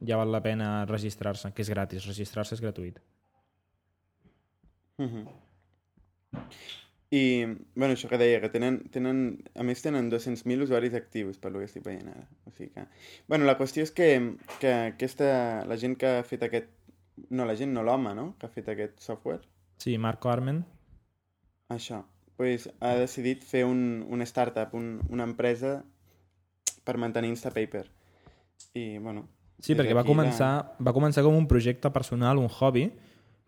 ja 0.00 0.18
val 0.18 0.32
la 0.34 0.42
pena 0.42 0.72
registrar-se, 0.90 1.52
que 1.54 1.62
és 1.62 1.70
gratis, 1.70 2.06
registrar-se 2.10 2.56
és 2.58 2.64
gratuït. 2.64 2.98
Mhm. 4.98 5.26
I, 7.12 7.22
bueno, 7.76 7.92
això 7.92 8.08
que 8.08 8.16
deia, 8.16 8.40
que 8.40 8.48
tenen, 8.48 8.78
tenen 8.94 9.18
a 9.52 9.66
més 9.68 9.84
tenen 9.84 10.08
200.000 10.08 10.64
usuaris 10.64 10.94
actius, 10.96 11.36
per 11.36 11.52
lo 11.52 11.60
que 11.60 11.68
estic 11.68 11.84
veient 11.84 12.08
ara. 12.08 12.24
O 12.48 12.54
sigui 12.56 12.70
que... 12.72 12.86
Bueno, 13.28 13.44
la 13.44 13.58
qüestió 13.58 13.84
és 13.84 13.92
que, 13.92 14.08
que 14.62 14.72
aquesta, 14.94 15.28
la 15.68 15.76
gent 15.76 15.98
que 16.00 16.18
ha 16.18 16.24
fet 16.24 16.48
aquest... 16.48 16.72
No, 17.28 17.44
la 17.44 17.58
gent 17.58 17.74
no, 17.76 17.84
l'home, 17.84 18.14
no?, 18.16 18.30
que 18.40 18.48
ha 18.48 18.54
fet 18.54 18.72
aquest 18.72 19.04
software, 19.04 19.42
Sí, 19.82 19.96
Marco 19.98 20.30
Armen, 20.30 20.60
això, 21.74 22.04
pues, 22.38 22.68
ha 22.78 22.92
decidit 23.00 23.40
fer 23.42 23.64
un, 23.66 24.04
un 24.06 24.22
startup, 24.22 24.76
un, 24.78 25.00
una 25.10 25.24
empresa 25.26 25.80
per 26.86 27.00
mantenir 27.02 27.32
Instapaper. 27.32 27.88
I, 28.78 28.98
bueno... 28.98 29.24
Sí, 29.58 29.74
perquè 29.74 29.94
va 29.94 30.04
començar, 30.06 30.52
va 30.78 30.94
començar 30.94 31.24
com 31.26 31.34
un 31.34 31.48
projecte 31.50 31.90
personal, 31.94 32.38
un 32.38 32.46
hobby, 32.46 32.84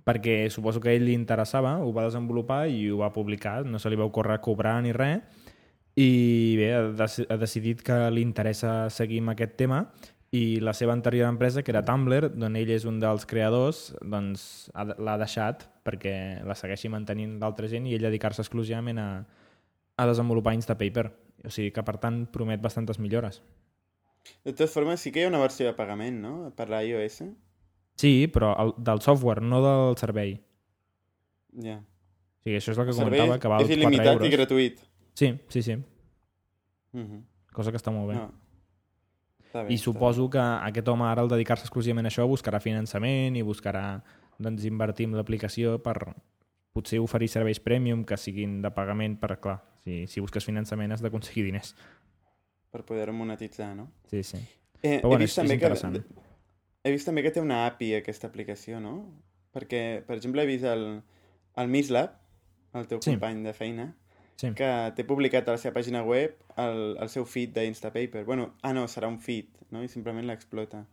perquè 0.05 0.50
suposo 0.52 0.80
que 0.80 0.92
a 0.92 0.96
ell 0.96 1.07
li 1.09 1.14
interessava, 1.16 1.78
ho 1.80 1.92
va 1.96 2.05
desenvolupar 2.07 2.66
i 2.68 2.90
ho 2.90 2.98
va 3.00 3.12
publicar, 3.12 3.62
no 3.64 3.80
se 3.80 3.90
li 3.90 3.96
va 3.96 4.05
ocórrer 4.09 4.40
cobrar 4.44 4.80
ni 4.84 4.92
res, 4.92 5.22
i 5.96 6.57
bé, 6.59 6.72
ha, 6.74 7.07
ha 7.07 7.36
decidit 7.38 7.82
que 7.86 7.96
li 8.11 8.24
interessa 8.26 8.90
seguir 8.90 9.20
amb 9.22 9.32
aquest 9.34 9.55
tema 9.57 9.84
i 10.34 10.59
la 10.59 10.72
seva 10.74 10.92
anterior 10.92 11.28
empresa, 11.30 11.62
que 11.62 11.70
era 11.70 11.84
Tumblr, 11.86 12.32
d'on 12.34 12.57
ell 12.59 12.70
és 12.74 12.84
un 12.90 12.98
dels 12.98 13.22
creadors, 13.30 13.92
doncs 14.02 14.68
ha- 14.74 14.88
l'ha 14.98 15.14
deixat 15.20 15.62
perquè 15.86 16.42
la 16.42 16.57
segueixi 16.59 16.90
mantenint 16.90 17.36
d'altra 17.38 17.70
gent 17.70 17.86
i 17.86 17.94
ell 17.94 18.02
dedicar-se 18.09 18.42
exclusivament 18.42 18.98
a, 18.98 19.09
a 19.94 20.07
desenvolupar 20.11 20.57
Instapaper. 20.59 21.07
O 21.44 21.52
sigui 21.55 21.70
que, 21.76 21.84
per 21.86 21.98
tant, 22.02 22.24
promet 22.34 22.62
bastantes 22.64 22.98
millores. 22.98 23.42
De 24.42 24.50
totes 24.50 24.72
formes, 24.72 24.98
sí 25.05 25.12
que 25.12 25.20
hi 25.20 25.28
ha 25.28 25.30
una 25.30 25.42
versió 25.42 25.68
de 25.68 25.76
pagament, 25.76 26.18
no? 26.24 26.34
Per 26.57 26.66
la 26.72 26.82
iOS. 26.82 27.20
Sí, 27.97 28.26
però 28.32 28.53
el, 28.61 28.72
del 28.84 29.01
software, 29.01 29.42
no 29.42 29.61
del 29.62 29.97
servei. 30.01 30.34
Ja. 31.62 31.78
O 31.78 32.42
sigui, 32.45 32.57
això 32.59 32.72
és 32.74 32.78
el 32.78 32.84
que 32.88 32.90
El 32.90 32.99
comentava, 32.99 33.38
que 33.40 33.49
val 33.53 33.62
és 33.62 33.68
4 33.70 33.76
il·limitat 33.78 34.12
euros. 34.16 34.26
i 34.28 34.32
gratuït. 34.34 34.80
Sí, 35.14 35.28
sí, 35.49 35.62
sí. 35.62 35.76
Mhm. 36.92 37.22
Cosa 37.55 37.70
que 37.70 37.78
està 37.78 37.92
molt 37.95 38.11
bé. 38.11 38.16
No. 38.18 38.32
Està 39.45 39.62
bé, 39.62 39.72
I 39.72 39.78
suposo 39.78 40.28
que 40.28 40.38
aquest 40.42 40.88
home 40.90 41.05
ara 41.07 41.22
al 41.22 41.28
dedicar-se 41.30 41.64
exclusivament 41.68 42.07
a 42.07 42.11
això 42.11 42.26
buscarà 42.26 42.59
finançament 42.61 43.36
i 43.38 43.42
buscarà 43.47 44.03
doncs, 44.38 44.64
invertir 44.66 45.07
en 45.07 45.14
l'aplicació 45.14 45.76
per 45.82 46.14
potser 46.74 46.99
oferir 46.99 47.28
serveis 47.30 47.61
premium 47.62 48.03
que 48.05 48.16
siguin 48.18 48.61
de 48.62 48.70
pagament 48.74 49.14
per, 49.20 49.38
clar, 49.38 49.61
si, 49.84 50.09
si 50.11 50.20
busques 50.20 50.45
finançament 50.45 50.90
has 50.90 51.01
d'aconseguir 51.01 51.45
diners. 51.47 51.76
Per 52.74 52.82
poder-ho 52.82 53.12
monetitzar, 53.14 53.76
no? 53.76 53.92
Sí, 54.11 54.24
sí. 54.26 54.40
Eh, 54.82 54.99
Però 54.99 55.12
bueno, 55.12 55.22
he 55.22 55.28
és, 55.28 55.30
vist 55.30 55.38
és 55.38 55.42
també 55.45 55.55
que 55.55 55.70
interessant. 55.70 56.01
He 56.85 56.93
vist 56.93 57.07
també 57.09 57.22
que 57.24 57.32
té 57.32 57.41
una 57.41 57.64
API 57.66 57.95
aquesta 57.99 58.28
aplicació, 58.28 58.78
no? 58.80 58.95
Perquè, 59.55 60.03
per 60.07 60.16
exemple, 60.18 60.43
he 60.43 60.47
vist 60.51 60.64
el, 60.68 61.03
el 61.57 61.68
Mislab, 61.72 62.16
el 62.74 62.89
teu 62.91 63.01
Sí. 63.01 63.12
company 63.14 63.43
de 63.45 63.53
feina, 63.55 63.87
sí. 64.37 64.51
que 64.59 64.68
té 64.97 65.05
publicat 65.07 65.49
a 65.49 65.53
la 65.55 65.59
seva 65.62 65.74
pàgina 65.78 66.03
web 66.05 66.35
el, 66.59 66.97
el 67.01 67.09
seu 67.09 67.24
feed 67.24 67.55
d'Instapaper. 67.55 68.24
Bueno, 68.26 68.55
ah 68.62 68.72
no, 68.74 68.85
serà 68.91 69.09
un 69.09 69.18
feed, 69.22 69.49
no? 69.70 69.82
I 69.82 69.89
simplement 69.89 70.26
l'explota. 70.26 70.85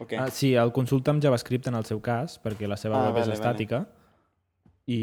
Ok. 0.00 0.12
Ah, 0.18 0.28
sí, 0.30 0.52
el 0.54 0.70
consulta 0.72 1.10
amb 1.10 1.22
JavaScript 1.22 1.66
en 1.70 1.74
el 1.78 1.84
seu 1.86 2.00
cas, 2.00 2.36
perquè 2.42 2.68
la 2.68 2.76
seva 2.76 2.98
Ah, 3.00 3.06
web 3.08 3.16
és 3.22 3.26
vale, 3.26 3.38
estàtica 3.38 3.86
i, 4.86 5.00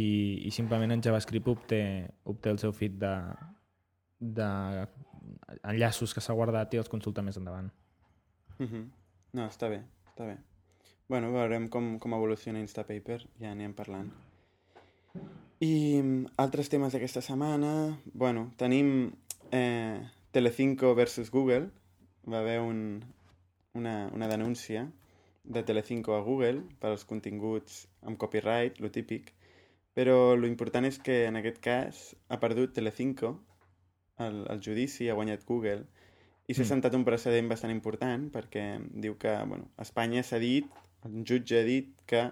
i 0.47 0.51
simplement 0.51 0.91
en 0.91 1.01
JavaScript 1.03 1.47
obté, 1.51 1.81
obté 2.23 2.49
el 2.53 2.59
seu 2.59 2.71
feed 2.73 2.95
de, 3.01 3.15
de 4.19 4.47
enllaços 5.63 6.13
que 6.15 6.21
s'ha 6.23 6.33
guardat 6.37 6.73
i 6.73 6.79
els 6.81 6.89
consulta 6.91 7.23
més 7.25 7.37
endavant. 7.37 7.71
Mhm. 8.59 8.85
No, 9.35 9.47
està 9.51 9.67
bé, 9.69 9.81
està 10.15 10.29
bé. 10.29 10.37
Bueno, 11.11 11.33
veurem 11.35 11.67
com, 11.67 11.97
com 11.99 12.13
evoluciona 12.15 12.61
Instapaper, 12.63 13.19
ja 13.41 13.51
anirem 13.51 13.73
parlant. 13.75 14.07
I 15.59 15.99
mm, 15.99 16.37
altres 16.39 16.71
temes 16.71 16.95
d'aquesta 16.95 17.19
setmana... 17.21 17.99
Bueno, 18.13 18.47
tenim 18.55 19.11
eh, 19.51 19.99
Telecinco 20.31 20.93
versus 20.95 21.31
Google. 21.31 21.67
Va 22.31 22.39
haver 22.39 22.61
un, 22.61 23.03
una, 23.75 24.09
una 24.15 24.29
denúncia 24.31 24.87
de 25.43 25.63
Telecinco 25.63 26.15
a 26.15 26.23
Google 26.23 26.63
per 26.79 26.93
als 26.93 27.03
continguts 27.03 27.83
amb 28.01 28.17
copyright, 28.17 28.79
lo 28.79 28.89
típic, 28.89 29.33
però 29.93 30.33
lo 30.39 30.47
important 30.47 30.87
és 30.87 30.97
que 30.97 31.25
en 31.27 31.35
aquest 31.37 31.59
cas 31.61 32.05
ha 32.31 32.39
perdut 32.39 32.73
Telecinco 32.73 33.35
el, 34.17 34.45
el 34.49 34.63
judici, 34.63 35.09
ha 35.11 35.19
guanyat 35.19 35.45
Google, 35.45 35.83
i 36.47 36.53
s'ha 36.53 36.63
Mm. 36.63 36.67
sentat 36.67 36.93
un 36.93 37.03
precedent 37.05 37.47
bastant 37.49 37.71
important 37.73 38.29
perquè 38.31 38.79
diu 38.93 39.17
que 39.17 39.31
bueno, 39.47 39.69
Espanya 39.81 40.23
s'ha 40.23 40.37
dit, 40.39 40.65
un 41.05 41.23
jutge 41.25 41.59
ha 41.59 41.63
dit 41.63 41.93
que 42.05 42.31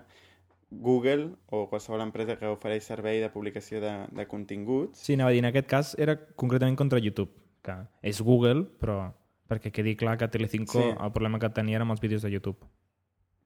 Google 0.72 1.36
o 1.54 1.68
qualsevol 1.70 2.02
empresa 2.02 2.36
que 2.38 2.48
ofereix 2.50 2.84
servei 2.84 3.20
de 3.22 3.30
publicació 3.30 3.80
de, 3.82 4.08
de 4.12 4.26
continguts 4.28 5.00
Sí, 5.00 5.14
anava 5.14 5.30
a 5.30 5.34
dir, 5.34 5.40
en 5.44 5.46
aquest 5.52 5.68
cas 5.70 5.96
era 6.00 6.16
concretament 6.36 6.78
contra 6.78 7.00
YouTube, 7.00 7.32
que 7.62 7.76
és 8.02 8.22
Google, 8.22 8.66
però 8.80 9.12
perquè 9.50 9.72
quedi 9.72 9.96
clar 9.96 10.18
que 10.18 10.28
Telecinco 10.28 10.80
sí. 10.82 10.88
el 10.98 11.12
problema 11.12 11.38
que 11.40 11.50
tenia 11.50 11.76
era 11.78 11.84
amb 11.86 11.92
els 11.94 12.02
vídeos 12.02 12.24
de 12.24 12.32
YouTube. 12.32 12.58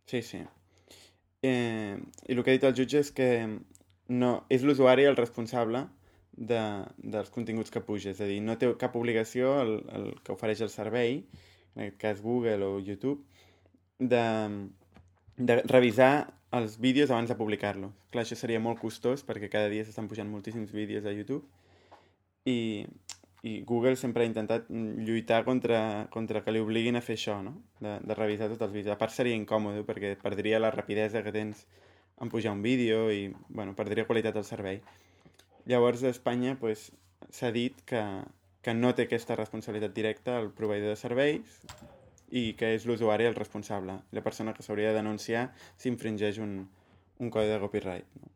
Sí, 0.06 0.22
sí. 0.22 0.40
Eh, 1.44 1.98
I 2.28 2.32
el 2.34 2.44
que 2.44 2.52
ha 2.52 2.56
dit 2.56 2.64
el 2.64 2.74
jutge 2.76 3.00
és 3.00 3.12
que 3.12 3.60
no, 4.08 4.46
és 4.50 4.64
l'usuari 4.64 5.04
el 5.06 5.18
responsable 5.20 5.84
de, 6.38 6.62
dels 6.98 7.30
continguts 7.34 7.74
que 7.74 7.84
puja. 7.84 8.14
És 8.14 8.22
a 8.22 8.30
dir, 8.30 8.40
no 8.46 8.56
té 8.62 8.70
cap 8.80 8.96
obligació 8.96 9.58
el, 9.64 9.76
el 9.98 10.08
que 10.24 10.36
ofereix 10.38 10.64
el 10.64 10.72
servei, 10.72 11.24
en 11.76 11.88
aquest 11.88 12.02
cas 12.02 12.24
Google 12.24 12.64
o 12.66 12.80
YouTube, 12.80 13.26
de, 14.00 14.24
de 15.38 15.62
revisar 15.66 16.30
els 16.58 16.78
vídeos 16.80 17.12
abans 17.12 17.30
de 17.30 17.36
publicar-los. 17.36 17.92
Clar, 18.14 18.24
això 18.24 18.38
seria 18.40 18.62
molt 18.64 18.80
costós 18.80 19.26
perquè 19.28 19.50
cada 19.52 19.70
dia 19.74 19.84
s'estan 19.84 20.08
pujant 20.08 20.30
moltíssims 20.32 20.72
vídeos 20.72 21.06
a 21.06 21.12
YouTube 21.12 21.44
i, 22.48 22.86
i 23.44 23.62
Google 23.68 23.98
sempre 24.00 24.24
ha 24.24 24.30
intentat 24.30 24.70
lluitar 24.70 25.44
contra, 25.46 26.08
contra 26.14 26.44
que 26.46 26.54
li 26.54 26.62
obliguin 26.64 26.96
a 26.96 27.04
fer 27.04 27.18
això, 27.20 27.42
no? 27.44 27.58
De, 27.84 27.98
de 28.00 28.16
revisar 28.16 28.48
tots 28.54 28.64
els 28.64 28.74
vídeos. 28.74 28.94
A 28.96 29.02
part 29.02 29.14
seria 29.14 29.36
incòmode 29.36 29.84
perquè 29.88 30.16
perdria 30.22 30.62
la 30.64 30.72
rapidesa 30.72 31.24
que 31.26 31.36
tens 31.36 31.66
en 32.22 32.32
pujar 32.34 32.56
un 32.56 32.64
vídeo 32.64 33.12
i, 33.14 33.28
bueno, 33.50 33.76
perdria 33.76 34.08
qualitat 34.08 34.40
al 34.40 34.48
servei. 34.48 34.82
Llavors 35.68 36.04
a 36.04 36.12
Espanya 36.14 36.56
pues, 36.60 36.88
s'ha 37.30 37.52
dit 37.52 37.76
que, 37.90 38.02
que 38.64 38.74
no 38.74 38.94
té 38.96 39.08
aquesta 39.08 39.36
responsabilitat 39.36 39.94
directa 39.96 40.38
el 40.40 40.50
proveïdor 40.56 40.94
de 40.94 41.00
serveis 41.00 41.60
i 42.32 42.54
que 42.60 42.74
és 42.76 42.88
l'usuari 42.88 43.28
el 43.28 43.36
responsable, 43.36 43.98
la 44.12 44.24
persona 44.24 44.54
que 44.56 44.64
s'hauria 44.64 44.94
de 44.94 45.02
denunciar 45.02 45.50
si 45.76 45.92
infringeix 45.92 46.40
un, 46.44 46.58
un 47.20 47.32
codi 47.32 47.52
de 47.52 47.60
copyright. 47.60 48.08
No? 48.22 48.32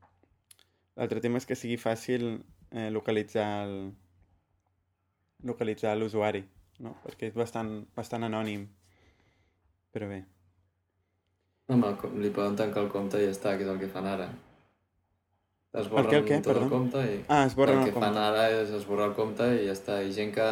L'altre 1.00 1.24
tema 1.24 1.40
és 1.40 1.48
que 1.48 1.56
sigui 1.56 1.80
fàcil 1.80 2.28
eh, 2.36 2.90
localitzar 2.92 3.48
el, 3.64 3.76
localitzar 5.48 5.96
l'usuari, 5.98 6.44
no? 6.84 6.96
perquè 7.06 7.32
és 7.32 7.36
bastant, 7.38 7.74
bastant 7.96 8.28
anònim. 8.28 8.68
Però 9.92 10.08
bé. 10.08 10.22
Home, 11.72 11.96
li 12.20 12.32
poden 12.36 12.60
tancar 12.60 12.86
el 12.86 12.92
compte 12.92 13.20
i 13.20 13.28
ja 13.28 13.36
està, 13.36 13.56
que 13.56 13.68
és 13.68 13.72
el 13.72 13.80
que 13.80 13.92
fan 13.92 14.08
ara. 14.08 14.32
Esborren 15.74 16.06
El 16.06 16.12
què, 16.12 16.18
el 16.20 16.26
què? 16.28 16.38
tot 16.44 16.52
Perdó? 16.54 16.64
el 16.66 16.70
compte 16.72 17.02
i... 17.08 17.18
Ah, 17.32 17.46
el 17.78 17.80
el 17.80 17.86
que 17.86 17.94
fan 17.96 18.04
compte. 18.14 18.20
ara 18.20 18.50
és 18.60 18.72
esborrar 18.76 19.06
el 19.08 19.14
compte 19.16 19.48
i 19.56 19.66
ja 19.70 19.76
està. 19.78 20.02
I 20.04 20.12
gent 20.12 20.34
que, 20.36 20.48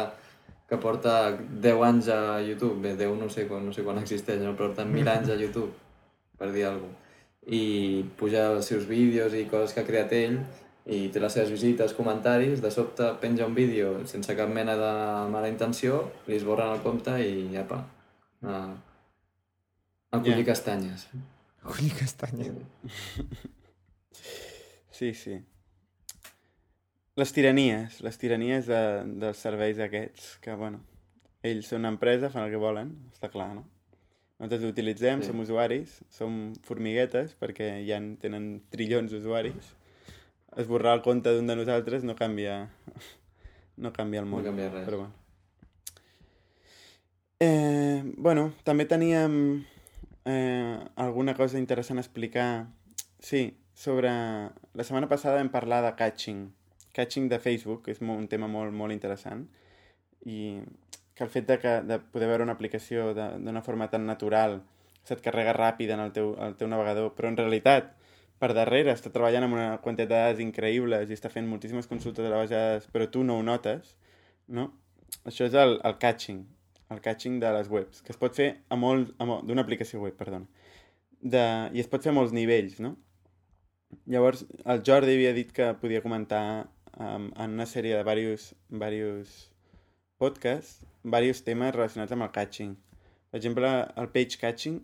que 0.70 0.78
porta 0.80 1.16
10 1.36 1.82
anys 1.90 2.08
a 2.14 2.20
YouTube, 2.40 2.80
bé, 2.80 2.94
10 2.96 3.18
no 3.20 3.28
sé, 3.28 3.44
quan, 3.50 3.66
no 3.66 3.72
sé 3.76 3.84
quan 3.84 3.98
existeix, 4.00 4.40
no? 4.40 4.54
porten 4.56 4.88
1.000 4.94 5.08
anys 5.16 5.28
a 5.34 5.36
YouTube, 5.36 5.72
per 6.40 6.48
dir 6.54 6.64
alguna 6.70 6.88
cosa. 6.94 7.06
I 7.50 8.04
puja 8.20 8.46
els 8.54 8.66
seus 8.68 8.84
vídeos 8.88 9.32
i 9.34 9.46
coses 9.48 9.72
que 9.74 9.80
ha 9.80 9.86
creat 9.88 10.10
ell 10.12 10.38
i 10.90 11.08
té 11.12 11.20
les 11.20 11.32
seves 11.32 11.50
visites, 11.52 11.92
comentaris, 11.96 12.60
de 12.60 12.70
sobte 12.72 13.06
penja 13.20 13.46
un 13.48 13.54
vídeo 13.56 14.06
sense 14.08 14.34
cap 14.36 14.48
mena 14.52 14.74
de 14.76 14.90
mala 15.32 15.48
intenció, 15.48 16.02
li 16.28 16.36
esborren 16.36 16.72
el 16.74 16.82
compte 16.84 17.14
i 17.24 17.56
apa, 17.60 17.78
a, 18.44 18.58
a 20.12 20.18
collir 20.20 20.44
Ja. 20.44 20.50
castanyes. 20.52 21.06
Ui, 21.64 21.88
castanya. 21.98 22.52
Sí, 25.00 25.14
sí. 25.16 25.38
Les 27.16 27.32
tiranies, 27.32 27.98
les 28.04 28.18
tiranies 28.20 28.66
de, 28.68 28.80
dels 29.20 29.40
serveis 29.40 29.78
aquests, 29.80 30.34
que, 30.44 30.52
bueno, 30.60 30.82
ells 31.42 31.70
són 31.72 31.80
una 31.82 31.92
empresa, 31.94 32.28
fan 32.32 32.44
el 32.44 32.52
que 32.52 32.60
volen, 32.60 32.90
està 33.14 33.30
clar, 33.32 33.48
no? 33.56 33.64
Nosaltres 34.40 34.68
utilitzem, 34.70 35.20
Sí. 35.24 35.28
som 35.30 35.40
usuaris, 35.40 35.98
som 36.12 36.36
formiguetes, 36.64 37.32
perquè 37.40 37.70
ja 37.88 37.96
en 38.00 38.14
tenen 38.20 38.46
trillons 38.72 39.10
d'usuaris. 39.12 39.72
Esborrar 40.60 40.94
el 40.98 41.02
compte 41.04 41.32
d'un 41.32 41.46
de 41.48 41.56
nosaltres 41.56 42.04
no 42.04 42.14
canvia, 42.16 42.70
no 43.76 43.92
canvia 43.92 44.20
el 44.20 44.28
No 44.28 44.36
món. 44.36 44.44
canvia 44.44 44.68
res. 44.70 44.84
Però 44.88 44.98
bueno. 45.02 45.14
Eh, 47.40 48.02
bueno, 48.16 48.52
també 48.64 48.84
teníem 48.84 49.64
eh, 50.26 50.78
alguna 50.96 51.34
cosa 51.34 51.58
interessant 51.58 51.98
a 51.98 52.02
explicar. 52.04 52.68
Sí, 53.18 53.56
sobre... 53.80 54.10
La 54.76 54.84
setmana 54.84 55.08
passada 55.08 55.40
vam 55.40 55.48
parlar 55.52 55.80
de 55.86 55.94
catching. 55.96 56.44
Catching 56.92 57.30
de 57.32 57.38
Facebook, 57.40 57.86
que 57.86 57.94
és 57.94 58.02
un 58.04 58.26
tema 58.28 58.48
molt, 58.50 58.74
molt 58.76 58.92
interessant. 58.92 59.46
I 60.28 60.60
que 61.16 61.24
el 61.24 61.32
fet 61.32 61.46
de, 61.48 61.56
que, 61.60 61.72
de 61.88 61.98
poder 62.12 62.28
veure 62.28 62.44
una 62.44 62.56
aplicació 62.56 63.10
d'una 63.16 63.64
forma 63.64 63.88
tan 63.92 64.06
natural 64.08 64.60
se't 65.08 65.24
carrega 65.24 65.56
ràpid 65.56 65.92
en 65.94 66.04
el 66.04 66.12
teu, 66.16 66.34
el 66.44 66.58
teu 66.60 66.68
navegador, 66.68 67.14
però 67.16 67.32
en 67.32 67.40
realitat 67.40 67.90
per 68.40 68.52
darrere 68.56 68.92
està 68.92 69.12
treballant 69.12 69.44
amb 69.44 69.56
una 69.56 69.66
quantitat 69.84 70.08
de 70.12 70.14
dades 70.14 70.44
increïbles 70.44 71.10
i 71.10 71.16
està 71.16 71.32
fent 71.32 71.48
moltíssimes 71.48 71.88
consultes 71.88 72.24
a 72.24 72.32
dades, 72.32 72.88
però 72.92 73.08
tu 73.12 73.24
no 73.24 73.36
ho 73.36 73.44
notes, 73.44 73.94
no? 74.48 74.70
Això 75.28 75.48
és 75.48 75.56
el, 75.56 75.78
el 75.84 75.96
catching, 76.00 76.40
el 76.92 77.00
catching 77.04 77.40
de 77.42 77.52
les 77.56 77.68
webs, 77.72 78.04
que 78.04 78.12
es 78.12 78.20
pot 78.20 78.36
fer 78.36 78.50
a 78.68 78.76
molt, 78.80 79.12
molt 79.20 79.48
d'una 79.48 79.64
aplicació 79.64 80.00
web, 80.04 80.16
perdona. 80.20 80.48
De, 81.20 81.44
I 81.76 81.80
es 81.82 81.88
pot 81.88 82.04
fer 82.04 82.14
a 82.14 82.16
molts 82.16 82.32
nivells, 82.36 82.78
no? 82.80 82.94
Llavors, 84.06 84.44
el 84.64 84.82
Jordi 84.86 85.16
havia 85.16 85.32
dit 85.34 85.50
que 85.52 85.72
podia 85.80 86.02
comentar 86.02 86.68
um, 86.98 87.30
en 87.36 87.56
una 87.58 87.66
sèrie 87.66 87.96
de 87.96 88.02
diversos, 88.04 88.54
diversos 88.70 89.50
podcasts 90.20 90.84
diversos 91.02 91.44
temes 91.46 91.74
relacionats 91.74 92.12
amb 92.12 92.26
el 92.26 92.32
catching. 92.34 92.76
Per 93.30 93.38
exemple, 93.38 93.68
el 93.96 94.08
page 94.12 94.38
catching, 94.40 94.80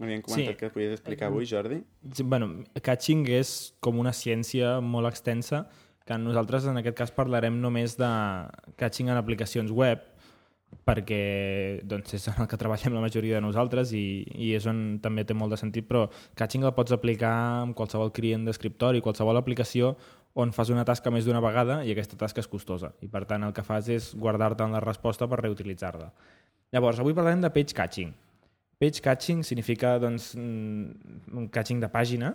havíem 0.00 0.22
comentat 0.22 0.54
Sí. 0.54 0.58
que 0.58 0.70
podies 0.70 0.92
explicar 0.96 1.28
avui, 1.28 1.46
Jordi. 1.46 1.84
Sí, 2.12 2.22
bueno, 2.22 2.64
catching 2.82 3.26
és 3.28 3.74
com 3.80 3.98
una 3.98 4.12
ciència 4.12 4.80
molt 4.80 5.06
extensa 5.06 5.68
que 6.04 6.18
nosaltres 6.18 6.66
en 6.66 6.76
aquest 6.76 6.96
cas 6.96 7.10
parlarem 7.12 7.60
només 7.60 7.96
de 7.96 8.10
catching 8.76 9.08
en 9.08 9.16
aplicacions 9.16 9.70
web, 9.70 10.02
perquè 10.86 11.80
doncs, 11.86 12.16
és 12.18 12.26
en 12.32 12.42
el 12.44 12.48
que 12.50 12.58
treballem 12.60 12.94
la 12.96 13.02
majoria 13.04 13.38
de 13.38 13.44
nosaltres 13.44 13.92
i, 13.96 14.24
i 14.34 14.52
és 14.56 14.66
on 14.70 14.98
també 15.04 15.24
té 15.24 15.36
molt 15.36 15.54
de 15.54 15.60
sentit, 15.60 15.86
però 15.88 16.06
catching 16.38 16.66
el 16.66 16.74
pots 16.76 16.94
aplicar 16.96 17.32
amb 17.62 17.76
qualsevol 17.78 18.12
client 18.16 18.44
d'escriptori, 18.48 19.02
qualsevol 19.04 19.38
aplicació 19.40 19.94
on 20.34 20.50
fas 20.52 20.70
una 20.74 20.84
tasca 20.84 21.12
més 21.14 21.28
d'una 21.28 21.42
vegada 21.42 21.82
i 21.86 21.92
aquesta 21.94 22.18
tasca 22.18 22.42
és 22.42 22.50
costosa. 22.50 22.90
I 23.06 23.08
per 23.08 23.22
tant 23.30 23.46
el 23.46 23.54
que 23.54 23.62
fas 23.62 23.88
és 23.92 24.10
guardar-te 24.18 24.66
en 24.66 24.74
la 24.74 24.82
resposta 24.82 25.28
per 25.30 25.38
reutilitzar-la. 25.40 26.10
Llavors, 26.74 26.98
avui 26.98 27.14
parlarem 27.14 27.44
de 27.44 27.52
page 27.54 27.76
catching. 27.76 28.10
Page 28.82 29.00
catching 29.04 29.44
significa 29.46 29.94
doncs, 30.02 30.34
mm, 30.34 31.36
un 31.38 31.48
catching 31.54 31.80
de 31.80 31.88
pàgina 31.88 32.34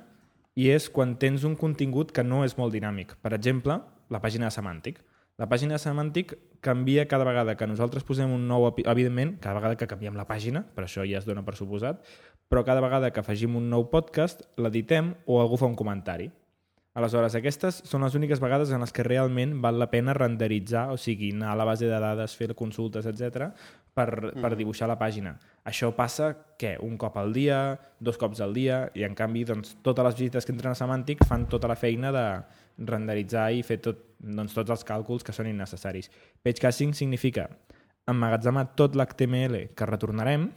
i 0.55 0.69
és 0.71 0.89
quan 0.89 1.17
tens 1.19 1.43
un 1.43 1.55
contingut 1.55 2.13
que 2.15 2.23
no 2.23 2.45
és 2.45 2.55
molt 2.57 2.73
dinàmic. 2.73 3.17
Per 3.21 3.33
exemple, 3.33 3.81
la 4.09 4.21
pàgina 4.21 4.47
de 4.47 4.55
semàntic. 4.55 5.03
La 5.39 5.47
pàgina 5.47 5.77
de 5.77 5.79
semàntic 5.79 6.33
canvia 6.59 7.05
cada 7.07 7.23
vegada 7.23 7.55
que 7.55 7.67
nosaltres 7.67 8.03
posem 8.03 8.31
un 8.35 8.43
nou... 8.49 8.65
Evidentment, 8.83 9.37
cada 9.39 9.55
vegada 9.55 9.77
que 9.79 9.87
canviem 9.87 10.17
la 10.19 10.27
pàgina, 10.27 10.65
per 10.75 10.83
això 10.83 11.05
ja 11.07 11.21
es 11.21 11.27
dona 11.27 11.45
per 11.47 11.55
suposat, 11.55 12.03
però 12.51 12.65
cada 12.67 12.83
vegada 12.83 13.13
que 13.15 13.23
afegim 13.23 13.55
un 13.55 13.69
nou 13.71 13.87
podcast, 13.93 14.43
l'editem 14.59 15.13
o 15.25 15.39
algú 15.39 15.55
fa 15.61 15.69
un 15.69 15.79
comentari. 15.79 16.27
Aleshores, 16.99 17.37
aquestes 17.37 17.77
són 17.87 18.03
les 18.03 18.17
úniques 18.17 18.41
vegades 18.43 18.73
en 18.75 18.83
les 18.83 18.91
que 18.91 19.05
realment 19.05 19.53
val 19.63 19.79
la 19.79 19.87
pena 19.87 20.15
renderitzar, 20.17 20.89
o 20.91 20.97
sigui, 20.99 21.31
anar 21.31 21.53
a 21.53 21.59
la 21.61 21.67
base 21.69 21.87
de 21.87 21.99
dades, 22.03 22.35
fer 22.35 22.51
consultes, 22.57 23.07
etc 23.07 23.53
per, 23.99 24.09
mm. 24.31 24.41
per 24.43 24.55
dibuixar 24.57 24.89
la 24.89 24.97
pàgina. 24.99 25.35
Això 25.67 25.91
passa, 25.95 26.31
què? 26.59 26.75
Un 26.85 26.97
cop 27.01 27.17
al 27.19 27.33
dia, 27.35 27.59
dos 27.99 28.19
cops 28.19 28.41
al 28.43 28.55
dia, 28.55 28.85
i 28.97 29.05
en 29.07 29.15
canvi 29.17 29.45
doncs, 29.49 29.75
totes 29.85 30.07
les 30.07 30.17
visites 30.19 30.47
que 30.47 30.55
entren 30.55 30.73
a 30.73 30.79
Semàntic 30.79 31.25
fan 31.27 31.47
tota 31.51 31.69
la 31.71 31.77
feina 31.79 32.13
de 32.15 32.25
renderitzar 32.87 33.49
i 33.53 33.63
fer 33.65 33.79
tot, 33.83 34.01
doncs, 34.19 34.55
tots 34.55 34.71
els 34.73 34.85
càlculs 34.87 35.25
que 35.25 35.35
són 35.35 35.49
innecessaris. 35.51 36.09
Page 36.43 36.63
caching 36.63 36.95
significa 36.95 37.47
emmagatzemar 38.09 38.69
tot 38.79 38.95
l'HTML 38.97 39.69
que 39.77 39.87
retornarem 39.89 40.49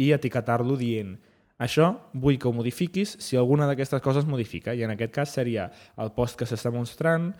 i 0.00 0.10
etiquetar-lo 0.16 0.76
dient 0.80 1.16
això 1.60 1.90
vull 2.16 2.38
que 2.40 2.48
ho 2.48 2.54
modifiquis 2.56 3.16
si 3.20 3.36
alguna 3.36 3.66
d'aquestes 3.68 4.00
coses 4.00 4.24
modifica, 4.24 4.72
i 4.72 4.82
en 4.86 4.94
aquest 4.94 5.12
cas 5.12 5.34
seria 5.36 5.68
el 6.00 6.12
post 6.16 6.38
que 6.40 6.48
s'està 6.48 6.72
mostrant 6.72 7.34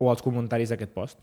o 0.00 0.10
els 0.10 0.22
comentaris 0.24 0.72
d'aquest 0.72 0.94
post. 0.94 1.20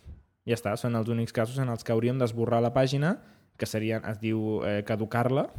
Ja 0.47 0.55
està, 0.55 0.77
són 0.79 0.95
els 0.95 1.09
únics 1.11 1.35
casos 1.35 1.59
en 1.59 1.67
els 1.73 1.83
que 1.83 1.91
hauríem 1.91 2.19
d'esborrar 2.21 2.61
la 2.63 2.71
pàgina, 2.71 3.17
que 3.59 3.67
seria, 3.67 3.99
es 4.07 4.21
diu 4.21 4.61
eh, 4.63 4.79
caducar-la, 4.87 5.49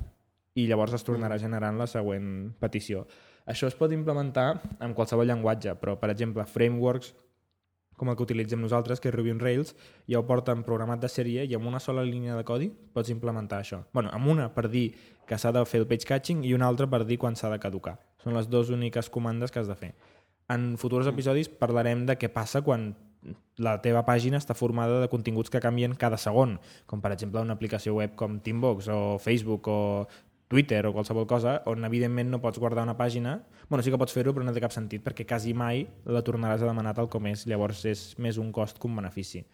i 0.57 0.65
llavors 0.67 0.95
es 0.97 1.05
tornarà 1.05 1.37
mm. 1.37 1.43
generant 1.45 1.77
la 1.77 1.87
següent 1.91 2.55
petició. 2.63 3.05
Això 3.49 3.71
es 3.71 3.77
pot 3.79 3.93
implementar 3.97 4.51
amb 4.79 4.95
qualsevol 4.97 5.27
llenguatge, 5.31 5.75
però, 5.81 5.97
per 6.01 6.13
exemple, 6.13 6.45
frameworks 6.45 7.15
com 7.99 8.09
el 8.09 8.17
que 8.17 8.23
utilitzem 8.23 8.61
nosaltres, 8.63 9.01
que 9.03 9.11
és 9.11 9.15
Ruby 9.15 9.35
on 9.35 9.41
Rails, 9.43 9.75
ja 10.09 10.21
ho 10.21 10.25
porten 10.25 10.63
programat 10.65 11.03
de 11.03 11.11
sèrie 11.11 11.45
i 11.45 11.57
amb 11.59 11.67
una 11.69 11.81
sola 11.83 12.05
línia 12.07 12.37
de 12.39 12.45
codi 12.47 12.71
pots 12.95 13.11
implementar 13.11 13.59
això. 13.61 13.83
bueno, 13.93 14.09
amb 14.15 14.31
una 14.31 14.49
per 14.55 14.69
dir 14.71 14.95
que 15.27 15.37
s'ha 15.37 15.53
de 15.53 15.65
fer 15.67 15.83
el 15.83 15.89
page 15.91 16.07
catching 16.07 16.45
i 16.45 16.55
una 16.55 16.69
altra 16.71 16.87
per 16.87 17.05
dir 17.05 17.19
quan 17.19 17.37
s'ha 17.37 17.51
de 17.51 17.59
caducar. 17.59 17.99
Són 18.23 18.35
les 18.35 18.49
dues 18.49 18.71
úniques 18.71 19.11
comandes 19.11 19.51
que 19.51 19.59
has 19.59 19.69
de 19.69 19.75
fer. 19.75 19.93
En 20.49 20.77
futurs 20.79 21.07
episodis 21.07 21.49
parlarem 21.49 22.07
de 22.07 22.17
què 22.17 22.31
passa 22.33 22.63
quan 22.63 22.95
la 23.59 23.75
teva 23.83 24.05
pàgina 24.07 24.39
està 24.39 24.55
formada 24.55 25.01
de 25.03 25.09
continguts 25.11 25.51
que 25.51 25.61
canvien 25.61 25.97
cada 25.99 26.17
segon, 26.17 26.59
com 26.87 27.03
per 27.03 27.13
exemple 27.13 27.43
una 27.43 27.57
aplicació 27.59 27.97
web 27.99 28.15
com 28.15 28.39
Teambox 28.39 28.89
o 28.89 29.19
Facebook 29.19 29.67
o 29.69 30.07
Twitter 30.49 30.87
o 30.89 30.95
qualsevol 30.97 31.27
cosa, 31.29 31.59
on 31.69 31.85
evidentment 31.85 32.31
no 32.33 32.41
pots 32.41 32.59
guardar 32.59 32.87
una 32.87 32.97
pàgina, 32.97 33.37
bueno, 33.69 33.85
sí 33.85 33.93
que 33.93 34.01
pots 34.01 34.17
fer-ho, 34.17 34.33
però 34.33 34.47
no 34.47 34.55
té 34.57 34.63
cap 34.65 34.73
sentit, 34.73 35.05
perquè 35.05 35.27
quasi 35.29 35.53
mai 35.53 35.85
la 36.09 36.25
tornaràs 36.25 36.65
a 36.65 36.71
demanar 36.71 36.95
tal 36.97 37.11
com 37.13 37.29
és, 37.29 37.45
llavors 37.47 37.85
és 37.89 38.05
més 38.19 38.41
un 38.41 38.51
cost 38.53 38.81
que 38.81 38.89
un 38.89 38.97
benefici. 38.97 39.45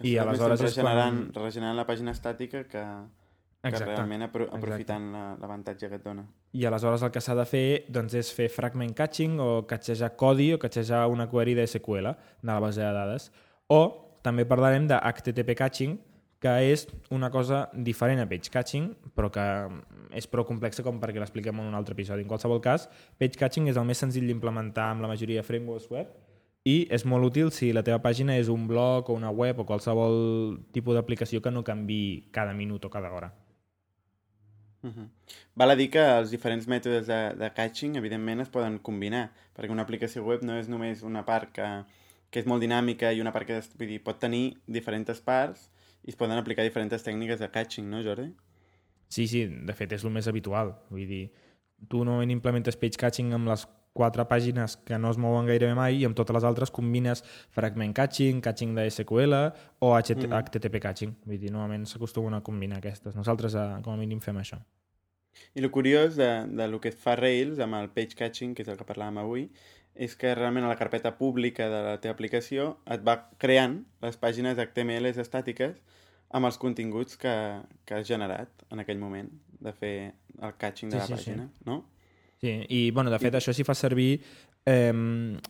I 0.00 0.16
aleshores 0.18 0.62
és 0.62 0.72
regenerant, 0.72 1.26
quan... 1.28 1.44
regenerant 1.44 1.76
la 1.76 1.84
pàgina 1.86 2.14
estàtica 2.16 2.64
que, 2.64 2.84
que 3.62 3.82
realment 3.84 4.24
apro 4.26 4.48
aprofitant 4.56 5.10
l'avantatge 5.42 5.90
que 5.90 6.00
et 6.00 6.06
dona. 6.06 6.24
I 6.56 6.64
aleshores 6.68 7.04
el 7.04 7.12
que 7.12 7.20
s'ha 7.22 7.36
de 7.36 7.44
fer 7.48 7.66
doncs, 7.92 8.16
és 8.18 8.32
fer 8.32 8.48
fragment 8.52 8.96
catching 8.96 9.36
o 9.40 9.50
catxejar 9.68 10.14
codi 10.16 10.48
o 10.56 10.60
catxejar 10.62 11.04
una 11.12 11.28
query 11.28 11.54
de 11.58 11.68
SQL 11.68 12.08
de 12.08 12.50
la 12.50 12.58
base 12.60 12.80
de 12.80 12.88
dades. 12.96 13.28
O 13.68 13.82
també 14.24 14.48
parlarem 14.48 14.88
de 14.88 14.96
HTTP 14.96 15.56
catching, 15.58 15.98
que 16.42 16.52
és 16.72 16.88
una 17.14 17.30
cosa 17.30 17.68
diferent 17.72 18.18
a 18.18 18.26
page 18.26 18.50
catching, 18.50 18.90
però 19.14 19.30
que 19.30 19.44
és 20.18 20.26
prou 20.26 20.44
complexa 20.48 20.82
com 20.82 20.98
perquè 21.00 21.22
l'expliquem 21.22 21.60
en 21.62 21.68
un 21.70 21.78
altre 21.78 21.94
episodi. 21.94 22.24
En 22.24 22.30
qualsevol 22.30 22.60
cas, 22.64 22.88
page 23.20 23.38
catching 23.38 23.68
és 23.70 23.78
el 23.78 23.86
més 23.86 24.02
senzill 24.02 24.26
d'implementar 24.26 24.88
amb 24.90 25.06
la 25.06 25.10
majoria 25.12 25.40
de 25.40 25.46
frameworks 25.46 25.86
web 25.92 26.10
i 26.66 26.74
és 26.94 27.06
molt 27.06 27.30
útil 27.30 27.50
si 27.54 27.70
la 27.74 27.82
teva 27.86 28.00
pàgina 28.02 28.34
és 28.38 28.50
un 28.50 28.66
blog 28.70 29.10
o 29.10 29.16
una 29.18 29.30
web 29.30 29.62
o 29.62 29.66
qualsevol 29.66 30.58
tipus 30.74 30.98
d'aplicació 30.98 31.42
que 31.42 31.50
no 31.54 31.62
canvi 31.66 32.28
cada 32.34 32.54
minut 32.54 32.84
o 32.84 32.90
cada 32.90 33.12
hora. 33.12 33.32
Uh 34.82 34.90
-huh. 34.90 35.08
Val 35.54 35.70
a 35.70 35.76
dir 35.76 35.90
que 35.90 36.02
els 36.18 36.30
diferents 36.30 36.66
mètodes 36.66 37.06
de, 37.06 37.34
de 37.38 37.50
catching 37.54 37.96
evidentment 37.96 38.40
es 38.40 38.48
poden 38.48 38.78
combinar, 38.78 39.30
perquè 39.54 39.70
una 39.70 39.82
aplicació 39.82 40.24
web 40.24 40.42
no 40.42 40.58
és 40.58 40.68
només 40.68 41.02
una 41.02 41.24
part 41.24 41.52
que, 41.52 41.84
que 42.30 42.40
és 42.40 42.46
molt 42.46 42.60
dinàmica 42.60 43.12
i 43.12 43.20
una 43.20 43.32
part 43.32 43.46
que 43.46 43.62
vull 43.78 43.88
dir, 43.88 44.02
pot 44.02 44.18
tenir 44.18 44.56
diferents 44.66 45.20
parts 45.20 45.70
i 46.02 46.10
es 46.10 46.18
poden 46.18 46.38
aplicar 46.38 46.64
diferents 46.66 47.04
tècniques 47.06 47.40
de 47.40 47.50
catching, 47.50 47.88
no, 47.90 48.02
Jordi? 48.02 48.32
Sí, 49.12 49.28
sí, 49.28 49.44
de 49.46 49.76
fet 49.76 49.92
és 49.92 50.04
el 50.06 50.12
més 50.14 50.28
habitual. 50.30 50.72
Vull 50.90 51.06
dir, 51.06 51.22
tu 51.88 52.02
normalment 52.02 52.32
implementes 52.34 52.78
page 52.80 52.98
catching 53.00 53.32
amb 53.36 53.50
les 53.50 53.66
quatre 53.92 54.24
pàgines 54.24 54.78
que 54.88 54.96
no 54.98 55.10
es 55.12 55.18
mouen 55.20 55.48
gairebé 55.48 55.74
mai 55.76 55.98
i 56.00 56.06
amb 56.08 56.16
totes 56.16 56.32
les 56.38 56.46
altres 56.48 56.72
combines 56.72 57.20
fragment 57.52 57.92
catching, 57.96 58.40
catching 58.40 58.72
de 58.78 58.86
SQL 58.88 59.36
o 59.84 59.92
HT 59.98 60.28
mm. 60.28 60.38
HTTP 60.38 60.80
catching. 60.80 61.12
Vull 61.26 61.40
dir, 61.42 61.52
normalment 61.52 61.84
s'acostumen 61.88 62.38
a 62.38 62.42
combinar 62.44 62.80
aquestes. 62.80 63.16
Nosaltres, 63.18 63.54
eh, 63.54 63.82
com 63.84 63.92
a 63.92 64.00
mínim, 64.00 64.22
fem 64.24 64.40
això. 64.40 64.62
I 65.56 65.62
el 65.62 65.70
curiós 65.72 66.16
de, 66.16 66.30
de 66.48 66.68
lo 66.68 66.80
que 66.80 66.92
fa 66.92 67.16
Rails 67.16 67.60
amb 67.60 67.76
el 67.78 67.90
page 67.92 68.16
catching, 68.16 68.56
que 68.56 68.64
és 68.64 68.72
el 68.72 68.80
que 68.80 68.88
parlàvem 68.88 69.20
avui, 69.20 69.46
és 69.94 70.14
que 70.16 70.34
realment 70.34 70.64
a 70.64 70.72
la 70.72 70.78
carpeta 70.80 71.16
pública 71.18 71.68
de 71.68 71.80
la 71.84 71.96
teva 72.00 72.14
aplicació 72.16 72.76
et 72.90 73.02
va 73.04 73.18
creant 73.42 73.82
les 74.04 74.16
pàgines 74.20 74.58
HTML 74.58 75.10
estàtiques 75.12 75.76
amb 76.32 76.48
els 76.48 76.56
continguts 76.56 77.18
que, 77.20 77.34
que 77.84 77.98
has 77.98 78.08
generat 78.08 78.64
en 78.72 78.80
aquell 78.80 79.00
moment 79.00 79.28
de 79.62 79.72
fer 79.76 79.96
el 80.40 80.54
catching 80.58 80.90
de 80.90 80.96
sí, 80.96 81.02
la 81.02 81.06
sí, 81.06 81.18
pàgina, 81.18 81.48
sí. 81.52 81.66
no? 81.68 81.82
Sí, 82.42 82.54
i 82.68 82.90
bueno, 82.90 83.12
de 83.12 83.20
fet 83.22 83.36
I... 83.36 83.38
això 83.38 83.52
si 83.54 83.66
fa 83.68 83.76
servir 83.78 84.16
eh, 84.66 84.92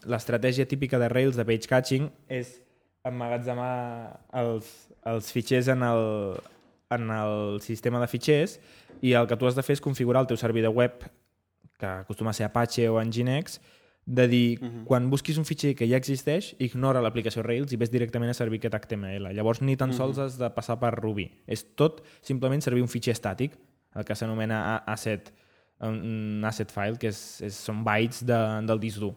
l'estratègia 0.05 0.67
típica 0.69 0.99
de 0.99 1.09
Rails 1.09 1.39
de 1.39 1.47
page 1.49 1.71
catching 1.71 2.11
és 2.29 2.59
emmagatzemar 3.07 3.73
els, 4.43 4.69
els 5.09 5.31
fitxers 5.35 5.71
en 5.73 5.87
el, 5.87 6.03
en 6.95 7.11
el 7.15 7.61
sistema 7.65 8.03
de 8.03 8.11
fitxers 8.11 8.59
i 9.03 9.15
el 9.19 9.31
que 9.31 9.39
tu 9.39 9.49
has 9.49 9.59
de 9.59 9.65
fer 9.67 9.79
és 9.79 9.85
configurar 9.85 10.23
el 10.23 10.31
teu 10.31 10.39
servidor 10.39 10.75
web 10.75 11.07
que 11.79 11.89
acostuma 11.89 12.31
a 12.31 12.37
ser 12.37 12.47
Apache 12.47 12.89
o 12.91 13.01
Nginx 13.03 13.59
de 14.05 14.27
dir, 14.29 14.59
uh 14.61 14.67
-huh. 14.67 14.85
quan 14.85 15.11
busquis 15.11 15.39
un 15.39 15.45
fitxer 15.45 15.75
que 15.75 15.87
ja 15.89 15.97
existeix, 15.97 16.57
ignora 16.59 17.01
l'aplicació 17.01 17.43
Rails 17.43 17.73
i 17.73 17.77
ves 17.77 17.91
directament 17.91 18.31
a 18.31 18.35
servir 18.35 18.59
aquest 18.59 18.75
HTML. 18.75 19.33
Llavors 19.33 19.63
ni 19.63 19.77
tan 19.77 19.91
uh 19.91 19.95
-huh. 19.95 19.97
sols 19.97 20.19
has 20.19 20.39
de 20.39 20.51
passar 20.51 20.79
per 20.79 20.95
Ruby. 20.95 21.31
És 21.47 21.75
tot 21.75 22.03
simplement 22.21 22.61
servir 22.61 22.83
un 22.83 22.89
fitxer 22.89 23.15
estàtic, 23.15 23.53
el 23.95 24.05
que 24.05 24.15
s'anomena 24.15 24.77
asset, 24.87 25.33
un 25.81 26.43
asset 26.45 26.71
file, 26.71 26.99
que 26.99 27.09
és, 27.09 27.41
és, 27.43 27.55
són 27.55 27.85
bytes 27.85 28.25
de, 28.25 28.67
del 28.67 28.81
disc 28.81 28.99
dur. 28.99 29.15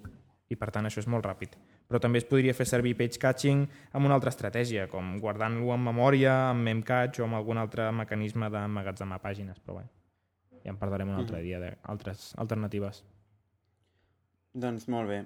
I 0.50 0.56
per 0.56 0.72
tant 0.72 0.86
això 0.86 1.00
és 1.00 1.08
molt 1.08 1.26
ràpid. 1.26 1.50
Però 1.88 2.00
també 2.00 2.18
es 2.18 2.26
podria 2.26 2.54
fer 2.54 2.66
servir 2.66 2.96
page 2.98 3.20
catching 3.20 3.68
amb 3.92 4.06
una 4.06 4.16
altra 4.16 4.30
estratègia, 4.30 4.88
com 4.88 5.20
guardant-lo 5.20 5.74
en 5.74 5.84
memòria, 5.84 6.50
amb 6.50 6.64
memcache 6.64 7.22
o 7.22 7.26
amb 7.26 7.36
algun 7.36 7.58
altre 7.58 7.92
mecanisme 7.92 8.50
d'emmagatzemar 8.50 9.22
pàgines. 9.22 9.60
Però 9.60 9.78
bé, 9.78 9.86
ja 10.64 10.72
en 10.72 10.78
parlarem 10.78 11.10
un 11.10 11.16
altre 11.16 11.38
uh 11.38 11.42
-huh. 11.42 11.44
dia 11.44 11.60
d'altres 11.60 12.34
alternatives. 12.38 13.04
Doncs 14.56 14.88
molt 14.88 15.10
bé. 15.12 15.24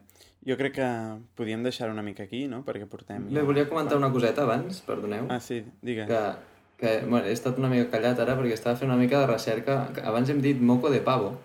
Jo 0.47 0.55
crec 0.57 0.79
que 0.79 0.89
podíem 1.37 1.61
deixar 1.61 1.91
una 1.93 2.01
mica 2.01 2.23
aquí, 2.25 2.47
no? 2.49 2.63
Perquè 2.65 2.87
portem... 2.89 3.27
Bé, 3.29 3.43
volia 3.45 3.67
comentar 3.69 3.99
una 3.99 4.09
coseta 4.09 4.41
abans, 4.47 4.81
perdoneu. 4.87 5.27
Ah, 5.29 5.39
sí, 5.43 5.61
digues. 5.85 6.09
Que, 6.09 6.21
que 6.81 6.93
bueno, 7.05 7.27
he 7.27 7.35
estat 7.35 7.59
una 7.61 7.69
mica 7.69 7.91
callat 7.93 8.23
ara 8.23 8.37
perquè 8.39 8.57
estava 8.57 8.79
fent 8.79 8.89
una 8.89 8.97
mica 8.97 9.21
de 9.21 9.29
recerca. 9.29 9.83
Abans 10.01 10.33
hem 10.33 10.41
dit 10.41 10.61
moco 10.71 10.89
de 10.89 11.03
pavo 11.05 11.35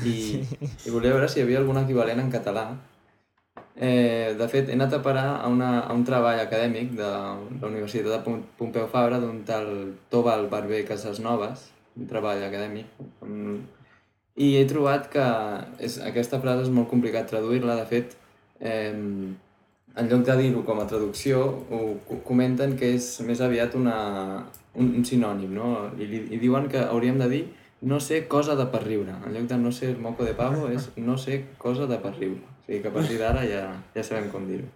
i, 0.00 0.14
sí. 0.14 0.40
i 0.86 0.94
volia 0.94 1.12
veure 1.12 1.28
si 1.28 1.42
hi 1.42 1.44
havia 1.44 1.60
algun 1.60 1.82
equivalent 1.82 2.24
en 2.24 2.32
català. 2.32 2.70
Eh, 3.78 4.34
de 4.38 4.46
fet, 4.50 4.70
he 4.72 4.74
anat 4.74 4.96
a 4.96 5.02
parar 5.04 5.26
a, 5.36 5.48
una, 5.52 5.82
a 5.84 5.94
un 5.94 6.02
treball 6.08 6.40
acadèmic 6.42 6.96
de 6.98 7.08
la 7.08 7.68
Universitat 7.68 8.08
de 8.16 8.38
Pompeu 8.58 8.88
Fabra 8.90 9.20
d'un 9.22 9.44
tal 9.46 9.68
Tobal 10.10 10.48
Barber 10.50 10.80
Casasnoves, 10.88 11.68
un 11.98 12.08
treball 12.10 12.42
acadèmic, 12.48 12.88
i 14.38 14.54
he 14.58 14.64
trobat 14.70 15.08
que 15.12 15.26
és, 15.82 15.98
aquesta 16.06 16.40
frase 16.42 16.68
és 16.68 16.72
molt 16.74 16.90
complicat 16.90 17.28
traduir-la, 17.30 17.76
de 17.80 17.86
fet, 17.90 18.16
eh, 18.60 18.94
en 19.98 20.10
lloc 20.10 20.24
de 20.26 20.36
dir-ho 20.38 20.62
com 20.66 20.78
a 20.78 20.86
traducció, 20.86 21.42
ho 21.74 22.20
comenten 22.26 22.76
que 22.78 22.92
és 22.94 23.08
més 23.26 23.42
aviat 23.42 23.74
una, 23.74 23.98
un, 24.78 24.92
un 25.00 25.06
sinònim, 25.06 25.54
no? 25.56 25.72
I, 25.98 26.06
I 26.36 26.38
diuen 26.38 26.68
que 26.70 26.84
hauríem 26.86 27.18
de 27.18 27.28
dir 27.32 27.42
no 27.80 28.00
sé 28.02 28.24
cosa 28.26 28.56
de 28.58 28.66
per 28.70 28.82
riure. 28.84 29.14
En 29.26 29.34
lloc 29.34 29.50
de 29.50 29.58
no 29.58 29.72
sé 29.72 29.92
moco 29.94 30.26
de 30.26 30.34
pavo 30.38 30.70
és 30.74 30.88
no 30.96 31.18
sé 31.18 31.44
cosa 31.58 31.86
de 31.90 31.98
per 32.02 32.14
riure. 32.16 32.42
O 32.42 32.66
sigui 32.66 32.82
que 32.82 32.90
a 32.90 32.94
partir 32.94 33.18
d'ara 33.20 33.44
ja, 33.46 33.68
ja 33.94 34.06
sabem 34.06 34.30
com 34.32 34.48
dir-ho. 34.48 34.66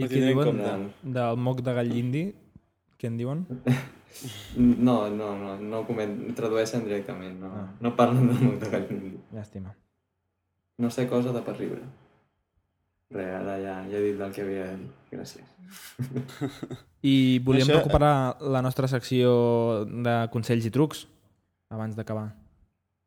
I 0.00 0.08
què 0.08 0.20
diuen 0.28 0.60
de, 0.60 0.74
del 1.16 1.40
moc 1.40 1.64
de 1.64 1.76
gall 1.76 1.96
indi? 1.96 2.28
Què 3.00 3.08
en 3.08 3.16
diuen? 3.20 3.46
No, 4.56 5.08
no, 5.10 5.30
no, 5.38 5.56
no 5.60 5.84
coment... 5.86 6.34
tradueixen 6.36 6.84
directament, 6.84 7.38
no, 7.40 7.50
Ah. 7.54 7.68
no 7.80 7.94
parlen 7.96 8.26
del 8.28 8.40
moc 8.42 8.58
de 8.60 8.70
gall. 8.70 8.88
Llàstima. 9.32 9.74
No 10.78 10.90
sé 10.90 11.06
cosa 11.08 11.32
de 11.32 11.42
per 11.42 11.56
riure. 11.58 11.82
Res, 13.10 13.26
ara 13.34 13.56
ja, 13.58 13.76
ja 13.90 13.96
he 13.98 14.02
dit 14.12 14.20
el 14.20 14.32
que 14.32 14.42
havia 14.42 14.66
de 14.70 14.76
dir. 14.76 14.90
Gràcies. 15.10 15.46
I 17.02 17.38
volíem 17.44 17.66
Això- 17.66 17.78
recuperar 17.80 18.36
la 18.40 18.62
nostra 18.62 18.88
secció 18.88 19.84
de 19.86 20.28
consells 20.30 20.66
i 20.66 20.70
trucs 20.70 21.06
abans 21.70 21.96
d'acabar. 21.96 22.34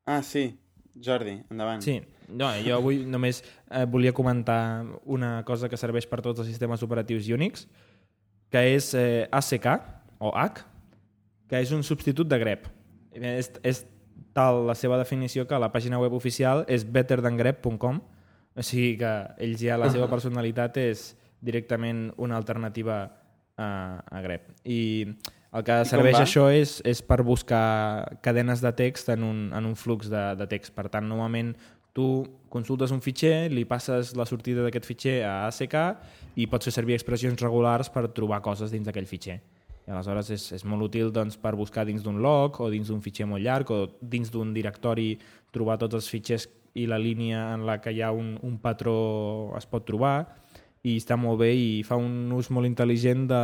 Ah, 0.06 0.22
sí. 0.24 0.58
Jordi, 1.00 1.40
endavant. 1.50 1.82
Sí, 1.82 2.02
no, 2.30 2.52
jo 2.62 2.76
avui 2.76 3.00
només 3.06 3.40
eh, 3.72 3.86
volia 3.90 4.14
comentar 4.14 4.86
una 5.06 5.44
cosa 5.44 5.68
que 5.70 5.78
serveix 5.78 6.06
per 6.06 6.22
tots 6.22 6.40
els 6.44 6.48
sistemes 6.52 6.84
operatius 6.86 7.26
Unix, 7.34 7.66
que 8.54 8.62
és 8.76 8.92
eh, 8.94 9.28
ACK, 9.32 9.66
o 10.20 10.30
H, 10.38 10.62
que 11.54 11.62
és 11.62 11.72
un 11.76 11.84
substitut 11.86 12.26
de 12.26 12.40
grep. 12.42 12.66
És, 13.14 13.52
és 13.62 13.84
tal 14.34 14.64
la 14.66 14.74
seva 14.74 14.98
definició 14.98 15.46
que 15.46 15.60
la 15.62 15.70
pàgina 15.70 16.00
web 16.02 16.16
oficial 16.18 16.64
és 16.66 16.82
betterthangrep.com, 16.90 18.00
o 18.54 18.66
sigui 18.66 18.96
que 18.98 19.12
ells 19.46 19.62
ja 19.62 19.78
la 19.78 19.92
seva 19.94 20.10
personalitat 20.10 20.80
és 20.82 21.12
directament 21.46 22.08
una 22.18 22.40
alternativa 22.42 22.98
a, 23.06 23.70
a 24.02 24.24
grep. 24.26 24.50
I 24.66 24.82
el 25.54 25.62
que 25.62 25.78
com 25.84 25.92
serveix 25.92 26.18
això 26.24 26.48
és, 26.50 26.80
és 26.90 27.04
per 27.06 27.22
buscar 27.22 28.18
cadenes 28.26 28.66
de 28.66 28.74
text 28.74 29.14
en 29.14 29.26
un, 29.28 29.46
en 29.54 29.70
un 29.70 29.78
flux 29.78 30.10
de, 30.10 30.26
de 30.40 30.50
text. 30.50 30.74
Per 30.74 30.88
tant, 30.90 31.06
normalment 31.06 31.54
tu 31.94 32.24
consultes 32.50 32.90
un 32.96 33.04
fitxer, 33.06 33.52
li 33.54 33.68
passes 33.70 34.16
la 34.18 34.26
sortida 34.26 34.66
d'aquest 34.66 34.90
fitxer 34.90 35.20
a 35.30 35.44
ACK 35.52 35.78
i 36.42 36.50
pots 36.50 36.66
fer 36.66 36.74
servir 36.74 36.98
expressions 36.98 37.46
regulars 37.46 37.94
per 37.94 38.08
trobar 38.10 38.42
coses 38.42 38.74
dins 38.74 38.90
d'aquell 38.90 39.10
fitxer. 39.10 39.38
I 39.84 39.92
aleshores 39.92 40.30
és, 40.32 40.46
és 40.56 40.64
molt 40.64 40.88
útil 40.88 41.12
doncs, 41.12 41.36
per 41.40 41.56
buscar 41.60 41.84
dins 41.86 42.04
d'un 42.04 42.22
log 42.24 42.62
o 42.64 42.70
dins 42.72 42.88
d'un 42.88 43.02
fitxer 43.04 43.28
molt 43.28 43.44
llarg 43.44 43.72
o 43.76 43.80
dins 44.00 44.32
d'un 44.32 44.54
directori 44.56 45.18
trobar 45.52 45.80
tots 45.82 46.00
els 46.00 46.08
fitxers 46.10 46.48
i 46.80 46.88
la 46.90 46.98
línia 46.98 47.52
en 47.54 47.66
la 47.68 47.78
que 47.82 47.92
hi 47.94 48.02
ha 48.02 48.12
un, 48.16 48.38
un 48.42 48.58
patró 48.62 48.96
es 49.58 49.68
pot 49.70 49.86
trobar 49.86 50.16
i 50.84 50.98
està 51.00 51.16
molt 51.20 51.40
bé 51.40 51.52
i 51.56 51.68
fa 51.88 51.96
un 52.00 52.32
ús 52.36 52.50
molt 52.52 52.68
intel·ligent 52.68 53.28
de, 53.30 53.44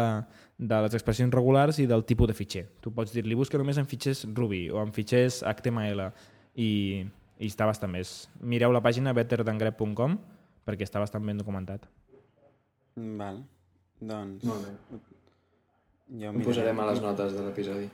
de 0.60 0.80
les 0.86 0.96
expressions 0.98 1.34
regulars 1.36 1.80
i 1.80 1.88
del 1.88 2.04
tipus 2.08 2.28
de 2.28 2.36
fitxer. 2.36 2.66
Tu 2.84 2.92
pots 2.92 3.14
dir-li 3.16 3.38
busca 3.38 3.60
només 3.60 3.80
en 3.80 3.88
fitxers 3.88 4.26
Ruby 4.36 4.66
o 4.74 4.82
en 4.84 4.92
fitxers 4.96 5.40
HTML 5.48 6.10
i, 6.60 6.72
i 7.40 7.48
està 7.48 7.70
bastant 7.70 7.96
bé. 7.96 8.04
Mireu 8.44 8.76
la 8.76 8.84
pàgina 8.84 9.16
betterthangrep.com 9.16 10.20
perquè 10.68 10.88
està 10.88 11.00
bastant 11.00 11.24
ben 11.26 11.40
documentat. 11.40 11.88
Val. 12.96 13.40
Doncs... 14.00 14.44
Molt 14.48 14.68
bé. 14.68 15.00
Jo 16.10 16.32
Ho 16.34 16.44
posarem 16.46 16.80
a 16.82 16.88
les 16.90 17.02
notes 17.04 17.36
de 17.38 17.46
l'episodi. 17.46 17.90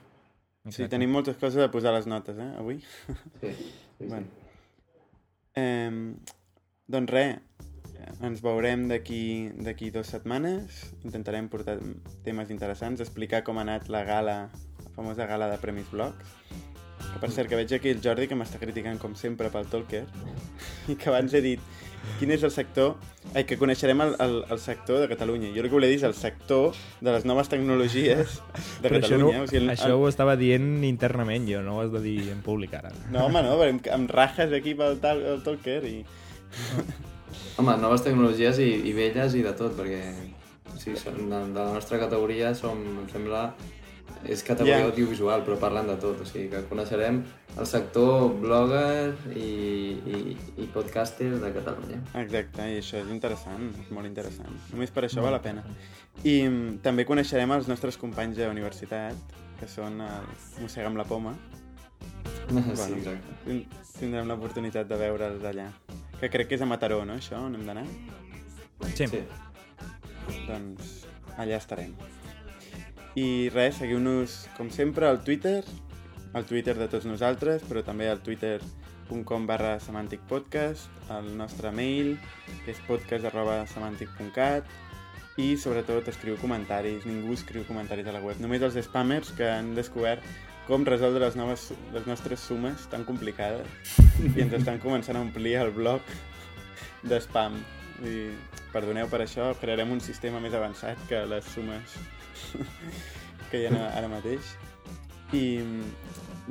Sí, 0.72 0.88
tenim 0.90 1.12
moltes 1.12 1.36
coses 1.38 1.62
a 1.62 1.70
posar 1.70 1.92
a 1.92 1.98
les 1.98 2.08
notes, 2.10 2.38
eh, 2.42 2.52
avui. 2.58 2.80
Sí, 3.40 3.52
sí, 3.52 3.68
sí. 3.98 4.08
Bueno. 4.08 4.26
Eh, 5.54 6.14
doncs 6.90 7.12
res, 7.12 7.38
ens 8.26 8.42
veurem 8.42 8.86
d'aquí 8.90 9.50
d'aquí 9.66 9.90
dues 9.94 10.10
setmanes. 10.14 10.80
Intentarem 11.04 11.48
portar 11.52 11.76
temes 12.24 12.50
interessants, 12.54 13.02
explicar 13.04 13.42
com 13.46 13.58
ha 13.58 13.66
anat 13.66 13.90
la 13.92 14.02
gala, 14.08 14.36
la 14.84 14.92
famosa 14.96 15.26
gala 15.26 15.50
de 15.52 15.58
Premis 15.62 15.90
Blogs. 15.92 16.34
Que 17.06 17.20
per 17.22 17.30
cert, 17.30 17.48
que 17.48 17.58
veig 17.58 17.72
aquí 17.76 17.92
el 17.92 18.02
Jordi 18.04 18.26
que 18.28 18.36
m'està 18.38 18.58
criticant 18.60 18.98
com 19.00 19.14
sempre 19.14 19.50
pel 19.52 19.68
Tolkien 19.72 20.08
i 20.92 20.96
que 20.96 21.10
abans 21.12 21.34
he 21.36 21.42
dit 21.44 21.62
quin 22.20 22.32
és 22.34 22.44
el 22.46 22.52
sector... 22.54 22.96
Ai, 23.34 23.42
que 23.44 23.58
coneixerem 23.58 24.00
el, 24.04 24.12
el, 24.22 24.36
el 24.54 24.60
sector 24.62 25.00
de 25.02 25.08
Catalunya. 25.10 25.50
Jo 25.54 25.64
el 25.64 25.68
que 25.68 25.74
volia 25.74 25.90
dir 25.90 25.98
és 25.98 26.06
el 26.06 26.14
sector 26.14 26.76
de 27.02 27.10
les 27.12 27.26
noves 27.26 27.50
tecnologies 27.52 28.38
de 28.80 28.86
Però 28.86 29.00
això, 29.00 29.18
no, 29.18 29.32
Catalunya. 29.32 29.42
o 29.42 29.50
sigui, 29.50 29.62
el, 29.64 29.72
això 29.74 29.90
ho 29.98 30.06
estava 30.08 30.36
dient 30.40 30.84
internament, 30.86 31.48
jo 31.50 31.64
no 31.66 31.76
ho 31.76 31.82
has 31.82 31.90
de 31.92 32.04
dir 32.04 32.30
en 32.32 32.44
públic 32.46 32.76
ara. 32.78 32.94
No, 33.12 33.26
home, 33.26 33.42
no, 33.42 33.58
amb, 33.66 33.90
amb 33.92 34.14
rajes 34.14 34.54
aquí 34.56 34.76
pel 34.78 35.00
tal, 35.02 35.24
el 35.34 35.44
Tolkien 35.46 35.90
i... 35.90 35.98
Home, 37.60 37.72
noves 37.80 38.04
tecnologies 38.04 38.58
i, 38.60 38.68
i 38.88 38.92
velles 38.96 39.34
i 39.36 39.42
de 39.44 39.52
tot, 39.56 39.74
perquè 39.76 40.00
sí, 40.78 40.94
som, 41.00 41.16
de, 41.16 41.40
de 41.52 41.58
la 41.58 41.72
nostra 41.74 41.98
categoria 42.00 42.52
som, 42.56 42.78
em 43.00 43.08
sembla, 43.12 43.48
és 44.24 44.42
categoria 44.42 44.78
Ja. 44.80 44.84
audiovisual, 44.86 45.44
però 45.44 45.58
parlen 45.58 45.86
de 45.86 45.96
tot, 45.96 46.20
o 46.20 46.24
sigui 46.26 46.48
que 46.50 46.62
coneixerem 46.68 47.22
el 47.58 47.66
sector 47.66 48.32
blogger 48.40 49.14
i, 49.36 49.40
i, 50.06 50.36
i 50.62 50.66
podcaster 50.72 51.30
de 51.40 51.52
Catalunya. 51.52 52.00
Exacte, 52.22 52.62
i 52.72 52.78
això 52.80 52.98
és 53.02 53.10
interessant, 53.12 53.68
és 53.84 53.90
molt 53.90 54.06
interessant. 54.06 54.50
Només 54.72 54.90
per 54.90 55.04
això 55.04 55.22
val 55.22 55.32
la 55.32 55.42
pena. 55.42 55.62
I 56.24 56.42
mm, 56.48 56.78
també 56.82 57.04
coneixerem 57.04 57.52
els 57.52 57.68
nostres 57.68 57.96
companys 57.96 58.36
de 58.36 58.48
universitat, 58.48 59.14
que 59.60 59.68
són 59.68 60.00
el 60.00 60.26
Mossega 60.60 60.86
amb 60.88 60.96
la 60.98 61.04
Poma. 61.04 61.34
Sí, 62.46 62.92
exacte. 62.92 63.34
Tin- 63.44 63.64
Tindrem 63.98 64.28
l'oportunitat 64.28 64.86
de 64.86 64.96
veure'ls 65.00 65.42
allà. 65.48 65.70
Que 66.20 66.28
crec 66.30 66.48
que 66.48 66.54
és 66.54 66.62
a 66.62 66.66
Mataró, 66.68 67.00
no, 67.04 67.14
això, 67.18 67.40
on 67.42 67.54
hem 67.56 67.64
d'anar? 67.66 67.86
Sí. 68.94 69.06
Sí. 69.08 69.22
Doncs 70.46 71.06
allà 71.38 71.56
estarem. 71.58 71.94
I 73.16 73.48
res, 73.48 73.78
seguiu-nos, 73.80 74.42
com 74.58 74.68
sempre, 74.68 75.06
al 75.08 75.22
Twitter, 75.24 75.62
al 76.36 76.44
Twitter 76.44 76.74
de 76.76 76.88
tots 76.92 77.06
nosaltres, 77.08 77.62
però 77.64 77.80
també 77.80 78.10
al 78.12 78.20
twitter.com 78.20 79.46
barra 79.48 79.78
semanticpodcast, 79.80 80.90
al 81.08 81.30
nostre 81.38 81.70
mail, 81.72 82.18
que 82.66 82.74
és 82.74 82.82
podcast 82.84 83.24
arroba 83.24 83.62
semantic.cat, 83.70 84.68
i 85.40 85.54
sobretot 85.56 86.10
escriu 86.12 86.36
comentaris, 86.40 87.06
ningú 87.08 87.32
escriu 87.32 87.64
comentaris 87.64 88.04
a 88.08 88.12
la 88.12 88.20
web, 88.20 88.36
només 88.40 88.64
els 88.68 88.76
spammers 88.84 89.32
que 89.36 89.48
han 89.48 89.72
descobert 89.76 90.24
com 90.66 90.84
resoldre 90.84 91.24
les, 91.24 91.38
noves, 91.40 91.70
les 91.94 92.04
nostres 92.10 92.42
sumes 92.44 92.84
tan 92.92 93.06
complicades 93.08 93.96
i 94.34 94.44
ens 94.44 94.58
estan 94.58 94.80
començant 94.82 95.16
a 95.16 95.22
omplir 95.24 95.54
el 95.62 95.72
blog 95.72 96.04
de 97.06 97.20
spam. 97.24 97.56
Perdoneu 98.74 99.08
per 99.08 99.22
això, 99.24 99.54
crearem 99.60 99.94
un 99.94 100.04
sistema 100.04 100.42
més 100.42 100.56
avançat 100.58 101.00
que 101.08 101.22
les 101.30 101.48
sumes 101.54 101.96
que 103.50 103.62
hi 103.62 103.66
ha 103.70 103.88
ara 103.88 104.08
mateix. 104.12 104.54
I 105.32 105.44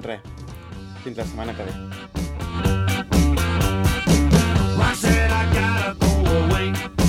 res, 0.04 0.22
fins 1.04 1.18
la 1.18 1.26
setmana 1.30 1.56
que 1.56 1.70
ve. 1.70 1.76
I 4.86 4.94
said 4.94 5.32
I 5.32 5.44
gotta 5.54 5.96
go 6.00 6.12
away. 6.44 7.05